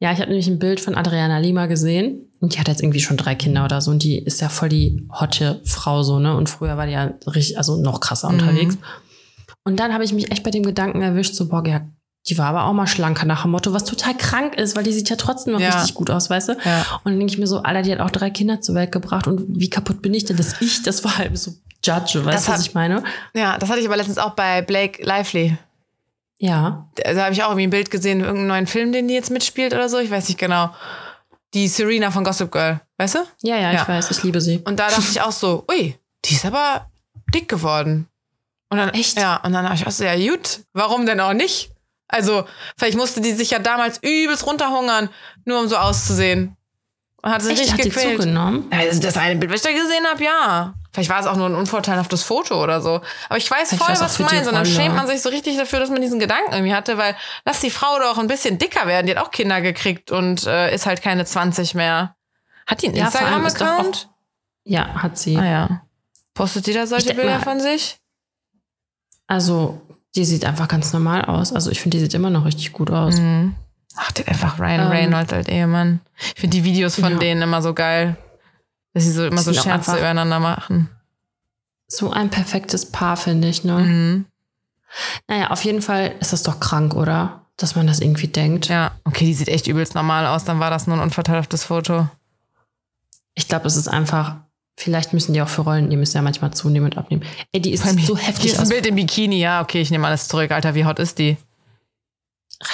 Ja, 0.00 0.12
ich 0.12 0.18
habe 0.20 0.28
nämlich 0.30 0.46
ein 0.46 0.58
Bild 0.60 0.80
von 0.80 0.94
Adriana 0.94 1.38
Lima 1.38 1.66
gesehen 1.66 2.30
und 2.40 2.54
die 2.54 2.60
hat 2.60 2.68
jetzt 2.68 2.82
irgendwie 2.82 3.00
schon 3.00 3.16
drei 3.16 3.34
Kinder 3.34 3.64
oder 3.64 3.80
so 3.80 3.90
und 3.90 4.02
die 4.04 4.18
ist 4.18 4.40
ja 4.40 4.48
voll 4.48 4.68
die 4.68 5.08
hotte 5.10 5.60
Frau 5.64 6.02
so, 6.04 6.18
ne? 6.20 6.36
Und 6.36 6.48
früher 6.48 6.76
war 6.76 6.86
die 6.86 6.92
ja 6.92 7.12
richtig, 7.26 7.58
also 7.58 7.76
noch 7.80 7.98
krasser 8.00 8.28
unterwegs. 8.28 8.78
Und 9.64 9.80
dann 9.80 9.92
habe 9.92 10.04
ich 10.04 10.12
mich 10.12 10.30
echt 10.30 10.44
bei 10.44 10.50
dem 10.52 10.62
Gedanken 10.62 11.02
erwischt, 11.02 11.34
so, 11.34 11.48
boah, 11.48 11.66
ja, 11.66 11.80
die 12.28 12.38
war 12.38 12.46
aber 12.46 12.64
auch 12.66 12.72
mal 12.74 12.86
schlanker 12.86 13.26
nach 13.26 13.42
dem 13.42 13.50
Motto, 13.50 13.72
was 13.72 13.84
total 13.84 14.14
krank 14.16 14.54
ist, 14.56 14.76
weil 14.76 14.84
die 14.84 14.92
sieht 14.92 15.10
ja 15.10 15.16
trotzdem 15.16 15.54
noch 15.54 15.60
Ja. 15.60 15.70
richtig 15.70 15.94
gut 15.94 16.10
aus, 16.10 16.30
weißt 16.30 16.50
du? 16.50 16.52
Ja. 16.64 16.80
Und 17.04 17.12
dann 17.12 17.18
denke 17.18 17.32
ich 17.32 17.38
mir 17.38 17.46
so, 17.46 17.62
Alter, 17.62 17.82
die 17.82 17.90
hat 17.92 18.00
auch 18.00 18.10
drei 18.10 18.30
Kinder 18.30 18.60
zur 18.60 18.74
Welt 18.76 18.92
gebracht 18.92 19.26
und 19.26 19.58
wie 19.58 19.68
kaputt 19.70 20.00
bin 20.00 20.14
ich 20.14 20.24
denn, 20.24 20.36
dass 20.36 20.60
ich 20.60 20.82
das 20.82 21.00
vor 21.00 21.16
allem 21.18 21.34
so 21.36 21.52
judge, 21.84 22.24
weißt 22.24 22.26
Das 22.26 22.44
du, 22.44 22.52
was 22.52 22.58
hat- 22.58 22.60
ich 22.60 22.74
meine? 22.74 23.02
Ja, 23.34 23.58
das 23.58 23.68
hatte 23.68 23.80
ich 23.80 23.86
aber 23.86 23.96
letztens 23.96 24.18
auch 24.18 24.34
bei 24.34 24.62
Blake 24.62 25.02
Lively. 25.04 25.58
Ja. 26.40 26.88
Da 26.94 27.24
habe 27.24 27.32
ich 27.32 27.42
auch 27.42 27.48
irgendwie 27.50 27.66
ein 27.66 27.70
Bild 27.70 27.90
gesehen, 27.90 28.20
irgendeinen 28.20 28.46
neuen 28.48 28.66
Film, 28.66 28.92
den 28.92 29.08
die 29.08 29.14
jetzt 29.14 29.30
mitspielt 29.30 29.72
oder 29.74 29.88
so. 29.88 29.98
Ich 29.98 30.10
weiß 30.10 30.28
nicht 30.28 30.38
genau. 30.38 30.70
Die 31.54 31.66
Serena 31.68 32.10
von 32.10 32.24
Gossip 32.24 32.52
Girl, 32.52 32.80
weißt 32.98 33.16
du? 33.16 33.18
Ja, 33.42 33.56
ja, 33.56 33.72
Ja. 33.72 33.82
ich 33.82 33.88
weiß, 33.88 34.10
ich 34.10 34.22
liebe 34.22 34.40
sie. 34.40 34.58
Und 34.64 34.78
da 34.78 34.88
dachte 34.88 35.04
ich 35.10 35.20
auch 35.20 35.32
so, 35.32 35.64
ui, 35.70 35.96
die 36.24 36.34
ist 36.34 36.44
aber 36.44 36.90
dick 37.34 37.48
geworden. 37.48 38.06
Und 38.70 38.76
dann, 38.78 38.90
Echt? 38.90 39.18
Ja, 39.18 39.36
und 39.38 39.52
dann 39.52 39.64
habe 39.64 39.74
ich 39.74 39.86
auch 39.86 39.90
so, 39.90 40.04
ja 40.04 40.14
gut, 40.16 40.60
warum 40.74 41.06
denn 41.06 41.20
auch 41.20 41.32
nicht? 41.32 41.70
Also, 42.06 42.44
vielleicht 42.76 42.96
musste 42.98 43.20
die 43.20 43.32
sich 43.32 43.50
ja 43.50 43.58
damals 43.58 43.98
übelst 44.02 44.46
runterhungern, 44.46 45.08
nur 45.44 45.60
um 45.60 45.68
so 45.68 45.76
auszusehen. 45.76 46.54
Und 47.22 47.30
hat 47.32 47.42
sich 47.42 47.52
Echt, 47.52 47.60
richtig 47.62 47.74
hat 47.78 47.82
sie 47.82 47.88
gequält. 47.90 48.20
zugenommen? 48.20 48.66
Also 48.70 49.00
das 49.00 49.16
eine 49.16 49.36
Bild, 49.40 49.50
was 49.52 49.64
ich 49.64 49.74
da 49.74 49.82
gesehen 49.82 50.06
habe, 50.06 50.22
ja. 50.24 50.74
Vielleicht 50.92 51.10
war 51.10 51.20
es 51.20 51.26
auch 51.26 51.36
nur 51.36 51.46
ein 51.46 51.54
unvorteilhaftes 51.54 52.22
Foto 52.22 52.62
oder 52.62 52.80
so. 52.80 53.00
Aber 53.28 53.36
ich 53.38 53.50
weiß 53.50 53.68
Vielleicht 53.68 53.84
voll, 53.84 53.94
was 54.04 54.16
du 54.16 54.22
meinst. 54.24 54.48
Und 54.48 54.54
dann 54.54 54.64
schämt 54.66 54.96
man 54.96 55.06
sich 55.06 55.20
so 55.20 55.28
richtig 55.28 55.56
dafür, 55.58 55.80
dass 55.80 55.90
man 55.90 56.00
diesen 56.00 56.18
Gedanken 56.18 56.52
irgendwie 56.52 56.74
hatte, 56.74 56.96
weil 56.96 57.14
lass 57.44 57.60
die 57.60 57.70
Frau 57.70 57.98
doch 57.98 58.16
ein 58.18 58.26
bisschen 58.26 58.58
dicker 58.58 58.86
werden. 58.86 59.06
Die 59.06 59.14
hat 59.16 59.22
auch 59.22 59.30
Kinder 59.30 59.60
gekriegt 59.60 60.10
und 60.10 60.46
äh, 60.46 60.74
ist 60.74 60.86
halt 60.86 61.02
keine 61.02 61.24
20 61.26 61.74
mehr. 61.74 62.16
Hat 62.66 62.82
die 62.82 62.86
einen 62.88 62.96
Ja, 62.96 63.04
Instagram-Account? 63.06 64.08
Ja, 64.64 64.86
hat 65.02 65.18
sie. 65.18 65.36
Ah 65.36 65.44
ja. 65.44 65.82
Postet 66.34 66.66
die 66.66 66.72
da 66.72 66.86
solche 66.86 67.14
Bilder 67.14 67.38
mal- 67.38 67.40
von 67.42 67.60
sich? 67.60 67.98
Also, 69.26 69.80
die 70.14 70.24
sieht 70.24 70.44
einfach 70.44 70.68
ganz 70.68 70.92
normal 70.92 71.24
aus. 71.26 71.52
Also, 71.52 71.70
ich 71.70 71.80
finde, 71.80 71.98
die 71.98 72.02
sieht 72.04 72.14
immer 72.14 72.30
noch 72.30 72.44
richtig 72.44 72.72
gut 72.72 72.90
aus. 72.90 73.16
Mhm. 73.18 73.54
Ach, 73.96 74.08
hat 74.08 74.26
einfach 74.28 74.58
Ryan 74.58 74.80
Ähm, 74.80 74.88
Reynolds 74.88 75.32
als 75.32 75.48
Ehemann. 75.48 76.00
Ich 76.34 76.40
finde 76.40 76.56
die 76.56 76.64
Videos 76.64 76.94
von 76.94 77.12
Ja. 77.12 77.18
denen 77.18 77.42
immer 77.42 77.60
so 77.62 77.74
geil. 77.74 78.16
Dass 78.94 79.04
sie 79.04 79.12
so 79.12 79.26
immer 79.26 79.36
Die 79.36 79.42
so 79.42 79.52
Scherze 79.54 79.96
übereinander 79.96 80.40
machen. 80.40 80.88
So 81.86 82.10
ein 82.10 82.30
perfektes 82.30 82.90
Paar, 82.90 83.16
finde 83.16 83.48
ich, 83.48 83.64
ne? 83.64 83.78
Mhm. 83.78 84.26
Naja, 85.26 85.50
auf 85.50 85.64
jeden 85.64 85.82
Fall 85.82 86.14
ist 86.20 86.32
das 86.32 86.42
doch 86.42 86.60
krank, 86.60 86.94
oder? 86.94 87.46
Dass 87.56 87.74
man 87.74 87.86
das 87.86 88.00
irgendwie 88.00 88.28
denkt. 88.28 88.68
Ja, 88.68 88.92
okay, 89.04 89.24
die 89.24 89.34
sieht 89.34 89.48
echt 89.48 89.66
übelst 89.66 89.94
normal 89.94 90.26
aus. 90.26 90.44
Dann 90.44 90.60
war 90.60 90.70
das 90.70 90.86
nur 90.86 90.96
ein 90.96 91.02
unverteiltes 91.02 91.64
Foto. 91.64 92.08
Ich 93.34 93.48
glaube, 93.48 93.66
es 93.66 93.76
ist 93.76 93.88
einfach, 93.88 94.36
vielleicht 94.76 95.12
müssen 95.12 95.32
die 95.32 95.42
auch 95.42 95.48
für 95.48 95.62
Rollen, 95.62 95.90
die 95.90 95.96
müssen 95.96 96.16
ja 96.16 96.22
manchmal 96.22 96.52
zunehmen 96.52 96.86
und 96.90 96.98
abnehmen. 96.98 97.24
Ey, 97.52 97.60
die 97.60 97.72
ist 97.72 97.84
Bei 97.84 97.92
so 97.92 98.16
Hier 98.16 98.26
heftig 98.28 98.52
ist 98.52 98.60
ein. 98.60 98.68
Bild 98.68 98.86
im 98.86 98.94
Bikini. 98.94 99.38
Ja, 99.38 99.60
okay, 99.60 99.80
ich 99.80 99.90
nehme 99.90 100.06
alles 100.06 100.28
zurück. 100.28 100.50
Alter, 100.50 100.74
wie 100.74 100.84
hot 100.84 100.98
ist 100.98 101.18
die? 101.18 101.36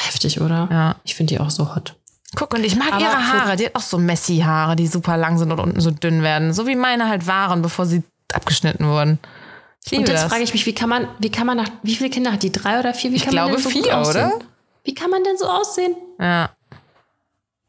Heftig, 0.07 0.41
oder? 0.41 0.69
Ja. 0.71 0.97
Ich 1.05 1.15
finde 1.15 1.35
die 1.35 1.41
auch 1.41 1.51
so 1.51 1.75
hot. 1.75 1.97
Guck, 2.35 2.55
und 2.55 2.65
ich 2.65 2.77
mag 2.77 2.93
Aber 2.93 3.01
ihre 3.01 3.27
Haare. 3.33 3.57
Die 3.57 3.67
hat 3.67 3.75
auch 3.77 3.81
so 3.81 3.99
Messi-Haare, 3.99 4.77
die 4.77 4.87
super 4.87 5.17
lang 5.17 5.39
sind 5.39 5.53
und 5.53 5.61
unten 5.61 5.81
so 5.81 5.91
dünn 5.91 6.23
werden. 6.23 6.53
So 6.53 6.67
wie 6.67 6.77
meine 6.77 7.09
halt 7.09 7.27
waren, 7.27 7.63
bevor 7.63 7.87
sie 7.87 8.03
abgeschnitten 8.33 8.87
wurden. 8.89 9.19
Ich 9.85 9.93
Und 9.99 10.09
jetzt 10.09 10.23
das. 10.25 10.31
frage 10.31 10.43
ich 10.43 10.53
mich, 10.53 10.65
wie 10.67 10.75
kann 10.75 10.89
man, 10.89 11.09
wie 11.19 11.31
kann 11.31 11.47
man 11.47 11.59
nach, 11.59 11.69
wie 11.83 11.95
viele 11.95 12.11
Kinder 12.11 12.33
hat 12.33 12.43
die? 12.43 12.51
Drei 12.53 12.81
oder 12.81 12.95
vier? 12.95 13.13
Wie 13.13 13.17
Ich 13.17 13.25
kann 13.25 13.35
man 13.35 13.49
glaube 13.49 13.63
denn 13.63 13.63
so 13.63 13.71
vier, 13.71 13.99
oder? 13.99 14.33
Wie 14.85 14.95
kann 14.95 15.11
man 15.11 15.23
denn 15.25 15.37
so 15.37 15.47
aussehen? 15.47 15.95
ja. 16.21 16.51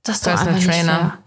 Das 0.04 0.18
ist 0.18 0.28
doch 0.28 0.32
Personal 0.34 0.54
einfach 0.56 0.68
nicht 0.68 0.78
Trainer. 0.80 1.00
fair. 1.00 1.18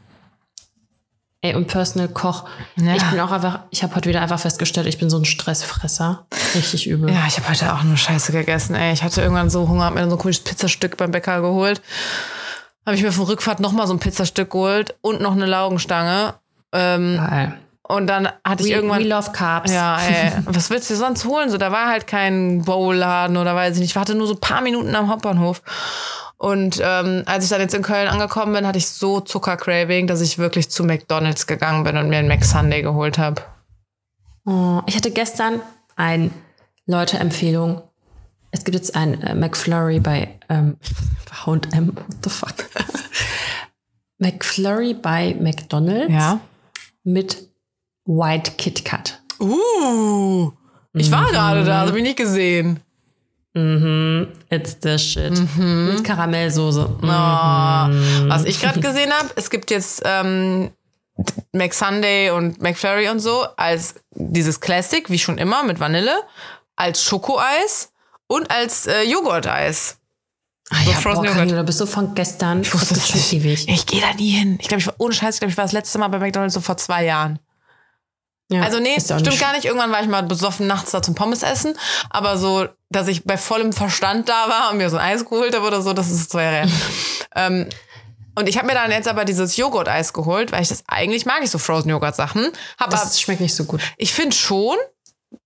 Ey, 1.41 1.55
und 1.57 1.67
Personal 1.67 2.09
Koch. 2.09 2.49
Ja. 2.77 2.95
Ich 2.95 3.03
bin 3.05 3.19
auch 3.21 3.31
einfach, 3.33 3.61
ich 3.71 3.83
habe 3.83 3.95
heute 3.97 4.09
wieder 4.09 4.23
einfach 4.23 4.39
festgestellt, 4.39 4.87
ich 4.87 4.99
bin 4.99 5.11
so 5.11 5.19
ein 5.19 5.25
Stressfresser. 5.25 6.27
Richtig 6.55 6.87
übel. 6.89 7.11
Ja, 7.13 7.25
ich 7.27 7.37
habe 7.39 7.49
heute 7.49 7.73
auch 7.75 7.83
nur 7.83 7.97
Scheiße 7.97 8.31
gegessen. 8.33 8.75
Ey, 8.77 8.93
ich 8.93 9.03
hatte 9.03 9.21
irgendwann 9.21 9.51
so 9.51 9.69
Hunger, 9.69 9.85
hab 9.85 9.95
mir 9.95 10.09
so 10.09 10.17
ein 10.17 10.19
cooles 10.19 10.41
Pizzastück 10.41 10.97
beim 10.97 11.11
Bäcker 11.11 11.41
geholt. 11.41 11.81
Habe 12.89 12.97
ich 12.97 13.03
mir 13.03 13.13
von 13.13 13.27
Rückfahrt 13.27 13.61
nochmal 13.61 13.87
so 13.87 13.93
ein 13.93 13.99
Pizzastück 13.99 14.49
geholt 14.49 14.97
und 15.03 15.21
noch 15.21 15.33
eine 15.33 15.45
Laugenstange. 15.45 16.33
Ähm, 16.73 17.19
Geil. 17.19 17.59
und 17.83 18.07
dann 18.07 18.31
hatte 18.47 18.63
ich 18.63 18.71
We, 18.71 18.77
irgendwann. 18.77 19.01
we 19.05 19.09
love 19.09 19.31
Carbs. 19.33 19.71
Ja, 19.71 19.99
ey, 20.01 20.33
was 20.47 20.71
willst 20.71 20.89
du 20.89 20.97
sonst 20.97 21.27
holen? 21.27 21.51
So, 21.51 21.59
da 21.59 21.71
war 21.71 21.89
halt 21.89 22.07
kein 22.07 22.63
Bowlladen 22.63 23.37
oder 23.37 23.55
weiß 23.55 23.75
ich 23.75 23.81
nicht. 23.83 23.91
Ich 23.91 23.97
hatte 23.99 24.15
nur 24.15 24.27
so 24.27 24.33
ein 24.33 24.41
paar 24.41 24.63
Minuten 24.63 24.95
am 24.95 25.11
Hauptbahnhof. 25.11 25.61
Und 26.39 26.81
ähm, 26.83 27.25
als 27.27 27.45
ich 27.45 27.51
dann 27.51 27.61
jetzt 27.61 27.75
in 27.75 27.83
Köln 27.83 28.09
angekommen 28.09 28.55
bin, 28.55 28.67
hatte 28.67 28.79
ich 28.79 28.89
so 28.89 29.21
Zuckercraving, 29.21 30.07
dass 30.07 30.23
ich 30.23 30.39
wirklich 30.39 30.71
zu 30.71 30.83
McDonalds 30.83 31.47
gegangen 31.47 31.85
bin 31.85 31.99
und 31.99 32.09
mir 32.09 32.17
einen 32.17 32.29
McSunday 32.29 32.81
geholt 32.81 33.19
habe. 33.19 33.43
Oh, 34.47 34.81
ich 34.87 34.97
hatte 34.97 35.11
gestern 35.11 35.61
ein 35.95 36.31
Leute-Empfehlung. 36.87 37.83
Es 38.51 38.65
gibt 38.65 38.75
jetzt 38.75 38.95
ein 38.97 39.21
äh, 39.23 39.35
McFlurry 39.35 40.01
bei 40.01 40.39
ähm, 40.49 40.77
H&M. 41.47 41.89
What 41.95 42.07
the 42.25 42.31
fuck? 42.31 42.55
McFlurry 44.19 44.95
bei 44.95 45.37
McDonald's 45.39 46.13
Ja. 46.13 46.41
mit 47.05 47.49
White 48.05 48.53
Kit 48.59 48.85
Kat. 48.85 49.21
Uh, 49.41 50.51
ich 50.95 51.11
war 51.13 51.31
gerade 51.31 51.63
da, 51.65 51.83
das 51.83 51.89
habe 51.91 51.99
ich 51.99 52.03
nicht 52.05 52.17
gesehen. 52.17 52.81
Mhm, 53.55 54.29
it's 54.51 54.77
the 54.83 54.99
shit. 54.99 55.33
Mit 55.57 56.03
Karamellsoße. 56.05 56.89
Mhm. 57.01 57.05
Oh, 57.05 58.29
was 58.29 58.45
ich 58.45 58.61
gerade 58.61 58.81
gesehen 58.89 59.13
habe, 59.13 59.29
es 59.37 59.51
gibt 59.51 59.71
jetzt 59.71 60.03
ähm, 60.05 60.71
McSunday 61.53 62.31
und 62.31 62.61
McFlurry 62.61 63.09
und 63.09 63.21
so 63.21 63.45
als 63.57 63.95
dieses 64.11 64.61
Classic, 64.61 65.09
wie 65.11 65.19
schon 65.19 65.39
immer, 65.39 65.63
mit 65.63 65.79
Vanille, 65.79 66.17
als 66.77 67.03
Schokoeis 67.05 67.93
und 68.29 68.51
als 68.51 68.87
äh, 68.87 69.03
Joghurteis. 69.03 69.97
Ah, 70.71 70.77
So 70.85 70.91
ja, 70.91 70.97
Frozen 70.99 71.23
boah, 71.35 71.45
du 71.47 71.65
bist 71.65 71.79
so 71.79 71.87
von 71.87 72.15
gestern. 72.15 72.61
Ich 72.63 72.73
wusste 72.73 72.95
das 72.95 73.09
schon 73.09 73.21
ewig. 73.41 73.67
Ich 73.69 73.87
gehe 73.87 74.01
da 74.01 74.13
nie 74.15 74.31
hin. 74.31 74.59
Ich 74.61 74.69
glaube, 74.69 74.81
ich 74.81 74.87
war 74.87 74.95
ohne 74.99 75.15
Scheiß, 75.15 75.35
ich 75.37 75.41
glaube, 75.41 75.51
ich 75.51 75.57
war 75.57 75.65
das 75.65 75.73
letzte 75.73 75.99
Mal 75.99 76.09
bei 76.09 76.19
McDonalds 76.19 76.55
so 76.55 76.61
vor 76.61 76.77
zwei 76.77 77.05
Jahren. 77.05 77.39
Ja, 78.51 78.63
Also 78.63 78.79
nee, 78.79 78.99
stimmt 79.01 79.27
nicht- 79.27 79.41
gar 79.41 79.53
nicht. 79.53 79.65
Irgendwann 79.67 79.91
war 79.93 80.01
ich 80.03 80.09
mal 80.09 80.23
besoffen 80.23 80.67
nachts 80.67 80.91
da 80.93 81.03
zum 81.03 81.15
Pommes 81.15 81.43
essen. 81.43 81.75
Aber 82.11 82.39
so, 82.39 82.67
dass 82.91 83.09
ich 83.09 83.25
bei 83.25 83.37
vollem 83.37 83.73
Verstand 83.75 84.29
da 84.29 84.49
war 84.49 84.71
und 84.71 84.79
mir 84.79 84.89
so 84.91 84.97
ein 84.97 85.05
Eis 85.15 85.25
geholt 85.25 85.55
habe 85.55 85.67
oder 85.67 85.83
so, 85.83 85.93
das 85.93 86.11
ist 86.11 86.31
zwei 86.31 86.45
Jahre 86.45 86.57
her. 86.57 86.69
ähm, 87.37 87.69
und 88.35 88.49
ich 88.49 88.57
habe 88.57 88.67
mir 88.69 88.75
dann 88.75 88.91
jetzt 88.91 89.09
aber 89.09 89.25
dieses 89.25 89.57
Joghurt-Eis 89.57 90.13
geholt, 90.13 90.53
weil 90.53 90.63
ich 90.63 90.69
das 90.69 90.85
eigentlich 90.87 91.27
mag 91.27 91.41
ich 91.43 91.51
so 91.51 91.59
Frozen 91.59 91.91
Joghurt 91.91 92.15
Sachen. 92.15 92.51
Hab 92.79 92.91
Das 92.91 93.21
schmeckt 93.21 93.41
nicht 93.41 93.55
so 93.55 93.65
gut. 93.65 93.81
ich 93.97 94.13
finde 94.13 94.35
schon, 94.37 94.77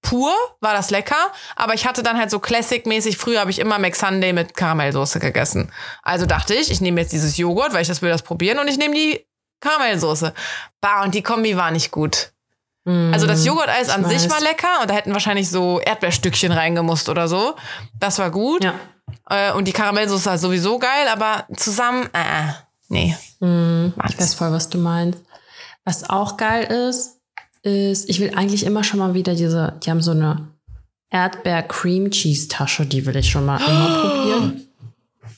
pur 0.01 0.33
war 0.61 0.75
das 0.75 0.91
lecker, 0.91 1.17
aber 1.57 1.75
ich 1.75 1.87
hatte 1.87 2.03
dann 2.03 2.19
halt 2.19 2.31
so 2.31 2.39
Classic-mäßig, 2.39 3.17
früher 3.17 3.41
habe 3.41 3.51
ich 3.51 3.59
immer 3.59 3.79
McSunday 3.79 4.33
mit 4.33 4.57
Karamellsoße 4.57 5.19
gegessen. 5.21 5.73
Also 6.03 6.27
dachte 6.27 6.55
ich, 6.55 6.71
ich 6.71 6.81
nehme 6.81 7.01
jetzt 7.01 7.13
dieses 7.13 7.37
Joghurt, 7.37 7.73
weil 7.73 7.83
ich 7.83 7.89
das 7.89 8.03
will 8.03 8.11
das 8.11 8.23
probieren 8.23 8.59
und 8.59 8.69
ich 8.69 8.79
nehme 8.79 8.95
die 8.95 9.27
Karamellsoße. 9.61 10.35
Bah, 10.81 11.03
und 11.03 11.15
die 11.15 11.23
Kombi 11.23 11.57
war 11.57 11.71
nicht 11.71 11.91
gut. 11.91 12.33
Also 12.85 13.29
das 13.29 13.45
Joghurt-Eis 13.45 13.91
an 13.91 14.05
sich 14.05 14.29
war 14.29 14.41
lecker 14.41 14.81
und 14.81 14.91
da 14.91 14.95
hätten 14.95 15.13
wahrscheinlich 15.13 15.49
so 15.49 15.79
Erdbeerstückchen 15.79 16.51
reingemusst 16.51 17.09
oder 17.09 17.29
so. 17.29 17.55
Das 18.01 18.19
war 18.19 18.33
gut. 18.33 18.65
Ja. 18.65 18.75
Äh, 19.31 19.53
und 19.53 19.67
die 19.67 19.73
Karamellsoße 19.73 20.27
war 20.27 20.37
sowieso 20.37 20.81
geil, 20.81 21.07
aber 21.09 21.47
zusammen, 21.57 22.09
äh, 22.13 22.53
nee. 22.89 23.17
Ich 23.41 24.19
weiß 24.19 24.35
voll, 24.35 24.51
was 24.51 24.69
du 24.69 24.79
meinst. 24.79 25.21
Was 25.85 26.11
auch 26.11 26.37
geil 26.37 26.65
ist, 26.65 27.21
ist, 27.63 28.09
ich 28.09 28.21
will 28.21 28.33
eigentlich 28.35 28.65
immer 28.65 28.85
schon 28.85 28.99
mal 28.99 29.15
wieder 29.15 29.35
diese, 29.35 29.79
die 29.85 29.91
haben 29.91 30.03
so 30.03 30.11
eine 30.13 30.49
Erdbeer-Cream-Cheese-Tasche, 31.11 32.87
die 32.87 33.07
will 33.07 33.17
ich 33.17 33.31
schon 33.31 33.45
mal 33.45 33.61
immer 33.61 34.01
probieren. 34.01 34.67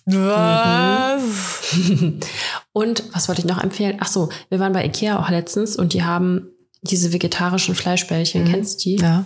Was? 0.06 1.74
Und 2.72 3.04
was 3.12 3.28
wollte 3.28 3.40
ich 3.40 3.46
noch 3.46 3.62
empfehlen? 3.62 3.96
Ach 4.00 4.08
so, 4.08 4.28
wir 4.50 4.60
waren 4.60 4.72
bei 4.72 4.84
Ikea 4.84 5.18
auch 5.18 5.30
letztens 5.30 5.76
und 5.76 5.94
die 5.94 6.02
haben 6.02 6.48
diese 6.82 7.12
vegetarischen 7.12 7.74
Fleischbällchen. 7.74 8.44
Kennst 8.44 8.84
du 8.84 8.90
die? 8.90 8.96
Ja. 8.96 9.24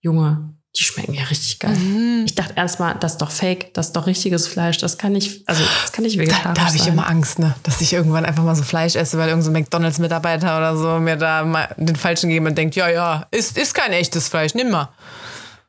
Junge, 0.00 0.54
die 0.78 0.84
schmecken 0.84 1.14
ja 1.14 1.24
richtig 1.24 1.58
geil. 1.58 1.74
Mhm. 1.74 2.22
Ich 2.24 2.34
dachte 2.34 2.52
erstmal, 2.54 2.94
das 2.94 3.12
ist 3.12 3.18
doch 3.18 3.30
fake, 3.30 3.74
das 3.74 3.88
ist 3.88 3.92
doch 3.96 4.06
richtiges 4.06 4.46
Fleisch, 4.46 4.78
das 4.78 4.96
kann 4.96 5.12
nicht, 5.12 5.42
also 5.48 5.62
das 5.82 5.92
kann 5.92 6.04
nicht 6.04 6.16
Da, 6.16 6.22
vegetarisch 6.22 6.58
da 6.58 6.66
habe 6.66 6.76
ich 6.76 6.82
sein. 6.82 6.92
immer 6.92 7.08
Angst, 7.08 7.38
ne? 7.38 7.54
dass 7.64 7.80
ich 7.80 7.92
irgendwann 7.92 8.24
einfach 8.24 8.44
mal 8.44 8.54
so 8.54 8.62
Fleisch 8.62 8.94
esse, 8.94 9.18
weil 9.18 9.28
irgendein 9.28 9.54
so 9.54 9.58
McDonalds-Mitarbeiter 9.58 10.56
oder 10.56 10.76
so 10.76 11.00
mir 11.00 11.16
da 11.16 11.44
mal 11.44 11.68
den 11.76 11.96
falschen 11.96 12.30
geben 12.30 12.46
und 12.46 12.56
denkt, 12.56 12.76
ja, 12.76 12.88
ja, 12.88 13.26
ist, 13.30 13.58
ist 13.58 13.74
kein 13.74 13.92
echtes 13.92 14.28
Fleisch, 14.28 14.54
nimm 14.54 14.70
mal. 14.70 14.88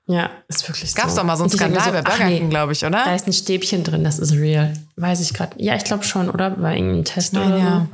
Ja, 0.06 0.30
ist 0.48 0.68
wirklich 0.68 0.94
Gab's 0.96 1.12
so. 1.14 1.18
doch 1.18 1.26
mal 1.26 1.38
so 1.38 1.44
einen 1.44 1.54
ich 1.54 1.60
Skandal 1.60 1.92
mir 1.92 2.02
bei 2.02 2.10
Burger 2.10 2.26
nee, 2.26 2.40
glaube 2.50 2.74
ich, 2.74 2.84
oder? 2.84 3.04
Da 3.06 3.16
ist 3.16 3.28
ein 3.28 3.34
Stäbchen 3.34 3.84
drin, 3.84 4.04
das 4.04 4.20
ist 4.20 4.34
real. 4.34 4.74
Weiß 4.96 5.22
ich 5.22 5.34
gerade. 5.34 5.56
Ja, 5.58 5.76
ich 5.76 5.84
glaube 5.84 6.04
schon, 6.04 6.30
oder? 6.30 6.52
Bei 6.52 6.76
irgendeinem 6.76 7.06
Test 7.06 7.36
oder 7.36 7.58
ja. 7.58 7.88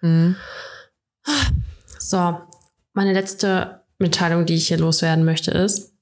so. 0.00 0.34
So, 1.98 2.40
meine 2.94 3.12
letzte 3.12 3.82
Mitteilung, 3.98 4.46
die 4.46 4.54
ich 4.54 4.68
hier 4.68 4.78
loswerden 4.78 5.24
möchte, 5.24 5.50
ist, 5.50 5.92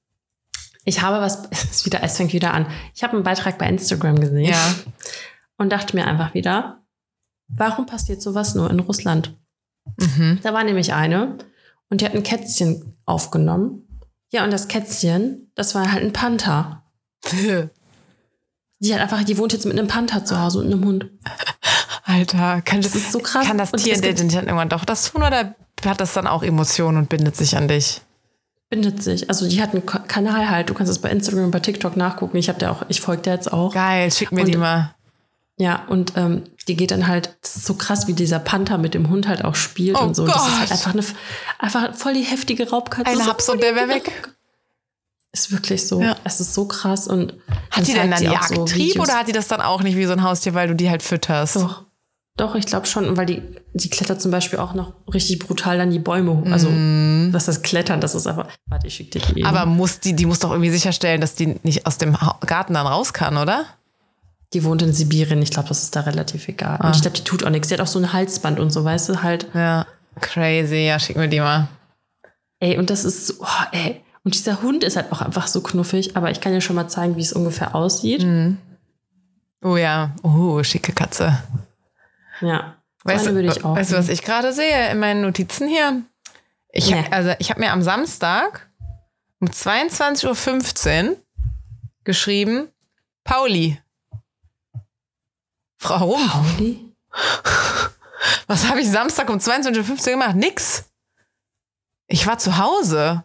ich 0.87 1.01
habe 1.01 1.19
was, 1.21 1.43
es 1.51 1.85
wieder, 1.85 2.01
es 2.01 2.17
fängt 2.17 2.33
wieder 2.33 2.53
an. 2.53 2.65
Ich 2.95 3.03
habe 3.03 3.13
einen 3.13 3.23
Beitrag 3.23 3.57
bei 3.57 3.67
Instagram 3.67 4.19
gesehen 4.19 4.45
Ja. 4.45 4.73
und 5.57 5.71
dachte 5.71 5.95
mir 5.95 6.07
einfach 6.07 6.33
wieder, 6.33 6.81
warum 7.49 7.85
passiert 7.85 8.21
sowas 8.21 8.55
nur 8.55 8.71
in 8.71 8.79
Russland? 8.79 9.37
Mhm. 9.99 10.39
Da 10.43 10.53
war 10.53 10.63
nämlich 10.63 10.93
eine 10.93 11.37
und 11.89 12.01
die 12.01 12.05
hat 12.05 12.15
ein 12.15 12.23
Kätzchen 12.23 12.95
aufgenommen. 13.05 13.83
Ja, 14.31 14.43
und 14.43 14.51
das 14.51 14.67
Kätzchen, 14.67 15.51
das 15.55 15.75
war 15.75 15.91
halt 15.91 16.03
ein 16.03 16.13
Panther. 16.13 16.83
Die 18.79 18.93
hat 18.93 19.01
einfach, 19.01 19.23
die 19.23 19.39
wohnt 19.39 19.53
jetzt 19.53 19.65
mit 19.65 19.77
einem 19.77 19.87
Panther 19.87 20.23
zu 20.23 20.39
Hause 20.39 20.59
und 20.59 20.67
einem 20.67 20.85
Hund. 20.85 21.09
Alter, 22.03 22.61
kann 22.61 22.83
das, 22.83 22.91
Das 22.91 23.01
ist 23.01 23.11
so 23.11 23.17
krass. 23.17 23.47
Kann 23.47 23.57
das 23.57 23.71
Tier 23.71 23.99
dann 23.99 24.29
irgendwann 24.29 24.69
doch 24.69 24.85
das 24.85 25.11
tun 25.11 25.23
oder 25.23 25.55
hat 25.83 25.99
das 25.99 26.13
dann 26.13 26.27
auch 26.27 26.43
Emotionen 26.43 26.97
und 26.99 27.09
bindet 27.09 27.35
sich 27.35 27.57
an 27.57 27.67
dich? 27.67 28.01
Bindet 28.69 29.01
sich. 29.01 29.29
Also 29.29 29.47
die 29.47 29.61
hat 29.61 29.71
einen 29.73 29.85
Ka- 29.85 29.99
Kanal 29.99 30.49
halt. 30.49 30.69
Du 30.69 30.73
kannst 30.73 30.91
es 30.91 30.99
bei 30.99 31.09
Instagram 31.09 31.45
und 31.45 31.51
bei 31.51 31.59
TikTok 31.61 31.95
nachgucken. 31.95 32.35
Ich 32.37 32.49
habe 32.49 32.59
der 32.59 32.71
auch, 32.71 32.83
ich 32.89 32.99
folge 32.99 33.21
der 33.23 33.35
jetzt 33.35 33.51
auch. 33.53 33.73
Geil, 33.73 34.11
schick 34.11 34.31
mir 34.31 34.41
Und- 34.41 34.47
die 34.47 34.57
mal. 34.57 34.93
Ja, 35.59 35.85
und 35.87 36.13
ähm, 36.17 36.43
die 36.67 36.75
geht 36.75 36.91
dann 36.91 37.07
halt, 37.07 37.35
das 37.41 37.55
ist 37.55 37.65
so 37.65 37.73
krass, 37.73 38.07
wie 38.07 38.13
dieser 38.13 38.37
Panther 38.37 38.77
mit 38.77 38.93
dem 38.93 39.09
Hund 39.09 39.27
halt 39.27 39.43
auch 39.43 39.55
spielt 39.55 39.97
Oh 39.97 40.03
und 40.03 40.15
so. 40.15 40.27
Das 40.27 40.35
ist 40.35 40.43
Gott. 40.43 40.59
halt 40.59 40.71
einfach 40.71 40.93
eine, 40.93 41.03
einfach 41.57 41.95
voll 41.95 42.13
die 42.13 42.21
heftige 42.21 42.69
Raubkatze. 42.69 43.07
Eine 43.09 43.23
So 43.23 43.29
Haps 43.31 43.49
und 43.49 43.63
der 43.63 43.71
die 43.71 43.75
wär 43.77 43.87
heftige 43.87 44.05
weg. 44.05 44.13
Raubkatze. 44.17 44.35
Ist 45.33 45.51
wirklich 45.51 45.87
so. 45.87 45.99
Ja. 46.01 46.15
Es 46.23 46.39
ist 46.39 46.53
so 46.53 46.67
krass 46.67 47.07
und 47.07 47.33
Hat 47.71 47.87
die 47.87 47.93
denn 47.93 48.11
dann 48.11 48.21
Jagdtrieb 48.21 48.75
Videos. 48.75 49.07
oder 49.09 49.17
hat 49.17 49.27
die 49.27 49.31
das 49.31 49.47
dann 49.47 49.61
auch 49.61 49.81
nicht 49.81 49.97
wie 49.97 50.05
so 50.05 50.11
ein 50.13 50.21
Haustier, 50.23 50.53
weil 50.53 50.67
du 50.67 50.75
die 50.75 50.89
halt 50.91 51.01
fütterst? 51.01 51.55
Doch. 51.55 51.85
Doch, 52.37 52.53
ich 52.53 52.67
glaube 52.67 52.85
schon, 52.85 53.17
weil 53.17 53.25
die, 53.25 53.41
die 53.73 53.89
klettert 53.89 54.21
zum 54.21 54.29
Beispiel 54.29 54.59
auch 54.59 54.75
noch 54.75 54.93
richtig 55.11 55.39
brutal 55.39 55.79
dann 55.79 55.89
die 55.89 55.99
Bäume 55.99 56.37
hoch. 56.37 56.45
Also, 56.51 56.67
was 57.33 57.45
das 57.45 57.63
Klettern, 57.63 57.99
das 57.99 58.13
ist 58.13 58.27
einfach. 58.27 58.47
Warte, 58.67 58.85
ich 58.85 58.93
schick 58.93 59.09
dir 59.09 59.21
die 59.21 59.39
eben. 59.39 59.45
Aber 59.47 59.65
muss 59.65 59.99
die, 59.99 60.15
die 60.15 60.27
muss 60.27 60.39
doch 60.39 60.51
irgendwie 60.51 60.69
sicherstellen, 60.69 61.19
dass 61.19 61.33
die 61.33 61.59
nicht 61.63 61.87
aus 61.87 61.97
dem 61.97 62.15
Garten 62.45 62.75
dann 62.75 62.85
raus 62.85 63.13
kann, 63.13 63.37
oder? 63.37 63.65
Die 64.53 64.63
wohnt 64.63 64.83
in 64.83 64.93
Sibirien, 64.93 65.41
ich 65.41 65.49
glaube, 65.49 65.67
das 65.67 65.81
ist 65.81 65.95
da 65.95 66.01
relativ 66.01 66.47
egal. 66.47 66.77
Ah. 66.79 66.87
Und 66.87 66.95
ich 66.95 67.01
glaube, 67.01 67.17
die 67.17 67.23
tut 67.23 67.43
auch 67.43 67.49
nichts. 67.49 67.69
Die 67.69 67.73
hat 67.73 67.81
auch 67.81 67.87
so 67.87 67.99
ein 67.99 68.13
Halsband 68.13 68.59
und 68.59 68.71
so, 68.71 68.83
weißt 68.83 69.09
du, 69.09 69.23
halt. 69.23 69.47
Ja. 69.53 69.87
Crazy, 70.21 70.85
ja, 70.85 70.99
schick 70.99 71.17
mir 71.17 71.27
die 71.27 71.39
mal. 71.39 71.67
Ey, 72.59 72.77
und 72.77 72.89
das 72.89 73.03
ist 73.03 73.27
so, 73.27 73.33
oh, 73.39 73.65
ey. 73.71 74.01
Und 74.23 74.35
dieser 74.35 74.61
Hund 74.61 74.83
ist 74.83 74.95
halt 74.95 75.11
auch 75.11 75.21
einfach 75.21 75.47
so 75.47 75.61
knuffig, 75.61 76.15
aber 76.17 76.31
ich 76.31 76.41
kann 76.41 76.53
dir 76.53 76.61
schon 76.61 76.75
mal 76.75 76.87
zeigen, 76.87 77.15
wie 77.15 77.21
es 77.21 77.33
ungefähr 77.33 77.75
aussieht. 77.75 78.23
Mhm. 78.23 78.57
Oh 79.63 79.77
ja, 79.77 80.15
oh, 80.21 80.61
schicke 80.63 80.91
Katze. 80.91 81.37
Ja. 82.41 82.75
Weißt, 83.03 83.25
würde 83.25 83.47
ich 83.47 83.63
auch. 83.63 83.75
weißt 83.75 83.91
du, 83.93 83.97
was 83.97 84.09
ich 84.09 84.21
gerade 84.23 84.51
sehe 84.53 84.89
in 84.91 84.99
meinen 84.99 85.21
Notizen 85.21 85.67
hier? 85.67 86.01
Ich, 86.69 86.89
Nee. 86.89 87.05
also, 87.11 87.33
ich 87.39 87.49
habe 87.49 87.59
mir 87.61 87.71
am 87.71 87.81
Samstag 87.81 88.69
um 89.39 89.47
22.15 89.47 91.09
Uhr 91.11 91.17
geschrieben, 92.03 92.69
Pauli. 93.23 93.81
Warum? 95.79 96.27
Pauli? 96.27 96.93
Was 98.47 98.67
habe 98.67 98.81
ich 98.81 98.89
Samstag 98.89 99.29
um 99.29 99.37
22.15 99.37 99.89
Uhr 100.07 100.11
gemacht? 100.13 100.35
Nix. 100.35 100.85
Ich 102.07 102.25
war 102.25 102.37
zu 102.39 102.57
Hause. 102.57 103.23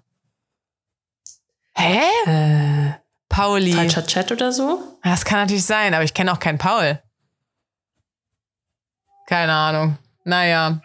Hä? 1.74 2.00
Äh, 2.26 2.92
Pauli. 3.28 3.72
falscher 3.72 4.06
Chat 4.06 4.30
oder 4.32 4.52
so? 4.52 4.98
Das 5.02 5.24
kann 5.24 5.38
natürlich 5.40 5.64
sein, 5.64 5.94
aber 5.94 6.04
ich 6.04 6.12
kenne 6.14 6.32
auch 6.32 6.38
keinen 6.40 6.58
Paul. 6.58 7.00
Keine 9.26 9.52
Ahnung. 9.52 9.98
Naja. 10.24 10.80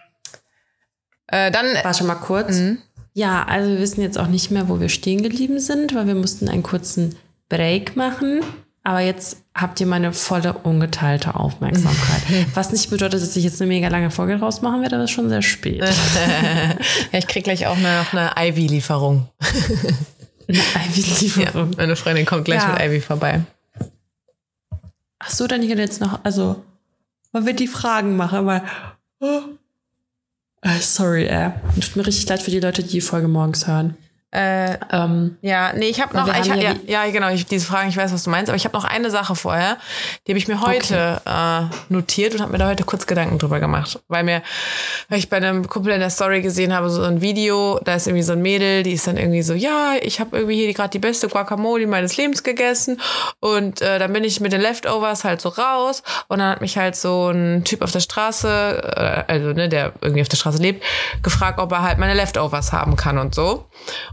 Äh, 1.27 1.51
dann. 1.51 1.65
Warte 1.83 2.03
mal 2.03 2.15
kurz. 2.15 2.57
Mhm. 2.57 2.79
Ja, 3.13 3.43
also 3.45 3.69
wir 3.71 3.79
wissen 3.79 4.01
jetzt 4.01 4.17
auch 4.17 4.27
nicht 4.27 4.51
mehr, 4.51 4.69
wo 4.69 4.79
wir 4.79 4.89
stehen 4.89 5.23
geblieben 5.23 5.59
sind, 5.59 5.95
weil 5.95 6.05
wir 6.07 6.15
mussten 6.15 6.47
einen 6.49 6.63
kurzen 6.63 7.15
Break 7.49 7.95
machen. 7.95 8.41
Aber 8.83 8.99
jetzt 9.01 9.37
habt 9.53 9.81
ihr 9.81 9.87
meine 9.87 10.13
volle 10.13 10.53
ungeteilte 10.53 11.35
Aufmerksamkeit. 11.35 12.21
Was 12.53 12.71
nicht 12.71 12.89
bedeutet, 12.89 13.21
dass 13.21 13.35
ich 13.35 13.43
jetzt 13.43 13.61
eine 13.61 13.67
mega 13.67 13.89
lange 13.89 14.11
Folge 14.11 14.37
draus 14.37 14.61
machen 14.61 14.81
werde, 14.81 14.95
aber 14.95 15.03
es 15.03 15.09
ist 15.09 15.15
schon 15.15 15.27
sehr 15.29 15.41
spät. 15.41 15.83
ja, 17.11 17.19
ich 17.19 17.27
krieg 17.27 17.43
gleich 17.43 17.67
auch 17.67 17.75
eine, 17.75 17.97
noch 17.99 18.13
eine 18.13 18.31
Ivy-Lieferung. 18.49 19.27
Eine 20.49 20.59
Ivy-Lieferung. 20.59 21.71
Meine 21.75 21.97
Freundin 21.97 22.25
kommt 22.25 22.45
gleich 22.45 22.61
Ja. 22.61 22.69
mit 22.71 22.81
Ivy 22.81 23.01
vorbei. 23.01 23.41
Ach 25.19 25.29
so, 25.29 25.45
dann 25.45 25.61
hier 25.61 25.75
jetzt 25.75 25.99
noch, 25.99 26.23
also, 26.23 26.63
man 27.31 27.45
wird 27.45 27.59
die 27.59 27.67
Fragen 27.67 28.15
machen, 28.15 28.45
weil. 28.45 28.63
Oh. 29.19 29.41
Äh, 30.61 30.79
sorry, 30.79 31.25
äh. 31.25 31.51
Tut 31.75 31.95
mir 31.95 32.07
richtig 32.07 32.27
leid 32.29 32.41
für 32.41 32.51
die 32.51 32.59
Leute, 32.59 32.83
die 32.83 32.89
die 32.89 33.01
Folge 33.01 33.27
morgens 33.27 33.67
hören. 33.67 33.95
Äh, 34.37 34.77
Ähm, 34.91 35.37
ja, 35.41 35.73
nee, 35.73 35.87
ich 35.89 35.99
habe 36.01 36.15
noch, 36.15 36.27
ich 36.27 36.45
ja 36.45 36.55
ja, 36.55 36.73
ja, 36.85 37.11
genau, 37.11 37.29
ich, 37.29 37.45
diese 37.45 37.65
Fragen, 37.65 37.89
ich 37.89 37.97
weiß, 37.97 38.13
was 38.13 38.23
du 38.23 38.29
meinst, 38.29 38.49
aber 38.49 38.55
ich 38.55 38.65
habe 38.65 38.77
noch 38.77 38.83
eine 38.83 39.09
Sache 39.09 39.35
vorher, 39.35 39.77
die 40.25 40.31
habe 40.31 40.37
ich 40.37 40.47
mir 40.47 40.61
heute 40.61 41.21
äh, 41.25 41.63
notiert 41.89 42.35
und 42.35 42.41
habe 42.41 42.51
mir 42.51 42.57
da 42.59 42.67
heute 42.67 42.83
kurz 42.83 43.07
Gedanken 43.07 43.39
drüber 43.39 43.59
gemacht, 43.59 43.99
weil 44.07 44.23
mir, 44.23 44.41
weil 45.09 45.19
ich 45.19 45.29
bei 45.29 45.37
einem 45.37 45.67
Kumpel 45.67 45.93
in 45.93 45.99
der 45.99 46.09
Story 46.09 46.41
gesehen 46.41 46.73
habe, 46.73 46.89
so 46.89 47.01
ein 47.01 47.21
Video, 47.21 47.79
da 47.83 47.95
ist 47.95 48.07
irgendwie 48.07 48.23
so 48.23 48.33
ein 48.33 48.41
Mädel, 48.41 48.83
die 48.83 48.91
ist 48.91 49.07
dann 49.07 49.17
irgendwie 49.17 49.41
so, 49.41 49.53
ja, 49.53 49.93
ich 50.01 50.19
habe 50.19 50.37
irgendwie 50.37 50.55
hier 50.55 50.73
gerade 50.73 50.89
die 50.89 50.99
beste 50.99 51.27
Guacamole 51.27 51.87
meines 51.87 52.15
Lebens 52.17 52.43
gegessen 52.43 53.01
und 53.39 53.81
äh, 53.81 53.97
dann 53.99 54.13
bin 54.13 54.23
ich 54.23 54.39
mit 54.39 54.53
den 54.53 54.61
Leftovers 54.61 55.23
halt 55.23 55.41
so 55.41 55.49
raus 55.49 56.03
und 56.27 56.39
dann 56.39 56.51
hat 56.51 56.61
mich 56.61 56.77
halt 56.77 56.95
so 56.95 57.29
ein 57.29 57.63
Typ 57.63 57.81
auf 57.81 57.91
der 57.91 58.01
Straße, 58.01 59.27
äh, 59.27 59.31
also 59.31 59.53
ne, 59.53 59.67
der 59.67 59.93
irgendwie 60.01 60.21
auf 60.21 60.29
der 60.29 60.37
Straße 60.37 60.61
lebt, 60.61 60.83
gefragt, 61.23 61.59
ob 61.59 61.71
er 61.71 61.81
halt 61.81 61.97
meine 61.97 62.13
Leftovers 62.13 62.71
haben 62.71 62.95
kann 62.95 63.17
und 63.17 63.33
so. 63.33 63.65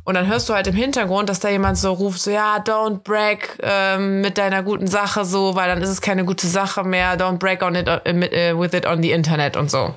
Und 0.05 0.14
dann 0.15 0.27
hörst 0.27 0.49
du 0.49 0.55
halt 0.55 0.67
im 0.67 0.75
Hintergrund, 0.75 1.29
dass 1.29 1.41
da 1.41 1.49
jemand 1.49 1.79
so 1.79 1.93
ruft, 1.93 2.21
so 2.21 2.31
ja, 2.31 2.59
don't 2.59 3.03
brag 3.03 3.59
ähm, 3.63 4.21
mit 4.21 4.39
deiner 4.39 4.63
guten 4.63 4.87
Sache 4.87 5.25
so, 5.25 5.55
weil 5.55 5.69
dann 5.69 5.83
ist 5.83 5.89
es 5.89 6.01
keine 6.01 6.25
gute 6.25 6.47
Sache 6.47 6.85
mehr, 6.85 7.19
don't 7.19 7.39
brag 7.39 7.63
on 7.63 7.75
it, 7.75 7.89
äh, 7.89 8.51
äh, 8.51 8.59
with 8.59 8.73
it 8.73 8.87
on 8.87 9.03
the 9.03 9.11
Internet 9.11 9.57
und 9.57 9.71
so. 9.71 9.95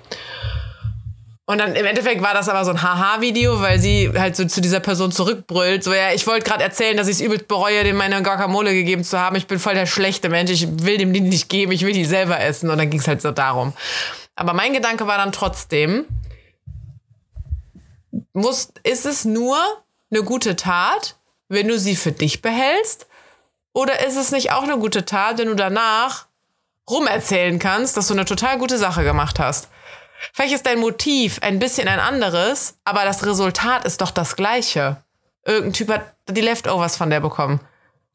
Und 1.49 1.59
dann 1.59 1.75
im 1.75 1.85
Endeffekt 1.85 2.21
war 2.21 2.33
das 2.33 2.49
aber 2.49 2.65
so 2.65 2.71
ein 2.71 2.81
Haha-Video, 2.81 3.61
weil 3.61 3.79
sie 3.79 4.11
halt 4.17 4.35
so 4.35 4.43
zu 4.43 4.59
dieser 4.59 4.81
Person 4.81 5.13
zurückbrüllt. 5.13 5.81
So, 5.81 5.93
ja, 5.93 6.11
ich 6.13 6.27
wollte 6.27 6.43
gerade 6.43 6.61
erzählen, 6.61 6.97
dass 6.97 7.07
ich 7.07 7.15
es 7.15 7.21
übelst 7.21 7.47
bereue, 7.47 7.85
dem 7.85 7.95
meine 7.95 8.21
Guacamole 8.21 8.73
gegeben 8.73 9.05
zu 9.05 9.17
haben. 9.17 9.37
Ich 9.37 9.47
bin 9.47 9.57
voll 9.57 9.73
der 9.73 9.85
schlechte 9.85 10.27
Mensch. 10.27 10.51
Ich 10.51 10.67
will 10.83 10.97
dem 10.97 11.13
die 11.13 11.21
nicht 11.21 11.47
geben. 11.47 11.71
Ich 11.71 11.85
will 11.85 11.93
die 11.93 12.03
selber 12.03 12.37
essen. 12.37 12.69
Und 12.69 12.77
dann 12.77 12.89
ging 12.89 12.99
es 12.99 13.07
halt 13.07 13.21
so 13.21 13.31
darum. 13.31 13.71
Aber 14.35 14.51
mein 14.51 14.73
Gedanke 14.73 15.07
war 15.07 15.17
dann 15.17 15.31
trotzdem, 15.31 16.05
muss, 18.33 18.73
ist 18.83 19.05
es 19.05 19.23
nur 19.23 19.57
eine 20.11 20.23
gute 20.23 20.55
Tat, 20.55 21.17
wenn 21.49 21.67
du 21.67 21.77
sie 21.77 21.95
für 21.95 22.11
dich 22.11 22.41
behältst? 22.41 23.07
Oder 23.73 24.05
ist 24.05 24.15
es 24.15 24.31
nicht 24.31 24.51
auch 24.51 24.63
eine 24.63 24.77
gute 24.77 25.05
Tat, 25.05 25.37
wenn 25.37 25.47
du 25.47 25.55
danach 25.55 26.27
rumerzählen 26.89 27.59
kannst, 27.59 27.97
dass 27.97 28.07
du 28.07 28.13
eine 28.13 28.25
total 28.25 28.57
gute 28.57 28.77
Sache 28.77 29.03
gemacht 29.03 29.39
hast? 29.39 29.69
Vielleicht 30.33 30.55
ist 30.55 30.65
dein 30.65 30.79
Motiv 30.79 31.39
ein 31.41 31.59
bisschen 31.59 31.87
ein 31.87 31.99
anderes, 31.99 32.77
aber 32.85 33.03
das 33.05 33.25
Resultat 33.25 33.85
ist 33.85 34.01
doch 34.01 34.11
das 34.11 34.35
gleiche. 34.35 34.97
irgendein 35.45 35.73
Typ 35.73 35.89
hat 35.89 36.15
die 36.27 36.41
Leftovers 36.41 36.97
von 36.97 37.09
der 37.09 37.19
bekommen. 37.19 37.59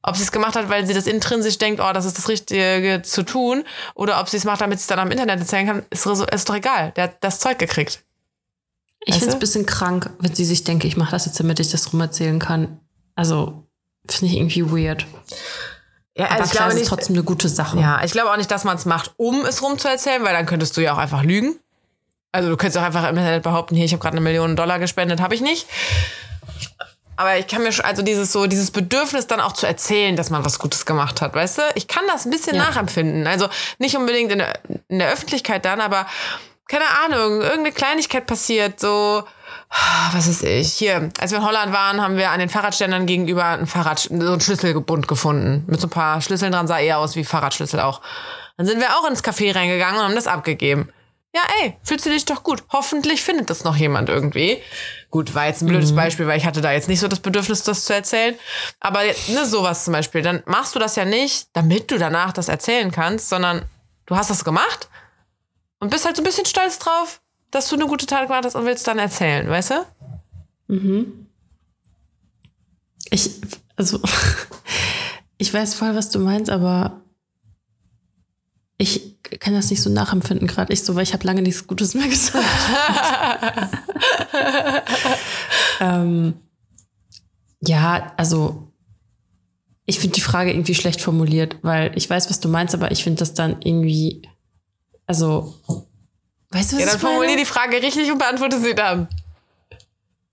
Ob 0.02 0.16
sie 0.16 0.24
es 0.24 0.32
gemacht 0.32 0.56
hat, 0.56 0.68
weil 0.68 0.84
sie 0.84 0.94
das 0.94 1.06
intrinsisch 1.06 1.58
denkt, 1.58 1.80
oh, 1.80 1.92
das 1.92 2.06
ist 2.06 2.18
das 2.18 2.28
Richtige 2.28 3.02
zu 3.04 3.22
tun, 3.22 3.62
oder 3.94 4.20
ob 4.20 4.28
sie 4.28 4.36
es 4.36 4.44
macht, 4.44 4.60
damit 4.60 4.80
sie 4.80 4.82
es 4.82 4.88
dann 4.88 4.98
am 4.98 5.12
Internet 5.12 5.38
erzählen 5.38 5.66
kann, 5.66 5.86
ist, 5.90 6.04
ist 6.04 6.48
doch 6.48 6.56
egal. 6.56 6.92
Der 6.96 7.04
hat 7.04 7.18
das 7.20 7.38
Zeug 7.38 7.60
gekriegt. 7.60 8.02
Ich 9.04 9.14
finde 9.14 9.28
es 9.28 9.34
ein 9.34 9.40
bisschen 9.40 9.66
krank, 9.66 10.10
wenn 10.20 10.34
sie 10.34 10.44
sich 10.44 10.64
denkt, 10.64 10.84
ich 10.84 10.96
mache 10.96 11.10
das 11.10 11.26
jetzt, 11.26 11.38
damit 11.40 11.58
ich 11.60 11.70
das 11.70 11.92
rum 11.92 12.00
erzählen 12.00 12.38
kann. 12.38 12.80
Also, 13.14 13.66
finde 14.08 14.32
ich 14.32 14.38
irgendwie 14.38 14.70
weird. 14.70 15.06
Ja, 16.16 16.26
also 16.26 16.34
Aber 16.36 16.44
ich 16.44 16.50
klar, 16.50 16.64
glaube 16.64 16.74
nicht, 16.74 16.82
ist 16.82 16.88
trotzdem 16.88 17.16
eine 17.16 17.24
gute 17.24 17.48
Sache. 17.48 17.78
Ja, 17.78 18.02
ich 18.04 18.12
glaube 18.12 18.30
auch 18.30 18.36
nicht, 18.36 18.50
dass 18.50 18.64
man 18.64 18.76
es 18.76 18.84
macht, 18.84 19.12
um 19.16 19.44
es 19.44 19.62
rumzuerzählen, 19.62 20.22
weil 20.24 20.34
dann 20.34 20.46
könntest 20.46 20.76
du 20.76 20.82
ja 20.82 20.92
auch 20.92 20.98
einfach 20.98 21.22
lügen. 21.22 21.58
Also 22.32 22.48
du 22.48 22.56
könntest 22.56 22.78
auch 22.78 22.82
einfach 22.82 23.08
im 23.08 23.16
Internet 23.16 23.42
behaupten, 23.42 23.76
hier, 23.76 23.84
ich 23.84 23.92
habe 23.92 24.02
gerade 24.02 24.16
eine 24.16 24.22
Million 24.22 24.56
Dollar 24.56 24.78
gespendet, 24.78 25.20
habe 25.20 25.34
ich 25.34 25.40
nicht. 25.40 25.66
Aber 27.16 27.36
ich 27.38 27.46
kann 27.46 27.62
mir 27.62 27.72
schon, 27.72 27.84
also 27.84 28.02
dieses 28.02 28.32
so, 28.32 28.46
dieses 28.46 28.70
Bedürfnis 28.70 29.26
dann 29.26 29.40
auch 29.40 29.52
zu 29.52 29.66
erzählen, 29.66 30.16
dass 30.16 30.30
man 30.30 30.44
was 30.44 30.58
Gutes 30.58 30.86
gemacht 30.86 31.20
hat, 31.20 31.34
weißt 31.34 31.58
du? 31.58 31.62
Ich 31.74 31.88
kann 31.88 32.04
das 32.08 32.24
ein 32.24 32.30
bisschen 32.30 32.56
ja. 32.56 32.64
nachempfinden. 32.64 33.26
Also 33.26 33.48
nicht 33.78 33.96
unbedingt 33.96 34.32
in 34.32 34.38
der, 34.38 34.58
in 34.88 34.98
der 34.98 35.12
Öffentlichkeit 35.12 35.64
dann, 35.64 35.80
aber 35.80 36.06
keine 36.68 36.84
Ahnung, 37.04 37.42
irgendeine 37.42 37.72
Kleinigkeit 37.72 38.26
passiert, 38.26 38.80
so, 38.80 39.24
was 40.12 40.26
ist 40.26 40.42
ich? 40.42 40.72
Hier, 40.74 41.10
als 41.18 41.30
wir 41.30 41.38
in 41.38 41.44
Holland 41.44 41.72
waren, 41.72 42.00
haben 42.00 42.16
wir 42.16 42.30
an 42.30 42.40
den 42.40 42.48
Fahrradständern 42.48 43.06
gegenüber 43.06 43.44
ein 43.44 43.66
Fahrrad, 43.66 43.98
so 44.00 44.32
ein 44.32 44.40
Schlüsselbund 44.40 45.08
gefunden. 45.08 45.64
Mit 45.66 45.80
so 45.80 45.86
ein 45.86 45.90
paar 45.90 46.20
Schlüsseln 46.20 46.52
dran, 46.52 46.66
sah 46.66 46.78
eher 46.78 46.98
aus 46.98 47.16
wie 47.16 47.24
Fahrradschlüssel 47.24 47.80
auch. 47.80 48.00
Dann 48.56 48.66
sind 48.66 48.80
wir 48.80 48.96
auch 48.96 49.08
ins 49.08 49.24
Café 49.24 49.54
reingegangen 49.54 49.98
und 49.98 50.04
haben 50.04 50.14
das 50.14 50.26
abgegeben. 50.26 50.92
Ja, 51.34 51.40
ey, 51.62 51.78
fühlst 51.82 52.04
du 52.04 52.10
dich 52.10 52.26
doch 52.26 52.42
gut. 52.42 52.62
Hoffentlich 52.70 53.22
findet 53.22 53.48
das 53.48 53.64
noch 53.64 53.74
jemand 53.76 54.10
irgendwie. 54.10 54.58
Gut, 55.10 55.34
war 55.34 55.46
jetzt 55.46 55.62
ein 55.62 55.68
blödes 55.68 55.92
mhm. 55.92 55.96
Beispiel, 55.96 56.26
weil 56.26 56.36
ich 56.36 56.44
hatte 56.44 56.60
da 56.60 56.72
jetzt 56.72 56.90
nicht 56.90 57.00
so 57.00 57.08
das 57.08 57.20
Bedürfnis, 57.20 57.62
das 57.62 57.86
zu 57.86 57.94
erzählen. 57.94 58.34
Aber 58.80 59.00
ne, 59.02 59.46
sowas 59.46 59.84
zum 59.84 59.94
Beispiel, 59.94 60.20
dann 60.20 60.42
machst 60.44 60.74
du 60.74 60.78
das 60.78 60.94
ja 60.96 61.06
nicht, 61.06 61.46
damit 61.54 61.90
du 61.90 61.98
danach 61.98 62.32
das 62.32 62.48
erzählen 62.48 62.90
kannst, 62.90 63.30
sondern 63.30 63.64
du 64.04 64.14
hast 64.14 64.28
das 64.28 64.44
gemacht 64.44 64.90
und 65.82 65.90
bist 65.90 66.04
halt 66.06 66.14
so 66.14 66.22
ein 66.22 66.24
bisschen 66.24 66.46
stolz 66.46 66.78
drauf, 66.78 67.20
dass 67.50 67.68
du 67.68 67.74
eine 67.74 67.88
gute 67.88 68.06
Tat 68.06 68.28
gemacht 68.28 68.44
hast 68.44 68.54
und 68.54 68.64
willst 68.64 68.86
dann 68.86 69.00
erzählen, 69.00 69.48
weißt 69.48 69.72
du? 69.72 70.74
Mhm. 70.76 71.26
Ich, 73.10 73.28
also, 73.74 74.00
ich 75.38 75.52
weiß 75.52 75.74
voll, 75.74 75.96
was 75.96 76.10
du 76.10 76.20
meinst, 76.20 76.50
aber 76.50 77.02
ich 78.78 79.18
kann 79.40 79.54
das 79.54 79.70
nicht 79.70 79.82
so 79.82 79.90
nachempfinden, 79.90 80.46
gerade 80.46 80.72
ich 80.72 80.84
so, 80.84 80.94
weil 80.94 81.02
ich 81.02 81.14
habe 81.14 81.26
lange 81.26 81.42
nichts 81.42 81.66
Gutes 81.66 81.94
mehr 81.94 82.06
gesagt. 82.08 83.76
ähm, 85.80 86.34
ja, 87.60 88.12
also 88.16 88.68
ich 89.84 89.98
finde 89.98 90.14
die 90.14 90.20
Frage 90.20 90.52
irgendwie 90.52 90.76
schlecht 90.76 91.00
formuliert, 91.00 91.56
weil 91.62 91.90
ich 91.96 92.08
weiß, 92.08 92.30
was 92.30 92.38
du 92.38 92.48
meinst, 92.48 92.72
aber 92.72 92.92
ich 92.92 93.02
finde 93.02 93.18
das 93.18 93.34
dann 93.34 93.60
irgendwie 93.62 94.22
also, 95.06 95.54
weißt 96.50 96.72
du, 96.72 96.76
was 96.76 96.84
Ja, 96.84 96.90
dann 96.90 97.00
formulier 97.00 97.36
die 97.36 97.44
Frage 97.44 97.82
richtig 97.82 98.10
und 98.10 98.18
beantworte 98.18 98.60
sie 98.60 98.74
dann. 98.74 99.08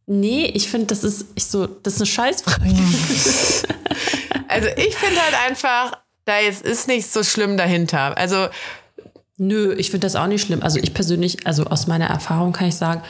Nee, 0.06 0.46
ich 0.46 0.70
finde, 0.70 0.88
das 0.88 1.04
ist 1.04 1.28
ich 1.36 1.46
so, 1.46 1.68
das 1.68 1.96
ist 1.96 2.02
eine 2.02 2.08
Scheißfrage. 2.08 2.66
also 4.48 4.68
ich 4.76 4.96
finde 4.96 5.22
halt 5.22 5.36
einfach, 5.48 5.98
da 6.26 6.40
jetzt 6.40 6.64
ist 6.64 6.88
nichts 6.88 7.14
so 7.14 7.24
schlimm 7.24 7.58
dahinter. 7.58 8.18
Also 8.18 8.48
Nö, 9.42 9.74
ich 9.78 9.90
finde 9.90 10.06
das 10.06 10.18
auch 10.18 10.28
nicht 10.28 10.42
schlimm. 10.42 10.62
Also 10.62 10.80
ich 10.80 10.94
persönlich, 10.94 11.48
also 11.48 11.64
aus 11.64 11.88
meiner 11.88 12.08
Erfahrung 12.08 12.52
kann 12.52 12.68
ich 12.68 12.76
sagen, 12.76 13.02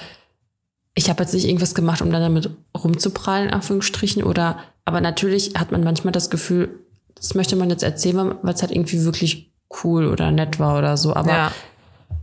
ich 0.93 1.10
habe 1.10 1.24
jetzt 1.24 1.34
nicht 1.34 1.45
irgendwas 1.45 1.74
gemacht, 1.74 2.03
um 2.03 2.12
dann 2.12 2.22
damit 2.22 2.51
rumzuprallen, 2.78 3.49
Anführungsstrichen, 3.49 4.24
oder, 4.24 4.60
aber 4.86 5.01
natürlich 5.01 5.53
hat 5.57 5.72
man 5.72 5.84
manchmal 5.84 6.12
das 6.12 6.30
Gefühl, 6.30 6.70
das 7.16 7.34
möchte 7.34 7.55
man 7.55 7.72
jetzt 7.72 7.82
erzählen, 7.82 8.36
weil 8.43 8.53
es 8.53 8.62
halt 8.62 8.72
irgendwie 8.72 9.03
wirklich 9.03 9.49
cool 9.84 10.07
oder 10.07 10.32
nett 10.32 10.59
war 10.59 10.78
oder 10.78 10.97
so. 10.97 11.15
Aber 11.15 11.32
ja. 11.32 11.51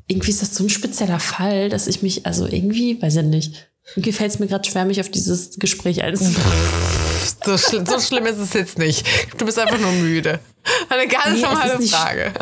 irgendwie 0.07 0.30
ist 0.30 0.42
das 0.42 0.55
so 0.55 0.64
ein 0.64 0.70
spezieller 0.70 1.20
Fall, 1.20 1.68
dass 1.68 1.86
ich 1.86 2.03
mich, 2.03 2.26
also 2.26 2.47
irgendwie, 2.47 3.01
weiß 3.01 3.16
ich 3.16 3.24
nicht, 3.24 3.68
irgendwie 3.94 4.12
fällt 4.12 4.32
es 4.32 4.38
mir 4.38 4.47
gerade 4.47 4.68
schwer, 4.68 4.84
mich 4.84 5.01
auf 5.01 5.11
dieses 5.11 5.59
Gespräch 5.59 6.03
einzulassen. 6.03 6.42
So, 7.44 7.59
schl 7.59 7.86
so 7.86 8.01
schlimm 8.01 8.26
ist 8.26 8.38
es 8.38 8.53
jetzt 8.55 8.78
nicht. 8.78 9.07
Du 9.38 9.44
bist 9.44 9.59
einfach 9.59 9.78
nur 9.78 9.92
müde. 9.92 10.38
Eine 10.88 11.09
ganz 11.09 11.36
nee, 11.36 11.42
normale 11.42 11.80
Frage. 11.82 12.32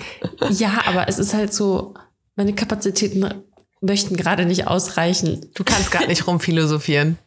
Ja, 0.50 0.82
aber 0.86 1.08
es 1.08 1.18
ist 1.18 1.32
halt 1.32 1.54
so, 1.54 1.94
meine 2.36 2.52
Kapazitäten 2.52 3.24
möchten 3.80 4.16
gerade 4.16 4.44
nicht 4.44 4.66
ausreichen. 4.66 5.46
Du 5.54 5.64
kannst 5.64 5.90
gerade 5.90 6.08
nicht 6.08 6.26
rumphilosophieren. 6.26 7.18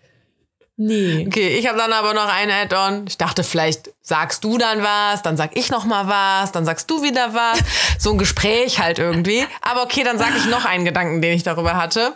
Nee. 0.78 1.26
Okay, 1.26 1.58
ich 1.58 1.68
habe 1.68 1.78
dann 1.78 1.94
aber 1.94 2.14
noch 2.14 2.28
ein 2.28 2.52
Add-on. 2.52 3.06
Ich 3.08 3.18
dachte, 3.18 3.44
vielleicht 3.44 3.92
sagst 4.02 4.44
du 4.44 4.58
dann 4.58 4.84
was, 4.84 5.22
dann 5.22 5.38
sag 5.38 5.56
ich 5.58 5.70
noch 5.70 5.86
mal 5.86 6.08
was, 6.08 6.52
dann 6.52 6.66
sagst 6.66 6.90
du 6.92 7.02
wieder 7.02 7.34
was. 7.34 7.60
So 7.98 8.12
ein 8.12 8.18
Gespräch 8.18 8.80
halt 8.80 9.00
irgendwie. 9.00 9.44
Aber 9.62 9.84
okay, 9.84 10.04
dann 10.04 10.20
sage 10.20 10.34
ich 10.38 10.46
noch 10.48 10.66
einen 10.66 10.86
Gedanken, 10.86 11.22
den 11.22 11.34
ich 11.34 11.44
darüber 11.44 11.76
hatte. 11.76 12.14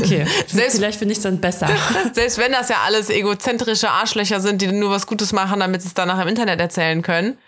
Okay, 0.00 0.26
selbst, 0.46 0.76
vielleicht 0.76 0.98
finde 0.98 1.12
ich 1.12 1.18
es 1.18 1.22
dann 1.24 1.40
besser. 1.40 1.68
Selbst 2.12 2.38
wenn 2.38 2.52
das 2.52 2.68
ja 2.68 2.76
alles 2.84 3.10
egozentrische 3.10 3.90
Arschlöcher 3.90 4.40
sind, 4.40 4.62
die 4.62 4.68
nur 4.68 4.90
was 4.90 5.06
Gutes 5.06 5.32
machen, 5.32 5.60
damit 5.60 5.82
sie 5.82 5.88
es 5.88 5.94
danach 5.94 6.20
im 6.20 6.28
Internet 6.28 6.60
erzählen 6.60 7.02
können. 7.02 7.38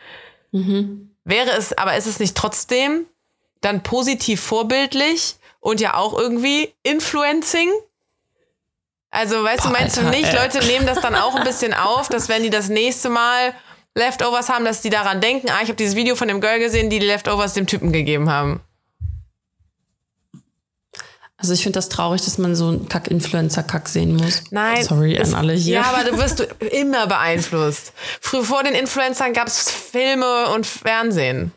Mhm. 0.53 1.11
Wäre 1.25 1.51
es, 1.51 1.77
aber 1.77 1.97
ist 1.97 2.07
es 2.07 2.19
nicht 2.19 2.37
trotzdem 2.37 3.07
dann 3.61 3.83
positiv 3.83 4.41
vorbildlich 4.41 5.37
und 5.61 5.81
ja 5.81 5.95
auch 5.95 6.19
irgendwie 6.19 6.73
Influencing? 6.83 7.71
Also, 9.11 9.43
weißt 9.43 9.63
Boah, 9.63 9.69
du, 9.69 9.73
meinst 9.75 9.99
Alter, 9.99 10.11
du 10.11 10.17
nicht, 10.17 10.33
ey. 10.33 10.37
Leute 10.37 10.67
nehmen 10.67 10.87
das 10.87 11.01
dann 11.01 11.15
auch 11.15 11.35
ein 11.35 11.45
bisschen 11.45 11.75
auf, 11.75 12.09
dass 12.09 12.29
wenn 12.29 12.43
die 12.43 12.51
das 12.51 12.69
nächste 12.69 13.09
Mal 13.11 13.55
Leftovers 13.95 14.49
haben, 14.49 14.65
dass 14.65 14.83
die 14.83 14.91
daran 14.91 15.21
denken, 15.21 15.49
ah, 15.51 15.59
ich 15.63 15.69
habe 15.69 15.75
dieses 15.75 15.97
Video 15.97 16.15
von 16.15 16.29
dem 16.29 16.41
Girl 16.41 16.59
gesehen, 16.61 16.91
die 16.91 17.01
die 17.01 17.07
Leftovers 17.07 17.55
dem 17.55 17.67
Typen 17.67 17.93
gegeben 17.93 18.31
haben. 18.31 18.61
Also 21.37 21.55
ich 21.55 21.63
finde 21.63 21.79
das 21.79 21.89
traurig, 21.89 22.23
dass 22.23 22.37
man 22.37 22.55
so 22.55 22.69
einen 22.69 22.89
Kack-Influencer-Kack 22.89 23.89
sehen 23.89 24.15
muss. 24.15 24.43
Nein. 24.51 24.85
Sorry 24.85 25.19
an 25.19 25.35
alle 25.35 25.55
hier. 25.55 25.77
Ja, 25.77 25.83
aber 25.85 26.11
du 26.11 26.19
wirst 26.19 26.41
immer 26.61 27.07
beeinflusst. 27.07 27.93
Früher 28.21 28.45
vor 28.45 28.63
den 28.63 28.75
Influencern 28.75 29.33
gab 29.33 29.49
es 29.49 29.71
Filme 29.71 30.51
und 30.55 30.67
Fernsehen. 30.67 31.53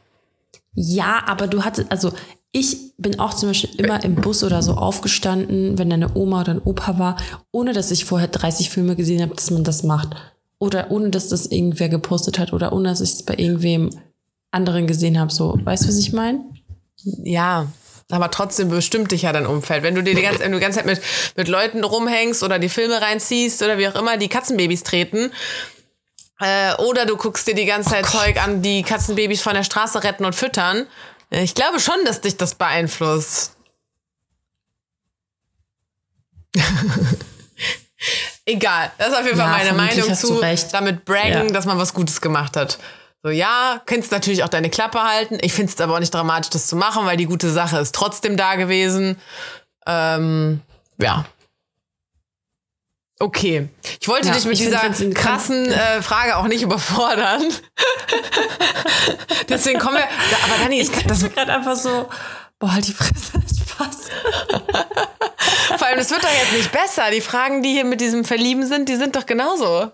Ja, 0.74 1.24
aber 1.28 1.48
du 1.48 1.66
hattest, 1.66 1.92
also 1.92 2.14
ich 2.56 2.94
bin 2.98 3.20
auch 3.20 3.34
zum 3.34 3.50
Beispiel 3.50 3.72
immer 3.80 4.04
im 4.04 4.16
Bus 4.16 4.44
oder 4.44 4.62
so 4.62 4.76
aufgestanden, 4.76 5.80
wenn 5.80 5.92
eine 5.92 6.16
Oma 6.16 6.42
oder 6.42 6.54
ein 6.54 6.62
Opa 6.64 7.00
war, 7.00 7.18
ohne 7.52 7.74
dass 7.74 7.90
ich 7.90 8.06
vorher 8.06 8.28
30 8.28 8.70
Filme 8.70 8.96
gesehen 8.96 9.22
habe, 9.24 9.36
dass 9.36 9.50
man 9.50 9.64
das 9.64 9.82
macht. 9.84 10.10
Oder 10.60 10.92
ohne 10.92 11.10
dass 11.10 11.28
das 11.28 11.48
irgendwer 11.48 11.90
gepostet 11.90 12.38
hat 12.40 12.54
oder 12.54 12.72
ohne 12.72 12.90
dass 12.90 13.02
ich 13.02 13.14
es 13.14 13.24
bei 13.24 13.34
irgendwem 13.36 13.90
anderen 14.52 14.86
gesehen 14.86 15.20
habe. 15.20 15.34
So, 15.34 15.60
weißt 15.62 15.84
du, 15.84 15.88
was 15.88 15.98
ich 15.98 16.14
meine? 16.14 16.46
Ja, 17.24 17.68
aber 18.12 18.30
trotzdem 18.30 18.70
bestimmt 18.70 19.12
dich 19.12 19.24
ja 19.24 19.34
dein 19.34 19.48
Umfeld. 19.48 19.82
Wenn 19.82 19.96
du 19.96 20.04
dir 20.04 20.14
die 20.14 20.22
ganze, 20.22 20.42
wenn 20.42 20.52
du 20.52 20.60
die 20.60 20.64
ganze 20.64 20.78
Zeit 20.78 20.86
mit, 20.86 21.02
mit 21.36 21.48
Leuten 21.48 21.84
rumhängst 21.84 22.44
oder 22.44 22.60
die 22.60 22.70
Filme 22.70 23.02
reinziehst 23.02 23.64
oder 23.64 23.80
wie 23.80 23.88
auch 23.88 23.96
immer, 23.96 24.18
die 24.18 24.30
Katzenbabys 24.30 24.84
treten, 24.84 25.32
äh, 26.40 26.76
oder 26.76 27.08
du 27.08 27.18
guckst 27.18 27.48
dir 27.48 27.56
die 27.56 27.66
ganze 27.66 27.90
Zeit 27.90 28.06
oh 28.08 28.18
Zeug 28.18 28.42
an, 28.42 28.62
die 28.62 28.84
Katzenbabys 28.84 29.42
von 29.42 29.56
der 29.56 29.64
Straße 29.64 30.04
retten 30.04 30.26
und 30.26 30.36
füttern, 30.36 30.86
ich 31.42 31.56
glaube 31.56 31.80
schon, 31.80 31.96
dass 32.06 32.22
dich 32.22 32.38
das 32.38 32.56
beeinflusst. 32.56 33.56
Egal, 38.46 38.92
das 38.98 39.08
ist 39.10 39.16
auf 39.16 39.26
jeden 39.26 39.38
Fall 39.38 39.48
ja, 39.66 39.72
meine 39.74 39.74
Meinung 39.74 40.14
zu 40.14 40.42
damit 40.72 41.06
braggen, 41.06 41.48
ja. 41.48 41.54
dass 41.54 41.66
man 41.66 41.78
was 41.78 41.94
Gutes 41.94 42.20
gemacht 42.22 42.58
hat. 42.58 42.78
So, 43.24 43.30
ja, 43.30 43.82
kannst 43.86 44.12
natürlich 44.12 44.44
auch 44.44 44.50
deine 44.50 44.70
Klappe 44.70 45.02
halten. 45.02 45.38
Ich 45.42 45.54
finde 45.54 45.72
es 45.72 45.80
aber 45.80 45.96
auch 45.96 46.00
nicht 46.00 46.14
dramatisch, 46.14 46.50
das 46.50 46.68
zu 46.68 46.76
machen, 46.76 47.06
weil 47.06 47.16
die 47.16 47.26
gute 47.26 47.50
Sache 47.50 47.78
ist 47.78 47.96
trotzdem 47.96 48.36
da 48.36 48.56
gewesen. 48.56 49.18
Ähm, 49.88 50.60
ja, 51.00 51.26
Okay. 53.24 53.70
Ich 54.02 54.08
wollte 54.10 54.28
ja, 54.28 54.34
dich 54.34 54.44
mit 54.44 54.60
dieser 54.60 54.80
find, 54.80 55.16
krassen 55.16 55.72
äh, 55.72 56.02
Frage 56.02 56.36
auch 56.36 56.46
nicht 56.46 56.62
überfordern. 56.62 57.42
Deswegen 59.48 59.80
kommen 59.80 59.96
wir. 59.96 60.04
Aber 60.04 60.62
Dani, 60.62 60.82
ich 60.82 60.90
das 60.90 61.22
ist 61.22 61.34
gerade 61.34 61.54
einfach 61.54 61.78
so. 61.78 62.10
Boah, 62.60 62.74
halt 62.74 62.86
die 62.86 62.92
Fresse, 62.92 63.42
Spaß. 63.62 64.10
Vor 65.78 65.88
allem, 65.88 66.00
das 66.00 66.12
wird 66.12 66.22
doch 66.22 66.30
jetzt 66.30 66.52
nicht 66.52 66.74
besser. 66.74 67.12
Die 67.12 67.22
Fragen, 67.22 67.64
die 67.64 67.70
hier 67.70 67.86
mit 67.86 68.02
diesem 68.02 68.26
Verlieben 68.26 68.68
sind, 68.68 68.90
die 68.90 68.98
sind 68.98 69.16
doch 69.16 69.26
genauso. 69.26 69.94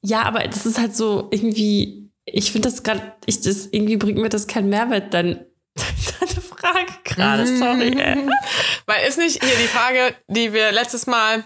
Ja, 0.00 0.22
aber 0.22 0.48
das 0.48 0.64
ist 0.64 0.78
halt 0.78 0.96
so 0.96 1.28
irgendwie. 1.30 2.10
Ich 2.24 2.52
finde 2.52 2.70
das 2.70 2.84
gerade. 2.84 3.12
Ich 3.26 3.42
das 3.42 3.66
irgendwie 3.66 3.98
bringt 3.98 4.16
mir 4.16 4.30
das 4.30 4.46
keinen 4.46 4.70
Mehrwert 4.70 5.12
dann. 5.12 5.44
Deine 5.76 6.40
Frage 6.40 6.86
gerade, 7.04 7.46
sorry. 7.46 8.00
Ey. 8.00 8.30
Weil 8.86 9.06
ist 9.06 9.18
nicht 9.18 9.44
hier 9.44 9.56
die 9.56 9.68
Frage, 9.68 10.14
die 10.26 10.54
wir 10.54 10.72
letztes 10.72 11.06
Mal 11.06 11.44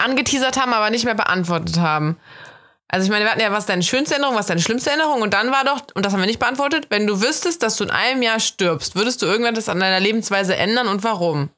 angeteasert 0.00 0.60
haben, 0.60 0.72
aber 0.72 0.90
nicht 0.90 1.04
mehr 1.04 1.14
beantwortet 1.14 1.78
haben. 1.78 2.18
Also 2.88 3.04
ich 3.04 3.10
meine, 3.10 3.24
wir 3.24 3.30
hatten 3.30 3.40
ja, 3.40 3.52
was 3.52 3.66
deine 3.66 3.84
schönste 3.84 4.14
Erinnerung, 4.14 4.34
was 4.34 4.46
deine 4.46 4.60
schlimmste 4.60 4.90
Erinnerung 4.90 5.22
und 5.22 5.32
dann 5.32 5.52
war 5.52 5.64
doch, 5.64 5.82
und 5.94 6.04
das 6.04 6.12
haben 6.12 6.20
wir 6.20 6.26
nicht 6.26 6.40
beantwortet, 6.40 6.86
wenn 6.90 7.06
du 7.06 7.22
wüsstest, 7.22 7.62
dass 7.62 7.76
du 7.76 7.84
in 7.84 7.90
einem 7.90 8.22
Jahr 8.22 8.40
stirbst, 8.40 8.96
würdest 8.96 9.22
du 9.22 9.26
irgendwas 9.26 9.68
an 9.68 9.78
deiner 9.78 10.00
Lebensweise 10.00 10.56
ändern 10.56 10.88
und 10.88 11.04
warum? 11.04 11.50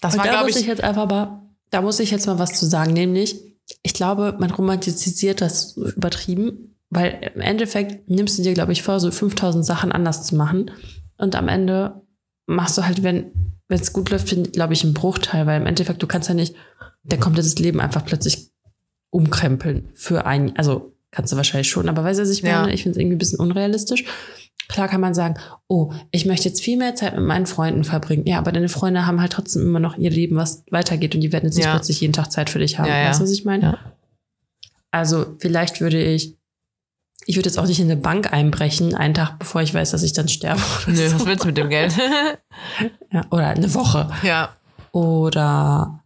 Das 0.00 0.14
und 0.14 0.20
war, 0.20 0.28
glaube 0.28 0.50
ich. 0.50 0.56
ich 0.56 0.66
jetzt 0.66 0.82
einfach 0.82 1.06
mal 1.06 1.46
da 1.70 1.82
muss 1.82 2.00
ich 2.00 2.10
jetzt 2.10 2.26
mal 2.26 2.38
was 2.38 2.54
zu 2.54 2.66
sagen, 2.66 2.92
nämlich, 2.92 3.40
ich 3.82 3.94
glaube, 3.94 4.36
man 4.38 4.50
romantisiert 4.50 5.40
das 5.40 5.76
übertrieben, 5.76 6.76
weil 6.90 7.32
im 7.34 7.40
Endeffekt 7.40 8.08
nimmst 8.08 8.38
du 8.38 8.42
dir, 8.42 8.54
glaube 8.54 8.72
ich, 8.72 8.82
vor, 8.82 9.00
so 9.00 9.10
5000 9.10 9.64
Sachen 9.64 9.92
anders 9.92 10.24
zu 10.24 10.36
machen. 10.36 10.70
Und 11.18 11.34
am 11.34 11.48
Ende 11.48 12.02
machst 12.46 12.78
du 12.78 12.86
halt, 12.86 13.02
wenn 13.02 13.55
wenn 13.68 13.80
es 13.80 13.92
gut 13.92 14.10
läuft, 14.10 14.52
glaube 14.52 14.72
ich, 14.74 14.84
einen 14.84 14.94
Bruchteil, 14.94 15.46
weil 15.46 15.60
im 15.60 15.66
Endeffekt, 15.66 16.02
du 16.02 16.06
kannst 16.06 16.28
ja 16.28 16.34
nicht 16.34 16.54
dein 17.04 17.20
komplettes 17.20 17.58
Leben 17.58 17.80
einfach 17.80 18.04
plötzlich 18.04 18.50
umkrempeln 19.10 19.88
für 19.94 20.26
ein, 20.26 20.56
also 20.56 20.92
kannst 21.10 21.32
du 21.32 21.36
wahrscheinlich 21.36 21.70
schon, 21.70 21.88
aber 21.88 22.04
weißt 22.04 22.18
du, 22.18 22.22
was 22.22 22.30
ich 22.30 22.42
meine? 22.42 22.72
Ich 22.72 22.82
finde 22.82 22.98
es 22.98 23.00
irgendwie 23.00 23.16
ein 23.16 23.18
bisschen 23.18 23.40
unrealistisch. 23.40 24.04
Klar 24.68 24.88
kann 24.88 25.00
man 25.00 25.14
sagen, 25.14 25.36
oh, 25.68 25.92
ich 26.10 26.26
möchte 26.26 26.48
jetzt 26.48 26.60
viel 26.60 26.76
mehr 26.76 26.96
Zeit 26.96 27.14
mit 27.14 27.24
meinen 27.24 27.46
Freunden 27.46 27.84
verbringen. 27.84 28.26
Ja, 28.26 28.38
aber 28.38 28.50
deine 28.50 28.68
Freunde 28.68 29.06
haben 29.06 29.20
halt 29.20 29.32
trotzdem 29.32 29.62
immer 29.62 29.78
noch 29.78 29.96
ihr 29.96 30.10
Leben, 30.10 30.36
was 30.36 30.64
weitergeht 30.70 31.14
und 31.14 31.20
die 31.20 31.32
werden 31.32 31.44
jetzt 31.44 31.54
nicht 31.54 31.66
Ja. 31.66 31.72
plötzlich 31.72 32.00
jeden 32.00 32.12
Tag 32.12 32.32
Zeit 32.32 32.50
für 32.50 32.58
dich 32.58 32.78
haben. 32.78 32.88
Ja. 32.88 33.08
Weißt 33.08 33.20
du, 33.20 33.24
was 33.24 33.30
ich 33.30 33.44
meine? 33.44 33.78
Also 34.90 35.36
vielleicht 35.38 35.80
würde 35.80 36.02
ich, 36.02 36.35
ich 37.24 37.36
würde 37.36 37.48
jetzt 37.48 37.58
auch 37.58 37.66
nicht 37.66 37.80
in 37.80 37.90
eine 37.90 38.00
Bank 38.00 38.32
einbrechen, 38.32 38.94
einen 38.94 39.14
Tag 39.14 39.38
bevor 39.38 39.62
ich 39.62 39.72
weiß, 39.74 39.90
dass 39.92 40.02
ich 40.02 40.12
dann 40.12 40.28
sterbe. 40.28 40.60
Oder, 40.86 40.92
Nö, 40.96 41.08
so. 41.08 41.14
was 41.16 41.26
willst 41.26 41.42
du 41.44 41.48
mit 41.48 41.56
dem 41.56 41.68
Geld? 41.70 41.94
ja, 43.12 43.24
oder 43.30 43.48
eine 43.48 43.72
Woche. 43.74 44.10
ja. 44.22 44.50
Oder 44.92 46.02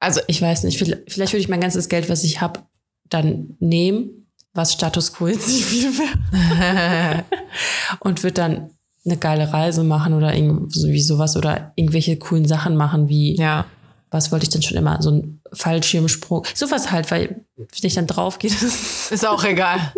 Also, 0.00 0.20
ich 0.26 0.42
weiß 0.42 0.64
nicht, 0.64 0.78
vielleicht, 0.78 1.10
vielleicht 1.12 1.32
würde 1.32 1.40
ich 1.40 1.48
mein 1.48 1.60
ganzes 1.60 1.88
Geld, 1.88 2.08
was 2.10 2.24
ich 2.24 2.40
habe, 2.40 2.60
dann 3.08 3.56
nehmen, 3.58 4.26
was 4.52 4.72
Status 4.72 5.12
quo 5.12 5.28
jetzt 5.28 5.48
nicht 5.48 5.64
viel 5.64 5.90
wäre. 5.98 7.24
und 8.00 8.22
würde 8.22 8.34
dann 8.34 8.70
eine 9.06 9.16
geile 9.18 9.52
Reise 9.52 9.84
machen 9.84 10.14
oder 10.14 10.34
irgendwie 10.34 11.00
sowas 11.00 11.36
oder 11.36 11.72
irgendwelche 11.76 12.16
coolen 12.18 12.46
Sachen 12.46 12.76
machen, 12.76 13.08
wie, 13.08 13.36
ja. 13.36 13.66
Was 14.14 14.30
wollte 14.30 14.44
ich 14.44 14.50
denn 14.50 14.62
schon 14.62 14.76
immer, 14.76 15.02
so 15.02 15.10
ein 15.10 15.40
Fallschirmsprung, 15.52 16.46
sowas 16.54 16.92
halt, 16.92 17.10
weil 17.10 17.44
wenn 17.56 17.66
ich 17.82 17.94
dann 17.94 18.06
drauf 18.06 18.38
gehe, 18.38 18.50
Ist 19.10 19.26
auch 19.26 19.42
egal. 19.42 19.92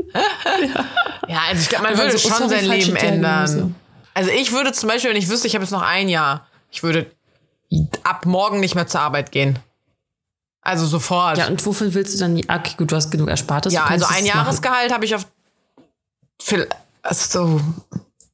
ja. 1.29 1.41
also 1.49 1.63
ich 1.63 1.69
glaube, 1.69 1.85
man 1.85 1.99
würde 1.99 2.17
so, 2.17 2.29
oh, 2.29 2.33
schon 2.35 2.49
sein 2.49 2.65
Leben 2.65 2.97
ändern. 2.97 3.75
Also 4.15 4.31
ich 4.31 4.53
würde 4.53 4.73
zum 4.73 4.89
Beispiel, 4.89 5.11
wenn 5.11 5.19
ich 5.19 5.29
wüsste, 5.29 5.47
ich 5.47 5.55
habe 5.55 5.65
jetzt 5.65 5.71
noch 5.71 5.83
ein 5.83 6.09
Jahr, 6.09 6.47
ich 6.71 6.83
würde 6.83 7.11
ab 8.05 8.25
morgen 8.25 8.61
nicht 8.61 8.75
mehr 8.75 8.87
zur 8.87 9.03
Arbeit 9.03 9.33
gehen. 9.33 9.59
Also 10.63 10.87
sofort. 10.87 11.37
Ja, 11.37 11.45
Ja, 11.45 11.51
und 11.51 11.65
wofür 11.67 11.93
willst 11.93 12.15
du 12.15 12.19
dann, 12.19 12.37
okay, 12.37 12.73
gut, 12.79 12.91
du 12.91 12.97
hast 12.97 13.11
genug 13.11 13.29
Erspartes. 13.29 13.73
du 13.73 13.81
also 13.81 14.07
ein. 14.07 14.25
Jahresgehalt 14.25 14.93
habe 14.93 15.05
ich 15.05 15.15
auf. 15.15 15.27
Viel, 16.41 16.67
also, 17.03 17.61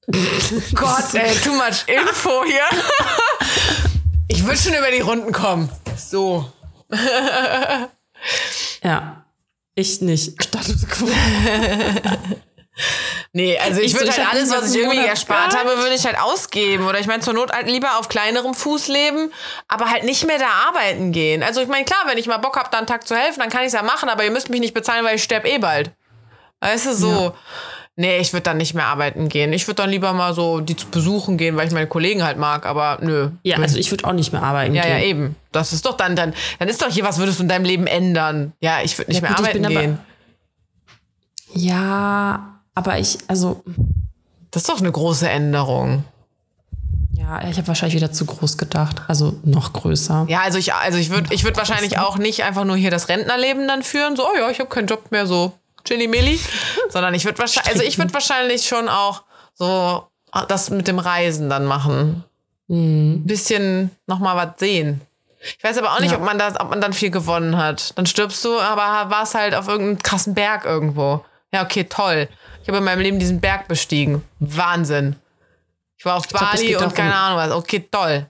Gott, 0.74 1.14
ey, 1.14 1.34
too 1.36 1.54
much 1.54 1.86
Info 1.88 2.44
hier. 2.44 2.62
ich 4.32 4.44
würde 4.44 4.58
schon 4.58 4.74
über 4.74 4.90
die 4.90 5.00
Runden 5.00 5.32
kommen. 5.32 5.70
So. 5.96 6.50
Ja, 8.84 9.24
ich 9.74 10.00
nicht. 10.00 10.40
Status 10.42 10.86
quo. 10.90 11.08
Nee, 13.32 13.58
also 13.58 13.80
ich, 13.80 13.86
Ich 13.86 13.92
so, 13.92 13.98
würde 14.00 14.10
ich 14.10 14.18
halt 14.18 14.32
alles, 14.32 14.50
was 14.50 14.74
ich 14.74 14.80
irgendwie 14.80 15.04
erspart 15.04 15.56
habe, 15.56 15.78
würde 15.78 15.94
ich 15.94 16.04
halt 16.04 16.20
ausgeben. 16.20 16.86
Oder 16.86 17.00
ich 17.00 17.06
meine, 17.06 17.22
zur 17.22 17.32
Not 17.34 17.52
halt 17.52 17.66
lieber 17.66 17.98
auf 17.98 18.08
kleinerem 18.08 18.54
Fuß 18.54 18.88
leben, 18.88 19.32
aber 19.68 19.90
halt 19.90 20.04
nicht 20.04 20.26
mehr 20.26 20.38
da 20.38 20.48
arbeiten 20.68 21.12
gehen. 21.12 21.42
Also 21.42 21.60
ich 21.60 21.68
meine, 21.68 21.84
klar, 21.84 22.00
wenn 22.06 22.18
ich 22.18 22.26
mal 22.26 22.38
Bock 22.38 22.56
habe, 22.56 22.68
da 22.70 22.78
einen 22.78 22.86
Tag 22.86 23.06
zu 23.06 23.16
helfen, 23.16 23.40
dann 23.40 23.50
kann 23.50 23.62
ich 23.62 23.68
es 23.68 23.72
ja 23.72 23.82
machen, 23.82 24.08
aber 24.08 24.24
ihr 24.24 24.30
müsst 24.30 24.50
mich 24.50 24.60
nicht 24.60 24.74
bezahlen, 24.74 25.04
weil 25.04 25.16
ich 25.16 25.22
sterbe 25.22 25.48
eh 25.48 25.58
bald. 25.58 25.90
Weißt 26.60 26.86
du, 26.86 26.94
so. 26.94 27.34
Nee, 27.94 28.18
ich 28.18 28.32
würde 28.32 28.44
dann 28.44 28.56
nicht 28.56 28.72
mehr 28.72 28.86
arbeiten 28.86 29.28
gehen. 29.28 29.52
Ich 29.52 29.66
würde 29.68 29.82
dann 29.82 29.90
lieber 29.90 30.14
mal 30.14 30.32
so 30.32 30.60
die 30.60 30.74
zu 30.76 30.86
besuchen 30.86 31.36
gehen, 31.36 31.56
weil 31.56 31.66
ich 31.66 31.74
meine 31.74 31.86
Kollegen 31.86 32.24
halt 32.24 32.38
mag, 32.38 32.64
aber 32.64 32.98
nö. 33.02 33.30
Ja, 33.42 33.58
also 33.58 33.76
ich 33.78 33.90
würde 33.90 34.06
auch 34.06 34.14
nicht 34.14 34.32
mehr 34.32 34.42
arbeiten 34.42 34.74
Ja, 34.74 34.82
gehen. 34.84 34.92
ja, 34.92 34.98
eben. 35.04 35.36
Das 35.52 35.74
ist 35.74 35.84
doch 35.84 35.96
dann, 35.98 36.16
dann, 36.16 36.32
dann 36.58 36.68
ist 36.68 36.80
doch 36.80 36.88
hier, 36.90 37.04
was 37.04 37.18
würdest 37.18 37.38
du 37.38 37.42
in 37.42 37.50
deinem 37.50 37.66
Leben 37.66 37.86
ändern? 37.86 38.52
Ja, 38.60 38.78
ich 38.82 38.96
würde 38.96 39.10
nicht 39.10 39.22
Ja, 39.22 39.28
mehr 39.28 39.36
gut, 39.36 39.46
arbeiten 39.46 39.64
aber- 39.66 39.74
gehen. 39.74 39.98
Ja, 41.54 42.60
aber 42.74 42.98
ich, 42.98 43.18
also, 43.28 43.62
Das 44.50 44.62
ist 44.62 44.68
doch 44.68 44.80
eine 44.80 44.90
große 44.92 45.28
Änderung. 45.28 46.04
ja, 47.12 47.46
ich 47.48 47.56
habe 47.58 47.68
wahrscheinlich 47.68 47.96
wieder 47.96 48.12
zu 48.12 48.24
groß 48.24 48.56
gedacht. 48.58 49.02
Also 49.08 49.34
noch 49.44 49.72
größer. 49.74 50.24
Ja, 50.28 50.40
also 50.40 50.56
ich, 50.58 50.72
also 50.74 50.98
ich 50.98 51.10
würde 51.10 51.32
ich 51.34 51.44
würd 51.44 51.56
wahrscheinlich 51.56 51.98
auch 51.98 52.16
nicht 52.18 52.42
einfach 52.44 52.64
nur 52.64 52.76
hier 52.76 52.90
das 52.90 53.08
Rentnerleben 53.08 53.68
dann 53.68 53.82
führen, 53.82 54.16
so, 54.16 54.24
oh 54.26 54.36
ja, 54.38 54.50
ich 54.50 54.60
habe 54.60 54.68
keinen 54.70 54.86
Job 54.88 55.10
mehr, 55.10 55.26
so 55.26 55.52
chili 55.84 56.08
milli, 56.08 56.38
sondern 56.90 57.14
ich 57.14 57.24
würde 57.24 57.38
wahrscheinlich, 57.38 57.72
also 57.74 57.82
ich 57.84 57.98
würde 57.98 58.12
wahrscheinlich 58.14 58.66
schon 58.66 58.88
auch 58.88 59.22
so 59.54 60.06
das 60.48 60.70
mit 60.70 60.88
dem 60.88 60.98
Reisen 60.98 61.48
dann 61.50 61.64
machen. 61.66 62.24
Ein 62.68 63.24
bisschen 63.26 63.90
nochmal 64.06 64.36
was 64.36 64.58
sehen. 64.58 65.02
Ich 65.58 65.62
weiß 65.62 65.76
aber 65.78 65.92
auch 65.92 66.00
nicht, 66.00 66.12
Ja. 66.12 66.18
ob 66.18 66.24
man 66.24 66.38
das, 66.38 66.58
ob 66.58 66.70
man 66.70 66.80
dann 66.80 66.92
viel 66.92 67.10
gewonnen 67.10 67.56
hat. 67.56 67.96
Dann 67.98 68.06
stirbst 68.06 68.44
du, 68.44 68.58
aber 68.60 69.10
warst 69.10 69.34
halt 69.34 69.54
auf 69.54 69.66
irgendeinem 69.68 69.98
krassen 70.02 70.34
Berg 70.34 70.64
irgendwo. 70.64 71.24
Ja, 71.52 71.64
okay, 71.64 71.84
toll. 71.84 72.28
Ich 72.62 72.68
habe 72.68 72.78
in 72.78 72.84
meinem 72.84 73.00
Leben 73.00 73.18
diesen 73.18 73.40
Berg 73.40 73.66
bestiegen. 73.68 74.22
Wahnsinn. 74.38 75.16
Ich 75.98 76.04
war 76.04 76.16
auf 76.16 76.28
glaub, 76.28 76.42
es 76.42 76.60
Bali 76.60 76.66
geht 76.68 76.80
und 76.80 76.94
keine 76.94 77.14
Ahnung 77.14 77.38
was. 77.38 77.50
Okay, 77.50 77.86
toll. 77.90 78.26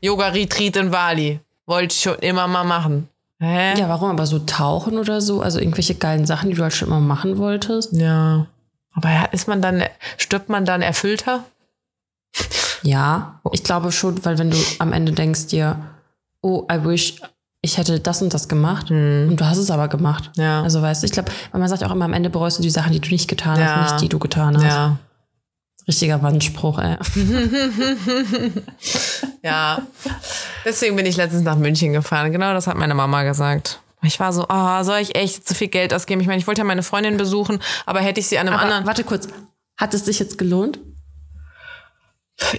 Yoga-Retreat 0.00 0.76
in 0.76 0.90
Bali. 0.90 1.40
Wollte 1.66 1.94
ich 1.94 2.00
schon 2.02 2.16
immer 2.16 2.46
mal 2.48 2.64
machen. 2.64 3.08
Hä? 3.38 3.78
Ja, 3.78 3.88
warum? 3.88 4.10
Aber 4.10 4.26
so 4.26 4.38
tauchen 4.40 4.98
oder 4.98 5.20
so? 5.20 5.42
Also 5.42 5.58
irgendwelche 5.58 5.94
geilen 5.94 6.26
Sachen, 6.26 6.50
die 6.50 6.56
du 6.56 6.62
halt 6.62 6.72
schon 6.72 6.88
immer 6.88 7.00
machen 7.00 7.38
wolltest? 7.38 7.92
Ja. 7.92 8.46
Aber 8.94 9.32
ist 9.32 9.46
man 9.46 9.60
dann, 9.60 9.82
stirbt 10.16 10.48
man 10.48 10.64
dann 10.64 10.80
erfüllter? 10.80 11.44
Ja, 12.82 13.40
ich 13.52 13.62
glaube 13.62 13.92
schon, 13.92 14.24
weil 14.24 14.38
wenn 14.38 14.50
du 14.50 14.56
am 14.78 14.92
Ende 14.92 15.12
denkst 15.12 15.48
dir, 15.48 15.76
oh, 16.40 16.66
I 16.72 16.84
wish, 16.84 17.16
ich 17.62 17.78
hätte 17.78 17.98
das 18.00 18.22
und 18.22 18.32
das 18.32 18.48
gemacht 18.48 18.90
und 18.90 19.36
du 19.36 19.44
hast 19.44 19.58
es 19.58 19.70
aber 19.70 19.88
gemacht. 19.88 20.30
Hm. 20.36 20.42
Ja. 20.42 20.62
Also 20.62 20.80
weißt 20.80 21.02
du, 21.02 21.06
ich 21.06 21.12
glaube, 21.12 21.30
man 21.52 21.66
sagt 21.68 21.84
auch 21.84 21.90
immer, 21.90 22.04
am 22.04 22.12
Ende 22.12 22.30
bereust 22.30 22.58
du 22.58 22.62
die 22.62 22.70
Sachen, 22.70 22.92
die 22.92 23.00
du 23.00 23.10
nicht 23.10 23.28
getan 23.28 23.58
Ja. 23.58 23.82
hast, 23.82 23.92
nicht 23.92 24.02
die 24.02 24.08
du 24.08 24.18
getan 24.18 24.56
hast. 24.56 24.64
Ja. 24.64 24.96
Richtiger 25.88 26.22
Wandspruch, 26.22 26.78
ey. 26.78 26.96
Ja. 29.42 29.82
Deswegen 30.64 30.96
bin 30.96 31.06
ich 31.06 31.16
letztens 31.16 31.42
nach 31.44 31.56
München 31.56 31.92
gefahren. 31.92 32.32
Genau 32.32 32.52
das 32.52 32.66
hat 32.66 32.76
meine 32.76 32.94
Mama 32.94 33.22
gesagt. 33.22 33.80
Ich 34.02 34.18
war 34.18 34.32
so, 34.32 34.46
ah, 34.48 34.82
soll 34.84 34.98
ich 34.98 35.14
echt 35.16 35.46
zu 35.46 35.54
viel 35.54 35.68
Geld 35.68 35.94
ausgeben? 35.94 36.20
Ich 36.20 36.26
meine, 36.26 36.38
ich 36.40 36.46
wollte 36.46 36.60
ja 36.60 36.64
meine 36.64 36.82
Freundin 36.82 37.16
besuchen, 37.16 37.60
aber 37.86 38.00
hätte 38.00 38.20
ich 38.20 38.26
sie 38.26 38.38
an 38.38 38.46
einem 38.48 38.56
Aber 38.56 38.64
anderen. 38.64 38.86
warte 38.86 39.04
kurz, 39.04 39.28
hat 39.76 39.94
es 39.94 40.04
sich 40.04 40.18
jetzt 40.18 40.38
gelohnt? 40.38 40.80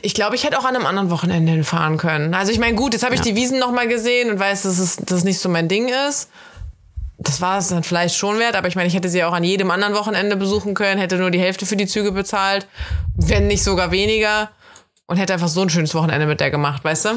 Ich 0.02 0.14
glaube, 0.14 0.36
ich 0.36 0.44
hätte 0.44 0.58
auch 0.58 0.66
an 0.66 0.76
einem 0.76 0.86
anderen 0.86 1.10
Wochenende 1.10 1.52
hinfahren 1.52 1.98
können. 1.98 2.34
Also 2.34 2.52
ich 2.52 2.60
meine, 2.60 2.76
gut, 2.76 2.94
jetzt 2.94 3.04
habe 3.04 3.14
ich 3.16 3.22
die 3.22 3.36
Wiesen 3.36 3.60
noch 3.60 3.72
mal 3.72 3.88
gesehen 3.88 4.32
und 4.32 4.40
weiß, 4.40 4.64
dass 4.64 4.80
es 4.80 4.96
dass 4.96 5.20
es 5.20 5.24
nicht 5.24 5.40
so 5.40 5.50
mein 5.50 5.68
Ding 5.68 5.90
ist. 6.10 6.30
Das 7.20 7.42
war 7.42 7.58
es 7.58 7.70
dann 7.70 7.84
vielleicht 7.84 8.16
schon 8.16 8.38
wert, 8.38 8.56
aber 8.56 8.68
ich 8.68 8.76
meine, 8.76 8.88
ich 8.88 8.94
hätte 8.94 9.10
sie 9.10 9.24
auch 9.24 9.34
an 9.34 9.44
jedem 9.44 9.72
anderen 9.72 9.96
Wochenende 9.96 10.36
besuchen 10.36 10.76
können, 10.76 11.00
hätte 11.00 11.18
nur 11.18 11.32
die 11.32 11.40
Hälfte 11.40 11.66
für 11.66 11.76
die 11.76 11.88
Züge 11.88 12.12
bezahlt, 12.12 12.68
wenn 13.16 13.48
nicht 13.48 13.64
sogar 13.64 13.92
weniger 13.92 14.50
und 15.08 15.18
hätte 15.18 15.34
einfach 15.34 15.48
so 15.48 15.62
ein 15.62 15.70
schönes 15.70 15.96
Wochenende 15.96 16.28
mit 16.28 16.40
der 16.40 16.52
gemacht, 16.52 16.84
weißt 16.84 17.06
du? 17.06 17.10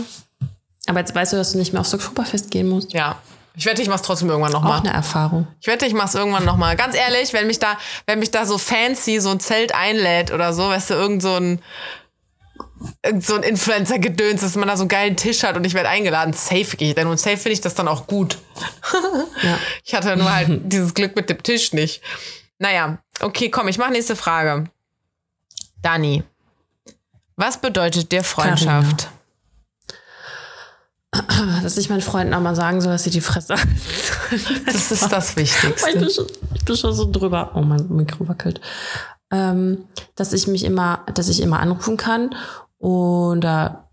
Aber 0.87 1.01
jetzt 1.01 1.15
weißt 1.15 1.35
du, 1.35 1.37
dass 1.37 1.53
du 1.53 1.59
nicht 1.59 1.73
mehr 1.73 1.81
aufs 1.81 1.93
Oktoberfest 1.93 2.51
gehen 2.51 2.69
musst. 2.69 2.93
Ja. 2.95 3.17
Ich 3.57 3.67
wette, 3.67 3.83
ich 3.83 3.89
mach's 3.89 4.03
trotzdem 4.03 4.31
irgendwann 4.31 4.53
noch 4.53 4.65
Auch 4.65 4.81
eine 4.81 4.93
Erfahrung. 4.93 5.47
Ich 5.61 5.67
wette, 5.67 5.85
ich 5.85 5.93
mach's 5.93 6.15
irgendwann 6.15 6.45
noch 6.45 6.57
mal. 6.57 6.77
Ganz 6.77 6.97
ehrlich, 6.97 7.33
wenn 7.33 7.47
mich 7.47 7.59
da, 7.59 7.77
wenn 8.07 8.19
mich 8.21 8.31
da 8.31 8.47
so 8.47 8.59
fancy 8.59 9.21
so 9.21 9.31
ein 9.31 9.41
Zelt 9.41 9.75
einlädt 9.75 10.33
oder 10.33 10.53
so, 10.53 10.69
weißt 10.69 10.91
du, 10.91 10.95
irgend 10.95 11.21
so 11.21 11.35
ein 11.35 11.61
irgend 13.05 13.25
so 13.25 13.35
ein 13.35 13.43
Influencer-Gedöns, 13.43 14.41
dass 14.41 14.57
man 14.57 14.69
da 14.69 14.77
so 14.77 14.83
einen 14.83 14.89
geilen 14.89 15.17
Tisch 15.17 15.43
hat 15.43 15.57
und 15.57 15.65
ich 15.65 15.75
werde 15.75 15.89
eingeladen. 15.89 16.33
Safe 16.33 16.77
gehe 16.77 16.91
ich 16.91 16.95
dann 16.95 17.07
und 17.07 17.19
safe 17.19 17.37
finde 17.37 17.53
ich 17.53 17.61
das 17.61 17.75
dann 17.75 17.89
auch 17.89 18.07
gut. 18.07 18.39
Ja. 19.43 19.59
Ich 19.85 19.95
hatte 19.95 20.15
nur 20.19 20.31
halt 20.31 20.61
dieses 20.65 20.93
Glück 20.93 21.17
mit 21.17 21.31
dem 21.31 21.43
Tisch 21.43 21.73
nicht. 21.73 22.03
Naja, 22.59 22.99
okay, 23.21 23.49
komm, 23.49 23.69
ich 23.69 23.79
mache 23.79 23.91
nächste 23.91 24.15
Frage. 24.17 24.65
Dani, 25.81 26.23
was 27.37 27.59
bedeutet 27.59 28.13
dir 28.13 28.23
Freundschaft? 28.23 29.09
Dass 31.63 31.79
ich 31.79 31.89
meinen 31.89 32.03
Freunden 32.03 32.35
auch 32.35 32.41
mal 32.41 32.55
sagen 32.55 32.81
soll, 32.81 32.93
dass 32.93 33.05
sie 33.05 33.11
die 33.11 33.21
Fresse 33.21 33.57
halten. 33.57 33.81
Das 34.67 34.93
ist 34.93 35.11
das 35.11 35.37
Wichtigste. 35.37 35.91
Ich 35.91 35.99
bin, 35.99 36.11
schon, 36.11 36.27
ich 36.55 36.65
bin 36.65 36.77
schon 36.77 36.93
so 36.93 37.11
drüber. 37.11 37.53
Oh, 37.55 37.63
mein 37.63 37.89
Mikro 37.89 38.29
wackelt. 38.29 38.61
Ähm, 39.33 39.87
dass 40.15 40.33
ich 40.33 40.47
mich 40.47 40.65
immer, 40.65 41.05
dass 41.15 41.29
ich 41.29 41.41
immer 41.41 41.61
anrufen 41.61 41.97
kann 41.97 42.35
oder 42.81 43.89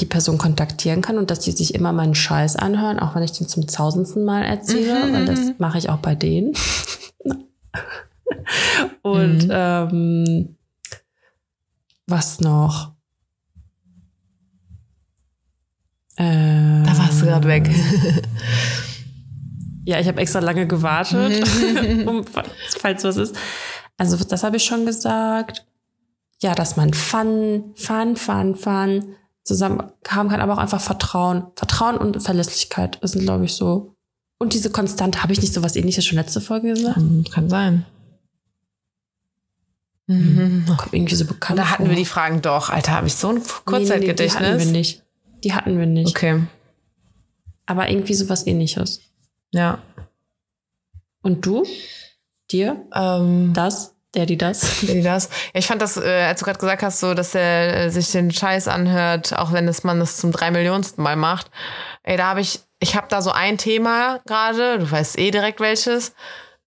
die 0.00 0.06
Person 0.06 0.38
kontaktieren 0.38 1.00
kann 1.00 1.18
und 1.18 1.30
dass 1.30 1.40
die 1.40 1.50
sich 1.50 1.74
immer 1.74 1.92
meinen 1.92 2.14
Scheiß 2.14 2.56
anhören, 2.56 3.00
auch 3.00 3.14
wenn 3.14 3.22
ich 3.22 3.32
den 3.32 3.48
zum 3.48 3.66
tausendsten 3.66 4.24
Mal 4.24 4.44
erzähle, 4.44 5.12
weil 5.12 5.24
das 5.24 5.40
mache 5.58 5.78
ich 5.78 5.88
auch 5.88 5.98
bei 5.98 6.14
denen. 6.14 6.52
und 9.02 9.48
ähm, 9.50 10.56
was 12.06 12.40
noch? 12.40 12.92
Äh, 16.16 16.82
Da 16.84 16.98
warst 16.98 17.22
du 17.22 17.26
gerade 17.26 17.48
weg. 17.48 17.70
ja, 19.84 19.98
ich 20.00 20.06
habe 20.06 20.20
extra 20.20 20.40
lange 20.40 20.66
gewartet, 20.66 21.42
um, 22.06 22.24
falls 22.24 23.04
was 23.04 23.16
ist. 23.16 23.36
Also 23.96 24.22
das 24.22 24.42
habe 24.44 24.56
ich 24.58 24.64
schon 24.64 24.84
gesagt. 24.84 25.64
Ja, 26.40 26.54
dass 26.54 26.76
man 26.76 26.94
Fun, 26.94 27.72
Fun, 27.74 28.16
Fun, 28.16 28.54
Fun 28.54 29.16
zusammen 29.42 29.82
haben 30.06 30.28
kann, 30.28 30.40
aber 30.40 30.54
auch 30.54 30.58
einfach 30.58 30.80
Vertrauen. 30.80 31.46
Vertrauen 31.56 31.96
und 31.96 32.22
Verlässlichkeit 32.22 32.98
das 33.00 33.12
sind, 33.12 33.22
glaube 33.22 33.44
ich, 33.46 33.54
so. 33.54 33.94
Und 34.38 34.52
diese 34.52 34.70
Konstante, 34.70 35.22
habe 35.22 35.32
ich 35.32 35.40
nicht 35.40 35.52
so 35.52 35.62
was 35.62 35.74
ähnliches 35.74 36.04
schon 36.04 36.16
letzte 36.16 36.40
Folge 36.40 36.74
gesagt? 36.74 36.98
Kann 37.32 37.48
sein. 37.48 37.84
Mhm. 40.06 40.64
Kommt 40.76 40.94
irgendwie 40.94 41.14
so 41.16 41.26
bekannt. 41.26 41.58
Da 41.58 41.70
hatten 41.70 41.84
vor. 41.84 41.90
wir 41.90 41.96
die 41.96 42.04
Fragen 42.04 42.40
doch. 42.40 42.70
Alter, 42.70 42.92
habe 42.92 43.06
ich 43.08 43.14
so 43.14 43.28
ein 43.28 43.34
Nee, 43.36 43.40
nee, 43.40 43.48
nee, 43.48 43.58
Die 43.58 43.64
Kurzzeitgedächtnis. 43.64 44.34
hatten 44.48 44.58
wir 44.58 44.66
nicht. 44.66 45.02
Die 45.44 45.52
hatten 45.54 45.78
wir 45.78 45.86
nicht. 45.86 46.08
Okay. 46.16 46.42
Aber 47.66 47.90
irgendwie 47.90 48.14
so 48.14 48.28
was 48.28 48.46
ähnliches. 48.46 49.00
Ja. 49.52 49.82
Und 51.22 51.44
du? 51.44 51.64
Dir? 52.50 52.86
Ähm, 52.94 53.52
Das? 53.54 53.94
Die 54.26 54.38
das? 54.38 54.86
Wie 54.86 55.02
das? 55.02 55.28
Ja, 55.52 55.60
ich 55.60 55.66
fand 55.66 55.82
das, 55.82 55.96
äh, 55.96 56.24
als 56.26 56.40
du 56.40 56.44
gerade 56.44 56.58
gesagt 56.58 56.82
hast, 56.82 57.00
so, 57.00 57.14
dass 57.14 57.34
er 57.34 57.86
äh, 57.86 57.90
sich 57.90 58.10
den 58.10 58.30
Scheiß 58.30 58.68
anhört, 58.68 59.36
auch 59.36 59.52
wenn 59.52 59.68
es 59.68 59.84
man 59.84 60.00
das 60.00 60.16
zum 60.16 60.32
drei 60.32 60.50
Millionsten 60.50 61.02
Mal 61.02 61.16
macht. 61.16 61.50
Ey, 62.02 62.16
da 62.16 62.28
habe 62.28 62.40
ich, 62.40 62.60
ich 62.80 62.96
habe 62.96 63.06
da 63.08 63.22
so 63.22 63.30
ein 63.30 63.58
Thema 63.58 64.20
gerade, 64.26 64.78
du 64.78 64.90
weißt 64.90 65.18
eh 65.18 65.30
direkt 65.30 65.60
welches. 65.60 66.14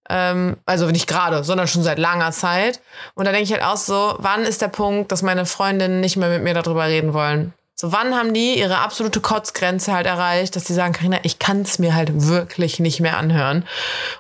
Ähm, 0.10 0.58
also 0.66 0.88
nicht 0.88 1.08
gerade, 1.08 1.44
sondern 1.44 1.68
schon 1.68 1.84
seit 1.84 2.00
langer 2.00 2.32
Zeit. 2.32 2.82
Und 3.16 3.26
da 3.26 3.32
denke 3.32 3.46
ich 3.46 3.54
halt 3.54 3.64
auch 3.64 3.78
so, 3.78 4.16
wann 4.18 4.44
ist 4.44 4.62
der 4.62 4.68
Punkt, 4.68 5.12
dass 5.12 5.22
meine 5.22 5.46
Freundinnen 5.46 6.02
nicht 6.02 6.18
mehr 6.18 6.30
mit 6.30 6.44
mir 6.44 6.54
darüber 6.54 6.86
reden 6.86 7.14
wollen? 7.14 7.54
So, 7.82 7.92
wann 7.92 8.16
haben 8.16 8.32
die 8.36 8.60
ihre 8.60 8.78
absolute 8.78 9.22
Kotzgrenze 9.22 9.92
halt 9.92 10.06
erreicht, 10.06 10.56
dass 10.56 10.66
die 10.66 10.74
sagen, 10.74 10.94
Karina, 10.94 11.18
ich 11.24 11.40
kann 11.40 11.64
es 11.64 11.80
mir 11.80 11.96
halt 11.96 12.28
wirklich 12.28 12.80
nicht 12.80 13.00
mehr 13.00 13.18
anhören. 13.18 13.66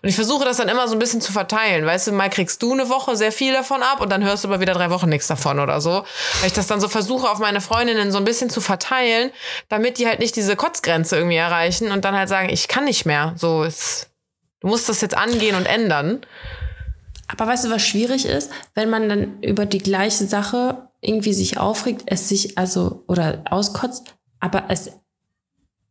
Und 0.01 0.09
ich 0.09 0.15
versuche 0.15 0.43
das 0.45 0.57
dann 0.57 0.67
immer 0.67 0.87
so 0.87 0.95
ein 0.95 0.99
bisschen 0.99 1.21
zu 1.21 1.31
verteilen. 1.31 1.85
Weißt 1.85 2.07
du, 2.07 2.11
mal 2.11 2.31
kriegst 2.31 2.63
du 2.63 2.73
eine 2.73 2.89
Woche 2.89 3.15
sehr 3.15 3.31
viel 3.31 3.53
davon 3.53 3.83
ab 3.83 4.01
und 4.01 4.09
dann 4.09 4.23
hörst 4.23 4.43
du 4.43 4.47
aber 4.47 4.61
wieder 4.61 4.73
drei 4.73 4.89
Wochen 4.89 5.09
nichts 5.09 5.27
davon 5.27 5.59
oder 5.59 5.79
so. 5.79 5.91
Weil 6.39 6.47
ich 6.47 6.53
das 6.53 6.65
dann 6.65 6.81
so 6.81 6.87
versuche, 6.89 7.29
auf 7.29 7.37
meine 7.37 7.61
Freundinnen 7.61 8.11
so 8.11 8.17
ein 8.17 8.23
bisschen 8.23 8.49
zu 8.49 8.61
verteilen, 8.61 9.29
damit 9.69 9.99
die 9.99 10.07
halt 10.07 10.21
nicht 10.21 10.35
diese 10.35 10.55
Kotzgrenze 10.55 11.17
irgendwie 11.17 11.37
erreichen 11.37 11.91
und 11.91 12.03
dann 12.03 12.15
halt 12.15 12.29
sagen, 12.29 12.49
ich 12.49 12.67
kann 12.67 12.85
nicht 12.85 13.05
mehr. 13.05 13.35
So 13.35 13.61
ist, 13.61 14.09
du 14.61 14.69
musst 14.69 14.89
das 14.89 15.01
jetzt 15.01 15.15
angehen 15.15 15.55
und 15.55 15.67
ändern. 15.67 16.21
Aber 17.27 17.45
weißt 17.45 17.65
du, 17.65 17.69
was 17.69 17.85
schwierig 17.85 18.25
ist? 18.25 18.49
Wenn 18.73 18.89
man 18.89 19.07
dann 19.07 19.39
über 19.43 19.67
die 19.67 19.77
gleiche 19.77 20.25
Sache 20.25 20.89
irgendwie 21.01 21.33
sich 21.33 21.57
aufregt, 21.57 22.03
es 22.05 22.29
sich 22.29 22.57
also 22.57 23.03
oder 23.07 23.43
auskotzt, 23.49 24.15
aber 24.39 24.65
es 24.69 24.91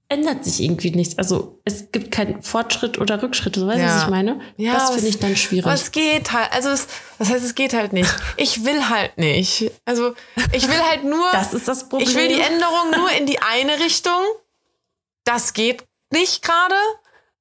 ändert 0.09 0.45
sich 0.45 0.61
irgendwie 0.61 0.91
nichts. 0.91 1.17
Also 1.19 1.61
es 1.65 1.93
gibt 1.93 2.11
keinen 2.11 2.43
Fortschritt 2.43 2.99
oder 2.99 3.23
Rückschritt. 3.23 3.55
So 3.55 3.67
weißt 3.69 3.79
du, 3.79 3.83
Ja. 3.83 3.95
was 3.97 4.03
ich 4.05 4.09
meine? 4.11 4.41
Ja, 4.57 4.75
das 4.75 4.91
finde 4.91 5.07
ich 5.09 5.19
dann 5.21 5.37
schwierig. 5.37 5.67
Aber 5.67 5.75
es 5.75 5.93
geht 5.93 6.33
halt, 6.33 6.53
also 6.53 6.69
es, 6.71 6.89
das 7.19 7.29
heißt, 7.31 7.45
es 7.45 7.55
geht 7.55 7.75
halt 7.75 7.93
nicht. 7.93 8.13
Ich 8.37 8.65
will 8.65 8.89
halt 8.89 9.19
nicht. 9.19 9.71
Also 9.85 10.15
ich 10.53 10.67
will 10.67 10.81
halt 10.83 11.05
nur, 11.05 11.25
das 11.33 11.55
ist 11.55 11.69
das 11.69 11.89
Problem. 11.89 12.09
ich 12.09 12.15
will 12.17 12.27
die 12.29 12.41
Änderung 12.41 12.91
nur 12.97 13.11
in 13.13 13.27
die 13.27 13.41
eine 13.41 13.79
Richtung. 13.79 14.21
Das 15.25 15.53
geht 15.53 15.85
nicht 16.13 16.43
gerade. 16.43 16.75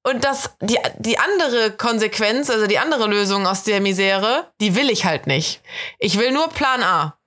Und 0.04 0.24
das, 0.24 0.52
die, 0.62 0.78
die 1.00 1.18
andere 1.18 1.72
Konsequenz, 1.72 2.50
also 2.50 2.68
die 2.68 2.78
andere 2.80 3.08
Lösung 3.08 3.48
aus 3.48 3.64
der 3.64 3.82
Misere, 3.82 4.52
die 4.62 4.76
will 4.76 4.90
ich 4.90 5.06
halt 5.06 5.28
nicht. 5.28 5.62
Ich 5.98 6.18
will 6.20 6.32
nur 6.32 6.48
Plan 6.50 6.84
A. 6.84 7.19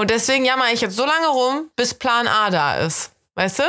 Und 0.00 0.08
deswegen 0.08 0.46
jammer 0.46 0.72
ich 0.72 0.80
jetzt 0.80 0.96
so 0.96 1.04
lange 1.04 1.28
rum, 1.28 1.68
bis 1.76 1.92
Plan 1.92 2.26
A 2.26 2.48
da 2.48 2.76
ist. 2.76 3.12
Weißt 3.34 3.58
du? 3.58 3.64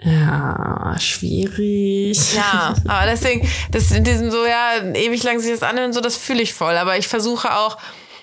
Ja, 0.00 0.96
schwierig. 0.98 2.34
Ja, 2.34 2.74
aber 2.88 3.10
deswegen, 3.10 3.46
das 3.70 3.90
in 3.90 4.02
diesem 4.02 4.30
so, 4.30 4.46
ja, 4.46 4.82
ewig 4.94 5.22
lang 5.22 5.40
sich 5.40 5.50
das 5.52 5.62
anhören, 5.62 5.92
so, 5.92 6.00
das 6.00 6.16
fühle 6.16 6.40
ich 6.40 6.54
voll. 6.54 6.78
Aber 6.78 6.96
ich 6.96 7.06
versuche 7.06 7.54
auch 7.54 7.76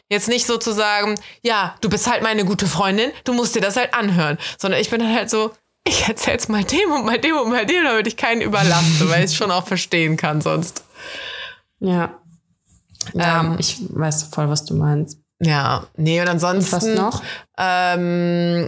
jetzt 0.09 0.27
nicht 0.27 0.47
so 0.47 0.57
zu 0.57 0.71
sagen, 0.71 1.19
ja, 1.43 1.75
du 1.81 1.89
bist 1.89 2.09
halt 2.09 2.23
meine 2.23 2.45
gute 2.45 2.65
Freundin, 2.65 3.11
du 3.25 3.33
musst 3.33 3.53
dir 3.53 3.61
das 3.61 3.77
halt 3.77 3.93
anhören. 3.93 4.39
Sondern 4.57 4.81
ich 4.81 4.89
bin 4.89 5.01
dann 5.01 5.13
halt 5.13 5.29
so, 5.29 5.51
ich 5.83 6.07
erzähl's 6.07 6.47
mal 6.49 6.63
dem 6.63 6.91
und 6.91 7.05
mal 7.05 7.19
dem 7.19 7.37
und 7.37 7.51
mal 7.51 7.67
dem, 7.67 7.83
damit 7.83 8.07
ich 8.07 8.17
keinen 8.17 8.41
überlaste, 8.41 9.07
weil 9.07 9.19
ich 9.19 9.25
es 9.31 9.35
schon 9.35 9.51
auch 9.51 9.67
verstehen 9.67 10.17
kann 10.17 10.41
sonst. 10.41 10.83
Ja. 11.79 12.19
Ja, 13.13 13.41
Ähm, 13.41 13.57
ich 13.59 13.77
weiß 13.87 14.23
voll, 14.33 14.49
was 14.49 14.65
du 14.65 14.73
meinst. 14.73 15.20
Ja, 15.41 15.87
nee, 15.97 16.21
und 16.21 16.27
ansonsten. 16.27 16.75
Was 16.75 16.85
noch? 16.85 17.23
Ähm, 17.57 18.67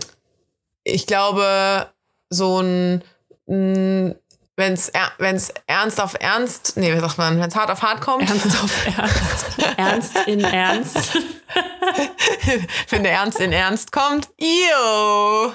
ich 0.84 1.06
glaube, 1.06 1.88
so 2.30 2.62
ein, 2.62 3.04
wenn 3.46 4.18
es 4.58 4.92
wenn's 5.20 5.54
ernst 5.68 6.02
auf 6.02 6.16
ernst, 6.20 6.76
nee, 6.78 6.92
wie 6.94 7.00
sagt 7.00 7.20
man, 7.20 7.40
wenn 7.40 7.48
es 7.48 7.56
hart 7.56 7.70
auf 7.70 7.84
hart 7.84 8.02
kommt, 8.02 8.28
Ernst 8.28 8.64
auf 8.64 8.88
Ernst. 8.98 9.78
Ernst 9.78 10.18
in 10.28 10.44
Ernst. 10.44 11.18
wenn 12.90 13.04
der 13.04 13.14
Ernst 13.14 13.40
in 13.40 13.52
Ernst 13.52 13.92
kommt, 13.92 14.30
io. 14.40 15.52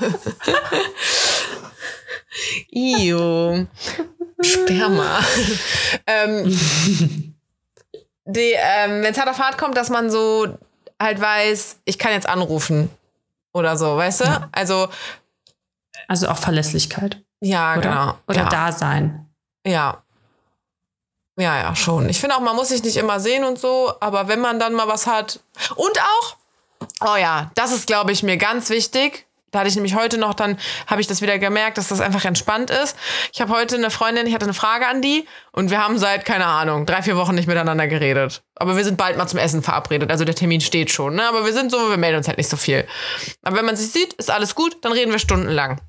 io. 2.71 3.67
Sperma. 4.41 5.19
ähm, 6.07 6.45
die, 8.25 8.55
ähm, 8.57 9.03
wenn 9.03 9.13
es 9.13 9.19
hart 9.19 9.29
auf 9.29 9.39
hart 9.41 9.59
kommt, 9.59 9.77
dass 9.77 9.91
man 9.91 10.11
so 10.11 10.47
halt 11.01 11.21
weiß, 11.21 11.79
ich 11.85 11.99
kann 11.99 12.13
jetzt 12.13 12.29
anrufen 12.29 12.91
oder 13.53 13.77
so, 13.77 13.97
weißt 13.97 14.21
du? 14.21 14.49
Also, 14.53 14.89
Also 16.09 16.29
auch 16.29 16.39
Verlässlichkeit. 16.39 17.23
ja, 17.41 17.73
Oder? 17.75 17.81
genau. 17.83 18.19
Oder 18.29 18.43
ja. 18.45 18.49
Dasein. 18.49 19.29
Ja. 19.67 20.03
Ja, 21.39 21.57
ja, 21.57 21.77
schon. 21.77 22.09
Ich 22.09 22.19
finde 22.21 22.35
auch, 22.37 22.41
man 22.41 22.57
muss 22.57 22.69
sich 22.69 22.83
nicht 22.83 22.97
immer 22.97 23.21
sehen 23.21 23.45
und 23.45 23.61
so, 23.61 23.93
aber 24.01 24.27
wenn 24.27 24.41
man 24.41 24.59
dann 24.59 24.75
mal 24.75 24.89
was 24.89 25.07
hat. 25.07 25.39
Und 25.77 25.97
auch, 26.01 26.37
oh 27.01 27.17
ja, 27.17 27.53
das 27.55 27.71
ist, 27.71 27.87
glaube 27.87 28.11
ich, 28.11 28.25
mir 28.25 28.37
ganz 28.37 28.71
wichtig. 28.71 29.28
Da 29.51 29.61
hatte 29.61 29.69
ich 29.69 29.75
nämlich 29.75 29.95
heute 29.95 30.19
noch, 30.19 30.35
dann 30.35 30.59
habe 30.87 31.01
ich 31.01 31.07
das 31.07 31.23
wieder 31.23 31.39
gemerkt, 31.39 31.79
dass 31.79 31.89
das 31.89 32.01
einfach 32.01 32.25
entspannt 32.25 32.71
ist. 32.71 32.97
Ich 33.33 33.41
habe 33.41 33.53
heute 33.53 33.77
eine 33.77 33.91
Freundin, 33.91 34.27
ich 34.27 34.35
hatte 34.35 34.45
eine 34.45 34.55
Frage 34.55 34.87
an 34.87 35.01
die 35.01 35.27
und 35.53 35.71
wir 35.71 35.83
haben 35.83 35.99
seit, 35.99 36.25
keine 36.25 36.47
Ahnung, 36.47 36.87
drei, 36.87 37.03
vier 37.03 37.17
Wochen 37.17 37.35
nicht 37.35 37.49
miteinander 37.49 37.87
geredet. 37.87 38.43
Aber 38.57 38.77
wir 38.77 38.85
sind 38.85 38.97
bald 38.97 39.17
mal 39.17 39.27
zum 39.27 39.39
Essen 39.39 39.63
verabredet. 39.63 40.11
Also 40.11 40.25
der 40.25 40.35
Termin 40.35 40.61
steht 40.61 40.91
schon, 40.91 41.15
ne? 41.15 41.29
Aber 41.29 41.45
wir 41.45 41.53
sind 41.53 41.71
so, 41.71 41.91
wir 41.91 41.97
melden 41.97 42.19
uns 42.19 42.29
halt 42.29 42.39
nicht 42.39 42.51
so 42.51 42.57
viel. 42.57 42.87
Aber 43.43 43.57
wenn 43.57 43.65
man 43.65 43.77
sich 43.77 43.91
sieht, 43.91 44.15
ist 44.15 44.31
alles 44.31 44.55
gut, 44.55 44.77
dann 44.83 44.93
reden 44.93 45.13
wir 45.13 45.19
stundenlang. 45.19 45.81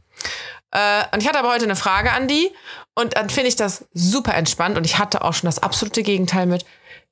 Äh, 0.71 1.03
und 1.13 1.21
ich 1.21 1.27
hatte 1.27 1.39
aber 1.39 1.49
heute 1.49 1.65
eine 1.65 1.75
Frage 1.75 2.11
an 2.11 2.27
die 2.27 2.51
und 2.95 3.15
dann 3.15 3.29
finde 3.29 3.49
ich 3.49 3.55
das 3.55 3.85
super 3.93 4.35
entspannt 4.35 4.77
und 4.77 4.85
ich 4.85 4.99
hatte 4.99 5.23
auch 5.23 5.33
schon 5.33 5.47
das 5.47 5.59
absolute 5.59 6.03
Gegenteil 6.03 6.45
mit, 6.45 6.65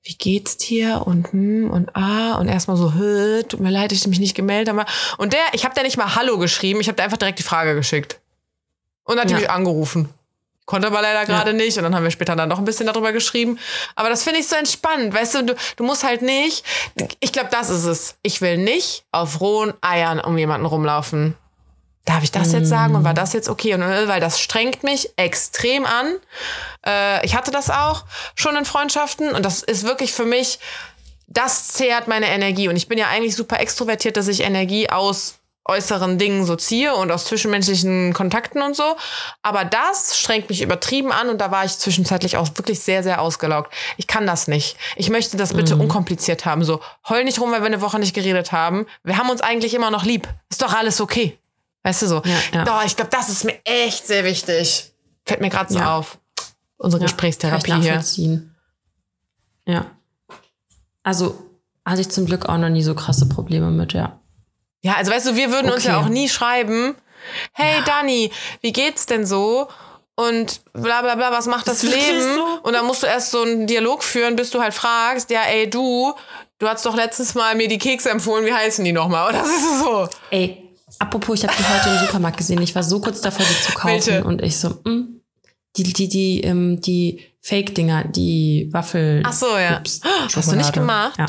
wie 0.07 0.15
geht's 0.15 0.57
dir 0.57 1.03
und 1.05 1.31
hm 1.33 1.69
und 1.69 1.95
ah 1.95 2.35
und 2.35 2.47
erstmal 2.47 2.77
so, 2.77 2.93
"Hö, 2.93 3.43
tut 3.43 3.59
mir 3.59 3.69
leid, 3.71 3.91
dass 3.91 3.99
ich 3.99 4.07
mich 4.07 4.19
nicht 4.19 4.35
gemeldet 4.35 4.73
habe. 4.73 4.89
Und 5.17 5.33
der, 5.33 5.39
ich 5.53 5.65
habe 5.65 5.75
der 5.75 5.83
nicht 5.83 5.97
mal 5.97 6.15
Hallo 6.15 6.37
geschrieben, 6.37 6.79
ich 6.79 6.87
habe 6.87 6.95
der 6.95 7.05
einfach 7.05 7.17
direkt 7.17 7.39
die 7.39 7.43
Frage 7.43 7.75
geschickt. 7.75 8.19
Und 9.03 9.19
hat 9.19 9.29
die 9.29 9.33
Ja. 9.33 9.39
mich 9.39 9.49
angerufen. 9.49 10.09
Konnte 10.65 10.87
aber 10.87 11.01
leider 11.01 11.25
gerade 11.25 11.53
nicht 11.53 11.77
und 11.77 11.83
dann 11.83 11.95
haben 11.95 12.03
wir 12.03 12.11
später 12.11 12.35
dann 12.35 12.49
noch 12.49 12.59
ein 12.59 12.65
bisschen 12.65 12.87
darüber 12.87 13.13
geschrieben. 13.13 13.57
Aber 13.95 14.09
das 14.09 14.23
finde 14.23 14.41
ich 14.41 14.47
so 14.49 14.55
entspannt, 14.57 15.13
weißt 15.13 15.35
du, 15.35 15.43
du, 15.45 15.55
du 15.77 15.83
musst 15.85 16.03
halt 16.03 16.21
nicht, 16.21 16.65
ich 17.21 17.31
glaube, 17.31 17.47
das 17.51 17.69
ist 17.69 17.85
es. 17.85 18.15
Ich 18.21 18.41
will 18.41 18.57
nicht 18.57 19.05
auf 19.13 19.39
rohen 19.39 19.73
Eiern 19.79 20.19
um 20.19 20.37
jemanden 20.37 20.65
rumlaufen 20.65 21.35
darf 22.07 22.23
ich 22.23 22.31
das 22.31 22.53
jetzt 22.53 22.69
sagen 22.69 22.95
und 22.95 23.03
war 23.03 23.13
das 23.13 23.33
jetzt 23.33 23.49
okay? 23.49 23.73
Und 23.73 23.81
äh, 23.81 24.07
weil 24.07 24.21
das 24.21 24.39
strengt 24.39 24.83
mich 24.83 25.11
extrem 25.17 25.85
an. 25.85 26.13
Äh, 26.85 27.25
ich 27.25 27.35
hatte 27.35 27.51
das 27.51 27.69
auch 27.69 28.05
schon 28.35 28.55
in 28.55 28.65
Freundschaften 28.65 29.33
und 29.33 29.45
das 29.45 29.61
ist 29.61 29.83
wirklich 29.83 30.13
für 30.13 30.25
mich, 30.25 30.59
das 31.27 31.67
zehrt 31.67 32.07
meine 32.07 32.27
Energie. 32.27 32.69
Und 32.69 32.77
ich 32.77 32.87
bin 32.87 32.97
ja 32.97 33.07
eigentlich 33.07 33.35
super 33.35 33.59
extrovertiert, 33.59 34.15
dass 34.15 34.29
ich 34.29 34.41
Energie 34.41 34.89
aus 34.89 35.35
äußeren 35.65 36.17
Dingen 36.17 36.45
so 36.45 36.55
ziehe 36.55 36.95
und 36.95 37.11
aus 37.11 37.25
zwischenmenschlichen 37.25 38.13
Kontakten 38.13 38.61
und 38.61 38.73
so. 38.73 38.95
Aber 39.41 39.65
das 39.65 40.17
strengt 40.17 40.49
mich 40.49 40.61
übertrieben 40.61 41.11
an 41.11 41.27
und 41.27 41.41
da 41.41 41.51
war 41.51 41.65
ich 41.65 41.77
zwischenzeitlich 41.77 42.37
auch 42.37 42.47
wirklich 42.55 42.79
sehr, 42.79 43.03
sehr 43.03 43.21
ausgelaugt. 43.21 43.73
Ich 43.97 44.07
kann 44.07 44.25
das 44.25 44.47
nicht. 44.47 44.77
Ich 44.95 45.09
möchte 45.09 45.35
das 45.35 45.53
bitte 45.53 45.75
unkompliziert 45.75 46.45
haben. 46.45 46.63
So, 46.63 46.79
heul 47.09 47.25
nicht 47.25 47.41
rum, 47.41 47.51
weil 47.51 47.59
wir 47.59 47.67
eine 47.67 47.81
Woche 47.81 47.99
nicht 47.99 48.13
geredet 48.13 48.53
haben. 48.53 48.85
Wir 49.03 49.17
haben 49.17 49.29
uns 49.29 49.41
eigentlich 49.41 49.73
immer 49.73 49.91
noch 49.91 50.05
lieb. 50.05 50.29
Ist 50.49 50.61
doch 50.61 50.73
alles 50.73 51.01
okay. 51.01 51.37
Weißt 51.87 52.01
du 52.01 52.07
so? 52.07 52.21
Ja, 52.25 52.39
ja. 52.53 52.63
Doch, 52.65 52.83
ich 52.85 52.97
glaube, 52.97 53.11
das 53.11 53.29
ist 53.29 53.45
mir 53.45 53.57
echt 53.63 54.05
sehr 54.05 54.25
wichtig. 54.25 54.91
Fällt 55.25 55.39
mir 55.39 55.49
gerade 55.49 55.71
so 55.71 55.79
Ja. 55.79 55.97
auf. 55.97 56.17
Unsere 56.75 56.99
Kann 56.99 57.07
Gesprächstherapie 57.07 57.71
ich 57.79 58.09
hier. 58.09 58.43
Ja. 59.65 59.85
Also 61.01 61.41
hatte 61.85 62.01
ich 62.01 62.09
zum 62.09 62.25
Glück 62.25 62.49
auch 62.49 62.57
noch 62.57 62.67
nie 62.67 62.83
so 62.83 62.93
krasse 62.93 63.29
Probleme 63.29 63.71
mit, 63.71 63.93
ja. 63.93 64.19
Ja, 64.81 64.95
also 64.95 65.11
weißt 65.13 65.27
du, 65.27 65.35
wir 65.37 65.49
würden 65.51 65.71
uns 65.71 65.85
Okay. 65.85 65.93
ja 65.93 65.99
auch 66.01 66.09
nie 66.09 66.27
schreiben, 66.27 66.95
hey 67.53 67.81
Dani, 67.85 68.31
wie 68.59 68.73
geht's 68.73 69.05
denn 69.05 69.25
so? 69.25 69.69
Und 70.15 70.59
bla 70.73 71.01
bla 71.01 71.15
bla, 71.15 71.31
was 71.31 71.45
macht 71.45 71.67
das 71.69 71.83
wirklich 71.83 72.05
Leben? 72.05 72.35
so? 72.35 72.59
Und 72.63 72.73
dann 72.73 72.85
musst 72.85 73.03
du 73.03 73.07
erst 73.07 73.31
so 73.31 73.43
einen 73.43 73.65
Dialog 73.65 74.03
führen, 74.03 74.35
bis 74.35 74.49
du 74.49 74.59
halt 74.61 74.73
fragst, 74.73 75.29
ja, 75.29 75.43
ey 75.43 75.69
du, 75.69 76.13
du 76.59 76.67
hast 76.67 76.85
doch 76.85 76.95
letztes 76.97 77.33
Mal 77.33 77.55
mir 77.55 77.69
die 77.69 77.77
Kekse 77.77 78.09
empfohlen, 78.09 78.45
wie 78.45 78.53
heißen 78.53 78.83
die 78.83 78.91
nochmal? 78.91 79.29
Oder 79.29 79.39
das 79.39 79.47
ist 79.47 79.79
so. 79.79 80.09
Ey, 80.31 80.66
apropos, 80.99 81.39
ich 81.39 81.47
habe 81.47 81.57
die 81.57 81.63
heute 81.63 81.89
im 81.89 82.05
Supermarkt 82.05 82.37
gesehen. 82.37 82.61
Ich 82.61 82.75
war 82.75 82.83
so 82.83 82.99
kurz 82.99 83.21
davor, 83.21 83.45
die 83.45 83.63
zu 83.63 83.71
kaufen. 83.73 84.07
Welche? 84.07 84.23
Und 84.23 84.41
ich 84.41 84.57
so, 84.57 84.69
mm, 84.69 85.21
die, 85.75 85.83
die, 85.83 86.07
die, 86.07 86.41
ähm, 86.41 86.81
die 86.81 87.21
Fake-Dinger, 87.41 88.05
die 88.05 88.69
Waffel. 88.71 89.21
Ach 89.25 89.33
so, 89.33 89.57
ja. 89.57 89.79
Ups, 89.79 90.01
Hast 90.35 90.51
du 90.51 90.55
nicht 90.55 90.73
gemacht? 90.73 91.17
Ja. 91.17 91.27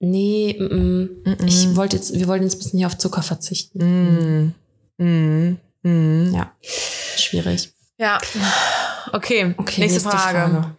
Nee, 0.00 0.56
mm, 0.58 1.22
mm. 1.24 1.46
ich 1.46 1.76
wollte 1.76 1.96
jetzt, 1.96 2.18
wir 2.18 2.26
wollten 2.26 2.44
jetzt 2.44 2.54
ein 2.54 2.58
bisschen 2.58 2.78
hier 2.78 2.86
auf 2.86 2.96
Zucker 2.96 3.22
verzichten. 3.22 4.54
Mm. 4.98 5.04
Mm. 5.04 5.58
Mm. 5.82 6.34
Ja, 6.34 6.52
schwierig. 7.16 7.72
Ja. 7.98 8.18
Okay, 9.12 9.54
Okay, 9.58 9.80
nächste, 9.80 9.80
nächste 9.80 10.10
Frage. 10.10 10.38
Frage. 10.38 10.74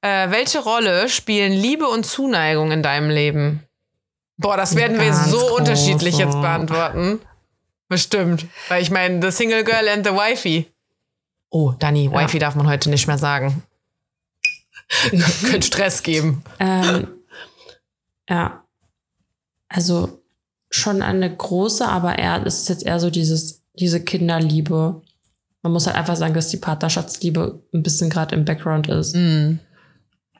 Äh, 0.00 0.30
welche 0.30 0.58
Rolle 0.60 1.08
spielen 1.08 1.52
Liebe 1.52 1.88
und 1.88 2.04
Zuneigung 2.04 2.72
in 2.72 2.82
deinem 2.82 3.10
Leben? 3.10 3.63
Boah, 4.36 4.56
das 4.56 4.74
werden 4.74 5.00
wir 5.00 5.14
so 5.14 5.38
große. 5.38 5.54
unterschiedlich 5.54 6.18
jetzt 6.18 6.40
beantworten. 6.40 7.20
Bestimmt. 7.88 8.46
Weil 8.68 8.82
ich 8.82 8.90
meine, 8.90 9.22
the 9.22 9.30
single 9.30 9.62
girl 9.64 9.88
and 9.88 10.04
the 10.06 10.12
wifey. 10.12 10.66
Oh, 11.50 11.72
Dani, 11.78 12.06
Ja. 12.06 12.12
Wifey 12.12 12.38
darf 12.38 12.56
man 12.56 12.66
heute 12.66 12.90
nicht 12.90 13.06
mehr 13.06 13.18
sagen. 13.18 13.62
Könnte 15.50 15.66
Stress 15.66 16.02
geben. 16.02 16.42
Ähm, 16.58 17.08
ja, 18.28 18.64
also 19.68 20.20
schon 20.70 21.02
eine 21.02 21.34
große, 21.34 21.86
aber 21.86 22.18
eher, 22.18 22.44
es 22.44 22.60
ist 22.62 22.68
jetzt 22.68 22.84
eher 22.86 22.98
so 22.98 23.10
dieses, 23.10 23.62
diese 23.78 24.02
Kinderliebe. 24.02 25.00
Man 25.62 25.72
muss 25.72 25.86
halt 25.86 25.96
einfach 25.96 26.16
sagen, 26.16 26.34
dass 26.34 26.48
die 26.48 26.56
Partnerschaftsliebe 26.56 27.62
ein 27.72 27.82
bisschen 27.82 28.10
gerade 28.10 28.34
im 28.34 28.44
Background 28.44 28.88
ist. 28.88 29.14
Mm. 29.14 29.58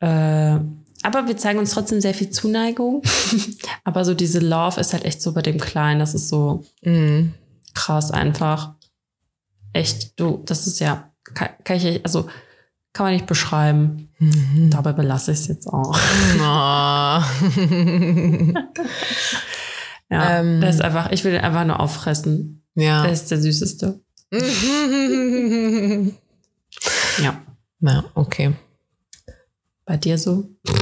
Äh, 0.00 0.58
aber 1.04 1.28
wir 1.28 1.36
zeigen 1.36 1.58
uns 1.60 1.70
trotzdem 1.72 2.00
sehr 2.00 2.14
viel 2.14 2.30
Zuneigung. 2.30 3.02
aber 3.84 4.04
so 4.04 4.14
diese 4.14 4.40
Love 4.40 4.80
ist 4.80 4.92
halt 4.92 5.04
echt 5.04 5.22
so 5.22 5.32
bei 5.32 5.42
dem 5.42 5.58
Kleinen. 5.58 6.00
Das 6.00 6.14
ist 6.14 6.28
so 6.28 6.64
Mm. 6.82 7.28
krass 7.74 8.10
einfach. 8.10 8.74
Echt, 9.72 10.18
du, 10.18 10.42
das 10.46 10.66
ist 10.66 10.80
ja, 10.80 11.10
kann, 11.34 11.48
kann 11.64 11.76
ich, 11.76 12.04
also 12.04 12.26
kann 12.92 13.06
man 13.06 13.12
nicht 13.14 13.26
beschreiben. 13.26 14.08
Mhm. 14.18 14.70
Dabei 14.70 14.92
belasse 14.92 15.32
ich 15.32 15.38
es 15.40 15.46
jetzt 15.48 15.66
auch. 15.66 15.96
Ah. 16.40 17.24
Ja, 20.10 20.38
Ähm. 20.40 20.60
der 20.60 20.68
ist 20.70 20.82
einfach, 20.82 21.10
ich 21.12 21.24
will 21.24 21.32
den 21.32 21.40
einfach 21.40 21.64
nur 21.64 21.80
auffressen. 21.80 22.62
ja. 22.74 23.02
Der 23.02 23.12
ist 23.12 23.30
der 23.30 23.40
süßeste. 23.40 24.00
Ja. 27.22 27.40
Na, 27.80 28.04
okay. 28.14 28.54
Bei 29.86 29.96
dir 29.96 30.18
so? 30.18 30.48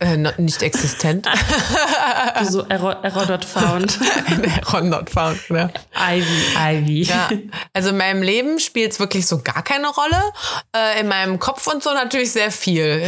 Äh, 0.00 0.16
nicht 0.16 0.60
existent. 0.62 1.28
So 2.44 2.64
Error, 2.68 2.98
Error 3.04 3.26
not 3.26 3.44
found. 3.44 3.98
Not 4.82 5.08
found, 5.08 5.50
ne? 5.50 5.72
Ivy, 5.94 6.56
Ivy. 6.58 7.02
Ja, 7.02 7.30
also 7.72 7.90
in 7.90 7.96
meinem 7.96 8.22
Leben 8.22 8.58
spielt 8.58 8.90
es 8.92 8.98
wirklich 8.98 9.26
so 9.26 9.40
gar 9.40 9.62
keine 9.62 9.86
Rolle. 9.88 10.20
Äh, 10.74 11.00
in 11.00 11.06
meinem 11.08 11.38
Kopf 11.38 11.66
und 11.68 11.82
so 11.82 11.92
natürlich 11.94 12.32
sehr 12.32 12.50
viel. 12.50 13.00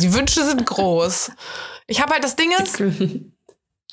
Die 0.00 0.14
Wünsche 0.14 0.42
sind 0.44 0.64
groß. 0.64 1.32
Ich 1.86 2.00
habe 2.00 2.14
halt 2.14 2.24
das 2.24 2.34
Ding 2.36 2.50
ist, 2.62 2.82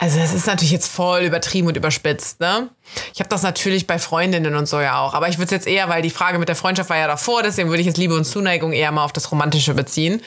also 0.02 0.18
es 0.18 0.34
ist 0.34 0.48
natürlich 0.48 0.72
jetzt 0.72 0.88
voll 0.88 1.24
übertrieben 1.24 1.68
und 1.68 1.76
überspitzt, 1.76 2.40
ne? 2.40 2.70
Ich 3.14 3.20
habe 3.20 3.30
das 3.30 3.44
natürlich 3.44 3.86
bei 3.86 4.00
Freundinnen 4.00 4.56
und 4.56 4.66
so 4.66 4.80
ja 4.80 5.02
auch. 5.02 5.14
Aber 5.14 5.28
ich 5.28 5.38
würde 5.38 5.48
es 5.48 5.52
jetzt 5.52 5.68
eher, 5.68 5.90
weil 5.90 6.02
die 6.02 6.10
Frage 6.10 6.40
mit 6.40 6.48
der 6.48 6.56
Freundschaft 6.56 6.90
war 6.90 6.98
ja 6.98 7.08
davor, 7.08 7.44
deswegen 7.44 7.68
würde 7.68 7.82
ich 7.82 7.86
jetzt 7.86 7.98
Liebe 7.98 8.16
und 8.16 8.24
Zuneigung 8.24 8.72
eher 8.72 8.94
mal 8.94 9.04
auf 9.04 9.12
das 9.12 9.30
Romantische 9.30 9.74
beziehen. 9.74 10.22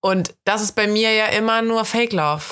Und 0.00 0.32
das 0.44 0.62
ist 0.62 0.72
bei 0.72 0.86
mir 0.86 1.12
ja 1.12 1.26
immer 1.26 1.60
nur 1.60 1.84
Fake 1.84 2.14
Love. 2.14 2.44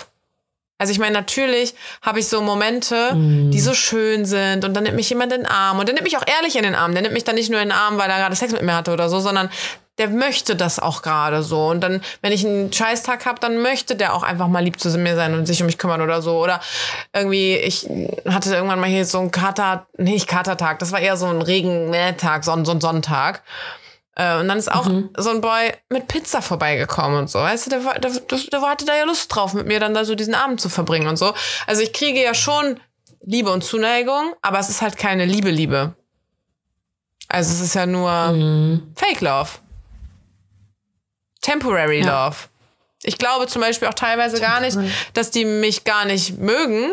Also 0.76 0.92
ich 0.92 0.98
meine, 0.98 1.14
natürlich 1.14 1.74
habe 2.02 2.20
ich 2.20 2.28
so 2.28 2.42
Momente, 2.42 3.12
die 3.14 3.60
so 3.60 3.72
schön 3.72 4.26
sind 4.26 4.64
und 4.66 4.74
dann 4.74 4.82
nimmt 4.82 4.96
mich 4.96 5.08
jemand 5.08 5.32
in 5.32 5.42
den 5.42 5.46
Arm 5.46 5.78
und 5.78 5.86
der 5.88 5.94
nimmt 5.94 6.04
mich 6.04 6.18
auch 6.18 6.26
ehrlich 6.26 6.56
in 6.56 6.64
den 6.64 6.74
Arm. 6.74 6.92
Der 6.92 7.00
nimmt 7.00 7.14
mich 7.14 7.24
dann 7.24 7.36
nicht 7.36 7.48
nur 7.48 7.60
in 7.60 7.68
den 7.68 7.78
Arm, 7.78 7.96
weil 7.96 8.10
er 8.10 8.18
gerade 8.18 8.36
Sex 8.36 8.52
mit 8.52 8.60
mir 8.60 8.74
hatte 8.74 8.92
oder 8.92 9.08
so, 9.08 9.20
sondern 9.20 9.48
der 9.98 10.08
möchte 10.08 10.56
das 10.56 10.78
auch 10.78 11.02
gerade 11.02 11.42
so. 11.42 11.68
Und 11.68 11.80
dann, 11.80 12.02
wenn 12.20 12.32
ich 12.32 12.44
einen 12.44 12.72
Scheißtag 12.72 13.26
habe, 13.26 13.38
dann 13.40 13.62
möchte 13.62 13.94
der 13.96 14.14
auch 14.14 14.22
einfach 14.22 14.48
mal 14.48 14.62
lieb 14.64 14.80
zu 14.80 14.88
mir 14.98 15.14
sein 15.14 15.34
und 15.34 15.46
sich 15.46 15.60
um 15.60 15.66
mich 15.66 15.78
kümmern 15.78 16.00
oder 16.00 16.20
so. 16.20 16.42
Oder 16.42 16.60
irgendwie, 17.12 17.56
ich 17.56 17.88
hatte 18.28 18.54
irgendwann 18.54 18.80
mal 18.80 18.88
hier 18.88 19.06
so 19.06 19.20
einen 19.20 19.30
Kater, 19.30 19.86
nicht 19.96 20.26
Katertag, 20.26 20.78
das 20.80 20.92
war 20.92 21.00
eher 21.00 21.16
so 21.16 21.26
ein 21.26 21.42
Regentag, 21.42 22.44
so 22.44 22.52
ein, 22.52 22.64
so 22.64 22.72
ein 22.72 22.80
Sonntag. 22.80 23.42
Äh, 24.16 24.38
Und 24.38 24.48
dann 24.48 24.58
ist 24.58 24.70
auch 24.70 24.88
so 25.16 25.30
ein 25.30 25.40
Boy 25.40 25.72
mit 25.88 26.08
Pizza 26.08 26.42
vorbeigekommen 26.42 27.18
und 27.18 27.30
so. 27.30 27.40
Weißt 27.40 27.66
du, 27.66 27.70
der, 27.70 28.00
der, 28.00 28.10
der, 28.10 28.62
hatte 28.62 28.84
da 28.84 28.96
ja 28.96 29.04
Lust 29.04 29.34
drauf, 29.34 29.54
mit 29.54 29.66
mir 29.66 29.80
dann 29.80 29.94
da 29.94 30.04
so 30.04 30.14
diesen 30.14 30.34
Abend 30.34 30.60
zu 30.60 30.68
verbringen 30.68 31.08
und 31.08 31.16
so. 31.16 31.34
Also 31.66 31.82
ich 31.82 31.92
kriege 31.92 32.22
ja 32.22 32.34
schon 32.34 32.80
Liebe 33.24 33.50
und 33.50 33.64
Zuneigung, 33.64 34.34
aber 34.42 34.58
es 34.58 34.68
ist 34.68 34.82
halt 34.82 34.96
keine 34.96 35.24
Liebe-Liebe. 35.24 35.94
Also 37.28 37.52
es 37.52 37.60
ist 37.60 37.74
ja 37.74 37.86
nur 37.86 38.10
Mhm. 38.32 38.92
Fake 38.96 39.20
Love. 39.20 39.50
Temporary 41.44 42.00
Ja. 42.02 42.26
Love. 42.26 42.36
Ich 43.02 43.18
glaube 43.18 43.46
zum 43.46 43.60
Beispiel 43.60 43.86
auch 43.88 43.94
teilweise 43.94 44.40
gar 44.40 44.60
nicht, 44.60 44.78
dass 45.12 45.30
die 45.30 45.44
mich 45.44 45.84
gar 45.84 46.06
nicht 46.06 46.38
mögen. 46.38 46.92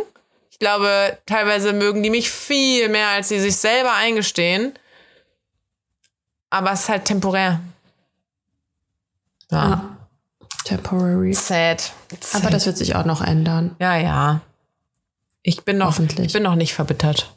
Ich 0.51 0.59
glaube, 0.59 1.17
teilweise 1.25 1.71
mögen 1.73 2.03
die 2.03 2.09
mich 2.09 2.29
viel 2.29 2.89
mehr, 2.89 3.07
als 3.09 3.29
sie 3.29 3.39
sich 3.39 3.55
selber 3.55 3.93
eingestehen. 3.93 4.73
Aber 6.49 6.71
es 6.73 6.81
ist 6.81 6.89
halt 6.89 7.05
temporär. 7.05 7.61
Ja. 9.51 9.69
Ja. 9.69 9.97
Temporary. 10.65 11.33
Sad. 11.33 11.93
Aber 12.33 12.49
das 12.49 12.65
wird 12.65 12.77
sich 12.77 12.93
auch 12.95 13.05
noch 13.05 13.21
ändern. 13.21 13.75
Ja, 13.79 13.95
ja. 13.95 14.41
Ich 15.43 15.63
bin 15.63 15.77
noch, 15.77 15.87
Hoffentlich. 15.87 16.27
ich 16.27 16.33
bin 16.33 16.43
noch 16.43 16.55
nicht 16.55 16.73
verbittert. 16.73 17.33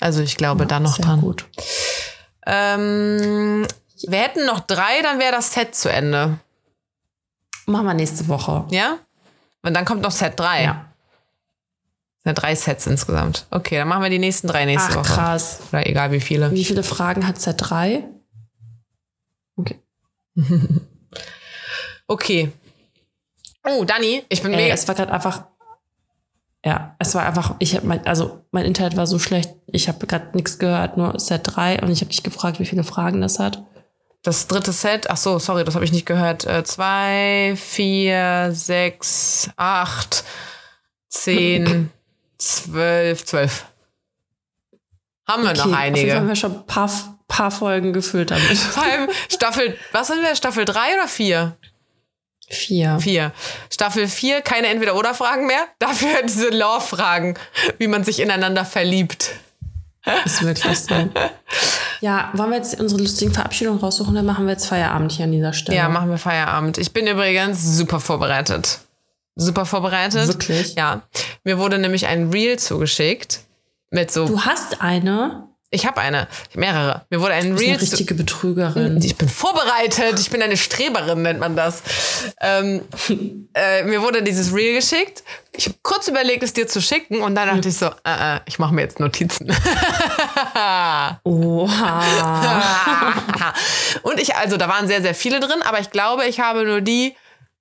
Also 0.00 0.20
ich 0.22 0.36
glaube 0.36 0.66
da 0.66 0.80
noch 0.80 0.96
Sehr 0.96 1.04
dran. 1.06 1.20
gut. 1.20 1.46
Ähm, 2.46 3.66
wir 4.06 4.18
hätten 4.18 4.46
noch 4.46 4.60
drei, 4.60 5.02
dann 5.02 5.18
wäre 5.18 5.32
das 5.32 5.52
Set 5.52 5.74
zu 5.74 5.90
Ende. 5.90 6.38
Machen 7.66 7.86
wir 7.86 7.94
nächste 7.94 8.28
Woche. 8.28 8.66
Ja? 8.70 8.98
Und 9.62 9.74
dann 9.74 9.84
kommt 9.84 10.02
noch 10.02 10.10
Set 10.10 10.38
3. 10.38 10.64
Ja. 10.64 10.84
Ja, 12.26 12.32
drei 12.32 12.54
Sets 12.54 12.86
insgesamt. 12.86 13.46
Okay, 13.50 13.76
dann 13.76 13.88
machen 13.88 14.02
wir 14.02 14.08
die 14.10 14.18
nächsten 14.18 14.46
drei 14.48 14.64
nächste 14.64 14.92
Ach, 14.92 14.96
Woche. 14.96 15.12
krass. 15.12 15.60
Oder 15.70 15.86
egal 15.86 16.10
wie 16.10 16.20
viele. 16.20 16.50
Wie 16.52 16.64
viele 16.64 16.82
Fragen 16.82 17.26
hat 17.26 17.36
Z3? 17.36 18.04
Okay. 19.56 19.80
Okay. 22.06 22.52
Oh, 23.66 23.84
Dani, 23.84 24.22
ich 24.28 24.42
bin 24.42 24.52
Ey, 24.52 24.64
mega. 24.64 24.74
es 24.74 24.86
war 24.86 24.94
gerade 24.94 25.10
einfach. 25.10 25.44
Ja, 26.62 26.96
es 26.98 27.14
war 27.14 27.24
einfach, 27.24 27.54
ich 27.60 27.74
habe 27.74 27.86
mein, 27.86 28.06
also 28.06 28.42
mein 28.50 28.66
Internet 28.66 28.94
war 28.96 29.06
so 29.06 29.18
schlecht, 29.18 29.54
ich 29.66 29.88
habe 29.88 30.06
gerade 30.06 30.34
nichts 30.34 30.58
gehört, 30.58 30.98
nur 30.98 31.18
Set 31.18 31.40
3 31.44 31.80
und 31.80 31.90
ich 31.90 32.00
habe 32.00 32.10
dich 32.10 32.22
gefragt, 32.22 32.58
wie 32.60 32.66
viele 32.66 32.84
Fragen 32.84 33.22
das 33.22 33.38
hat. 33.38 33.64
Das 34.24 34.46
dritte 34.46 34.72
Set, 34.72 35.10
ach 35.10 35.18
so, 35.18 35.38
sorry, 35.38 35.64
das 35.64 35.74
habe 35.74 35.84
ich 35.84 35.92
nicht 35.92 36.06
gehört. 36.06 36.46
Äh, 36.46 36.64
zwei, 36.64 37.54
vier, 37.56 38.50
sechs, 38.52 39.50
acht, 39.56 40.24
zehn, 41.10 41.90
zwölf, 42.38 43.26
zwölf. 43.26 43.66
Haben 45.28 45.42
wir 45.42 45.52
noch 45.52 45.66
Auf 45.66 45.66
jeden 45.66 45.74
Fall 45.74 45.84
haben 45.84 45.94
einige. 45.94 46.28
wir 46.28 46.36
schon 46.36 46.52
ein 46.54 46.66
paar, 46.66 46.90
paar 47.28 47.50
Folgen 47.50 47.92
gefüllt 47.92 48.30
damit. 48.30 48.56
Vor 48.58 48.82
allem 48.82 49.10
Staffel, 49.28 49.76
was 49.92 50.06
sind 50.06 50.22
wir? 50.22 50.34
Staffel 50.34 50.64
drei 50.64 50.94
oder 50.94 51.06
vier? 51.06 51.58
Vier. 52.48 52.98
Vier. 53.00 53.32
Staffel 53.70 54.08
vier, 54.08 54.40
keine 54.40 54.68
Entweder-Oder-Fragen 54.68 55.46
mehr. 55.46 55.66
Dafür 55.78 56.22
diese 56.24 56.48
Love-Fragen, 56.48 57.38
wie 57.76 57.88
man 57.88 58.04
sich 58.04 58.20
ineinander 58.20 58.64
verliebt. 58.64 59.32
Ist 60.24 60.42
wirklich 60.42 60.78
so. 60.78 60.94
Ja, 62.00 62.30
wollen 62.34 62.50
wir 62.50 62.56
jetzt 62.58 62.78
unsere 62.78 63.00
lustigen 63.00 63.32
Verabschiedungen 63.32 63.80
raussuchen, 63.80 64.14
dann 64.14 64.26
machen 64.26 64.44
wir 64.46 64.52
jetzt 64.52 64.66
Feierabend 64.66 65.12
hier 65.12 65.24
an 65.24 65.32
dieser 65.32 65.52
Stelle. 65.52 65.78
Ja, 65.78 65.88
machen 65.88 66.10
wir 66.10 66.18
Feierabend. 66.18 66.76
Ich 66.78 66.92
bin 66.92 67.06
übrigens 67.06 67.76
super 67.76 68.00
vorbereitet. 68.00 68.80
Super 69.36 69.64
vorbereitet. 69.64 70.28
Wirklich? 70.28 70.74
Ja. 70.74 71.02
Mir 71.44 71.58
wurde 71.58 71.78
nämlich 71.78 72.06
ein 72.06 72.30
Reel 72.30 72.58
zugeschickt 72.58 73.40
mit 73.90 74.10
so. 74.10 74.26
Du 74.26 74.40
hast 74.42 74.82
eine, 74.82 75.48
Ich 75.74 75.86
habe 75.86 76.00
eine, 76.00 76.28
mehrere. 76.54 77.04
Mir 77.10 77.20
wurde 77.20 77.34
ein 77.34 77.56
Reel. 77.56 77.70
eine 77.72 77.82
richtige 77.82 78.14
Betrügerin. 78.14 79.02
ich 79.02 79.16
bin 79.16 79.28
vorbereitet. 79.28 80.20
Ich 80.20 80.30
bin 80.30 80.40
eine 80.40 80.56
Streberin, 80.56 81.22
nennt 81.22 81.40
man 81.40 81.56
das. 81.56 81.82
Ähm, 82.40 82.82
äh, 83.54 83.82
mir 83.82 84.00
wurde 84.00 84.22
dieses 84.22 84.54
Reel 84.54 84.76
geschickt. 84.76 85.24
Ich 85.50 85.66
habe 85.66 85.76
kurz 85.82 86.06
überlegt, 86.06 86.44
es 86.44 86.52
dir 86.52 86.68
zu 86.68 86.80
schicken 86.80 87.22
und 87.22 87.34
dann 87.34 87.48
dachte 87.48 87.68
ich 87.68 87.76
so, 87.76 87.86
äh, 87.86 88.36
äh, 88.36 88.40
ich 88.46 88.60
mache 88.60 88.72
mir 88.72 88.82
jetzt 88.82 89.00
Notizen. 89.00 89.48
Oha. 91.24 93.12
und 94.02 94.20
ich, 94.20 94.36
also 94.36 94.56
da 94.56 94.68
waren 94.68 94.86
sehr, 94.86 95.02
sehr 95.02 95.14
viele 95.16 95.40
drin, 95.40 95.60
aber 95.64 95.80
ich 95.80 95.90
glaube, 95.90 96.24
ich 96.26 96.38
habe 96.38 96.64
nur 96.64 96.82
die 96.82 97.16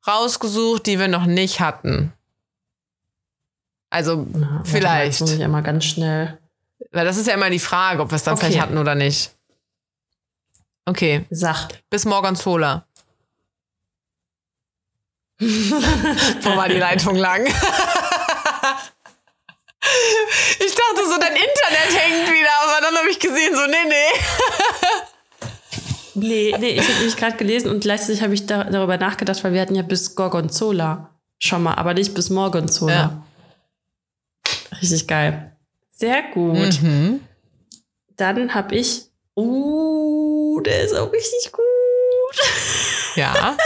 rausgesucht, 0.07 0.85
die 0.85 0.99
wir 0.99 1.07
noch 1.07 1.25
nicht 1.25 1.61
hatten. 1.61 2.13
Also 3.89 4.27
vielleicht. 4.65 5.13
Jetzt 5.13 5.21
muss 5.21 5.31
ich 5.31 5.43
einmal 5.43 5.63
ganz 5.63 5.85
schnell. 5.85 6.37
Weil 6.93 7.05
das 7.05 7.17
ist 7.17 7.27
ja 7.27 7.33
immer 7.33 7.49
die 7.49 7.59
Frage, 7.59 8.01
ob 8.01 8.11
wir 8.11 8.15
es 8.15 8.23
dann 8.23 8.35
Okay. 8.35 8.45
vielleicht 8.45 8.61
hatten 8.61 8.77
oder 8.77 8.95
nicht. 8.95 9.31
Okay, 10.85 11.25
Sag. 11.29 11.69
bis 11.89 12.05
Morgonzola. 12.05 12.85
Wo 15.39 16.55
war 16.55 16.69
die 16.69 16.77
Leitung 16.77 17.15
lang? 17.15 17.45
ich 17.45 17.53
dachte 20.75 21.05
so, 21.09 21.17
dein 21.19 21.33
Internet 21.33 21.97
hängt 21.97 22.29
wieder, 22.29 22.51
aber 22.63 22.81
dann 22.81 22.95
habe 22.95 23.09
ich 23.09 23.19
gesehen, 23.19 23.55
so, 23.55 23.65
nee, 23.65 23.85
nee. 23.87 24.11
Nee, 26.15 26.55
nee, 26.59 26.69
ich 26.69 26.83
habe 26.83 26.93
nämlich 26.99 27.17
gerade 27.17 27.37
gelesen 27.37 27.71
und 27.71 27.79
gleichzeitig 27.81 28.21
habe 28.21 28.35
ich 28.35 28.45
da, 28.45 28.65
darüber 28.65 28.97
nachgedacht, 28.97 29.43
weil 29.43 29.53
wir 29.53 29.61
hatten 29.61 29.73
ja 29.75 29.81
bis 29.81 30.15
Gorgonzola 30.15 31.09
Schon 31.39 31.63
mal, 31.63 31.73
aber 31.73 31.93
nicht 31.93 32.13
bis 32.13 32.29
morgen 32.29 32.69
so. 32.69 32.87
Ja. 32.87 33.25
Richtig 34.81 35.07
geil. 35.07 35.52
Sehr 35.95 36.23
gut. 36.33 36.81
Mhm. 36.81 37.21
Dann 38.17 38.53
habe 38.53 38.75
ich. 38.75 39.03
Uh, 39.35 40.59
der 40.61 40.83
ist 40.83 40.93
auch 40.93 41.11
richtig 41.11 41.51
gut. 41.51 41.63
Ja. 43.15 43.57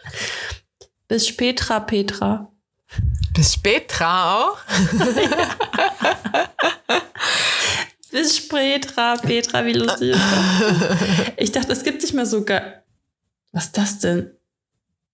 Bis 1.08 1.28
später, 1.28 1.80
Petra. 1.80 2.50
Bis 3.34 3.54
später 3.54 4.08
auch. 4.36 4.58
Bis 8.10 8.36
später, 8.36 9.16
Petra, 9.22 9.64
wie 9.64 9.72
lustig 9.72 10.10
ist 10.10 10.20
das? 10.20 10.98
Ich 11.36 11.52
dachte, 11.52 11.72
es 11.72 11.82
gibt 11.82 12.02
nicht 12.02 12.12
mehr 12.12 12.26
so 12.26 12.44
geil. 12.44 12.82
Was 13.52 13.66
ist 13.66 13.78
das 13.78 13.98
denn? 14.00 14.32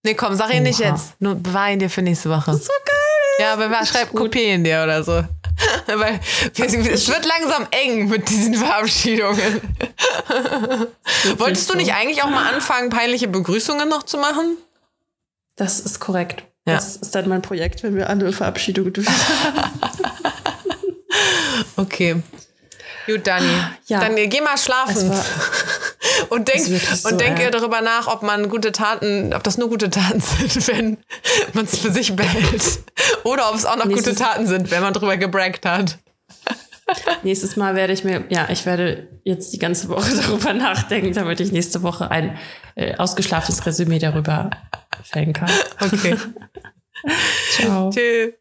Nee, 0.05 0.15
komm, 0.15 0.35
sag 0.35 0.53
ihn 0.55 0.63
nicht 0.65 0.81
Oha. 0.81 0.91
jetzt. 0.91 1.21
Nur 1.21 1.37
bewahr 1.37 1.71
ihn 1.71 1.79
dir 1.79 1.91
für 1.91 2.03
nächste 2.03 2.31
Woche. 2.31 2.55
So 2.55 2.73
geil. 2.85 2.88
Ja, 3.39 3.53
aber 3.53 3.71
wer 3.71 3.87
schreibt, 3.87 4.15
kopier 4.15 4.55
ihn 4.55 4.65
dir 4.65 4.83
oder 4.83 5.03
so. 5.03 5.13
Weil 5.87 6.21
es 6.57 7.09
wird 7.09 7.25
langsam 7.25 7.67
eng 7.71 8.09
mit 8.09 8.29
diesen 8.29 8.55
Verabschiedungen. 8.55 9.61
Wolltest 11.37 11.71
du 11.71 11.77
nicht 11.77 11.93
eigentlich 11.95 12.23
auch 12.23 12.31
mal 12.31 12.53
anfangen, 12.53 12.91
peinliche 12.91 13.29
Begrüßungen 13.29 13.89
noch 13.89 14.03
zu 14.03 14.19
machen? 14.19 14.57
Das 15.57 15.81
ist 15.81 16.01
korrekt. 16.01 16.45
Ja. 16.67 16.75
Das 16.75 16.97
ist 16.97 17.15
dann 17.15 17.29
mein 17.29 17.43
Projekt, 17.43 17.83
wenn 17.83 17.97
wir 17.97 18.11
andere 18.11 18.33
Verabschiedungen 18.33 18.93
dürfen. 18.93 19.15
Okay. 21.77 22.23
Gut, 23.07 23.25
Dani. 23.27 23.47
Ja. 23.87 24.01
Dann 24.01 24.17
geh 24.17 24.41
mal 24.41 24.59
schlafen 24.59 25.13
und 26.31 26.49
denk, 26.49 26.61
ist 26.61 26.71
wirklich 26.71 27.01
so, 27.01 27.09
und 27.09 27.21
denk 27.21 27.39
ja. 27.39 27.51
darüber 27.51 27.81
nach, 27.81 28.07
ob 28.07 28.23
man 28.23 28.49
gute 28.49 28.73
Taten, 28.73 29.33
ob 29.35 29.43
das 29.43 29.59
nur 29.59 29.69
gute 29.69 29.91
Taten 29.91 30.21
sind, 30.49 30.69
wenn 30.69 30.99
man 31.55 31.65
es 31.65 31.79
für 31.79 31.91
sich 31.91 32.15
behält. 32.15 32.81
Oder 33.25 33.51
ob 33.51 33.57
es 33.57 33.65
auch 33.65 33.77
noch 33.77 33.85
gute 33.85 33.97
Nächstes- 33.97 34.19
Taten 34.19 34.47
sind, 34.47 34.71
wenn 34.71 34.83
man 34.83 34.93
drüber 34.93 35.17
gebraggt 35.17 35.67
hat. 35.67 35.99
Nächstes 37.23 37.57
Mal 37.57 37.75
werde 37.75 37.93
ich 37.93 38.05
mir, 38.05 38.25
ja, 38.31 38.49
ich 38.51 38.65
werde 38.65 39.09
jetzt 39.25 39.53
die 39.53 39.59
ganze 39.59 39.89
Woche 39.89 40.11
darüber 40.17 40.53
nachdenken, 40.55 41.13
damit 41.13 41.41
ich 41.41 41.53
nächste 41.53 41.83
Woche 41.83 42.11
ein 42.11 42.39
äh, 42.77 42.97
ausgeschlafenes 42.97 43.67
Resümee 43.67 43.99
darüber 43.99 44.51
fällen 45.03 45.33
kann. 45.33 45.51
Okay. 45.81 46.17
Ciao. 47.51 47.91
Tschüss. 47.91 48.33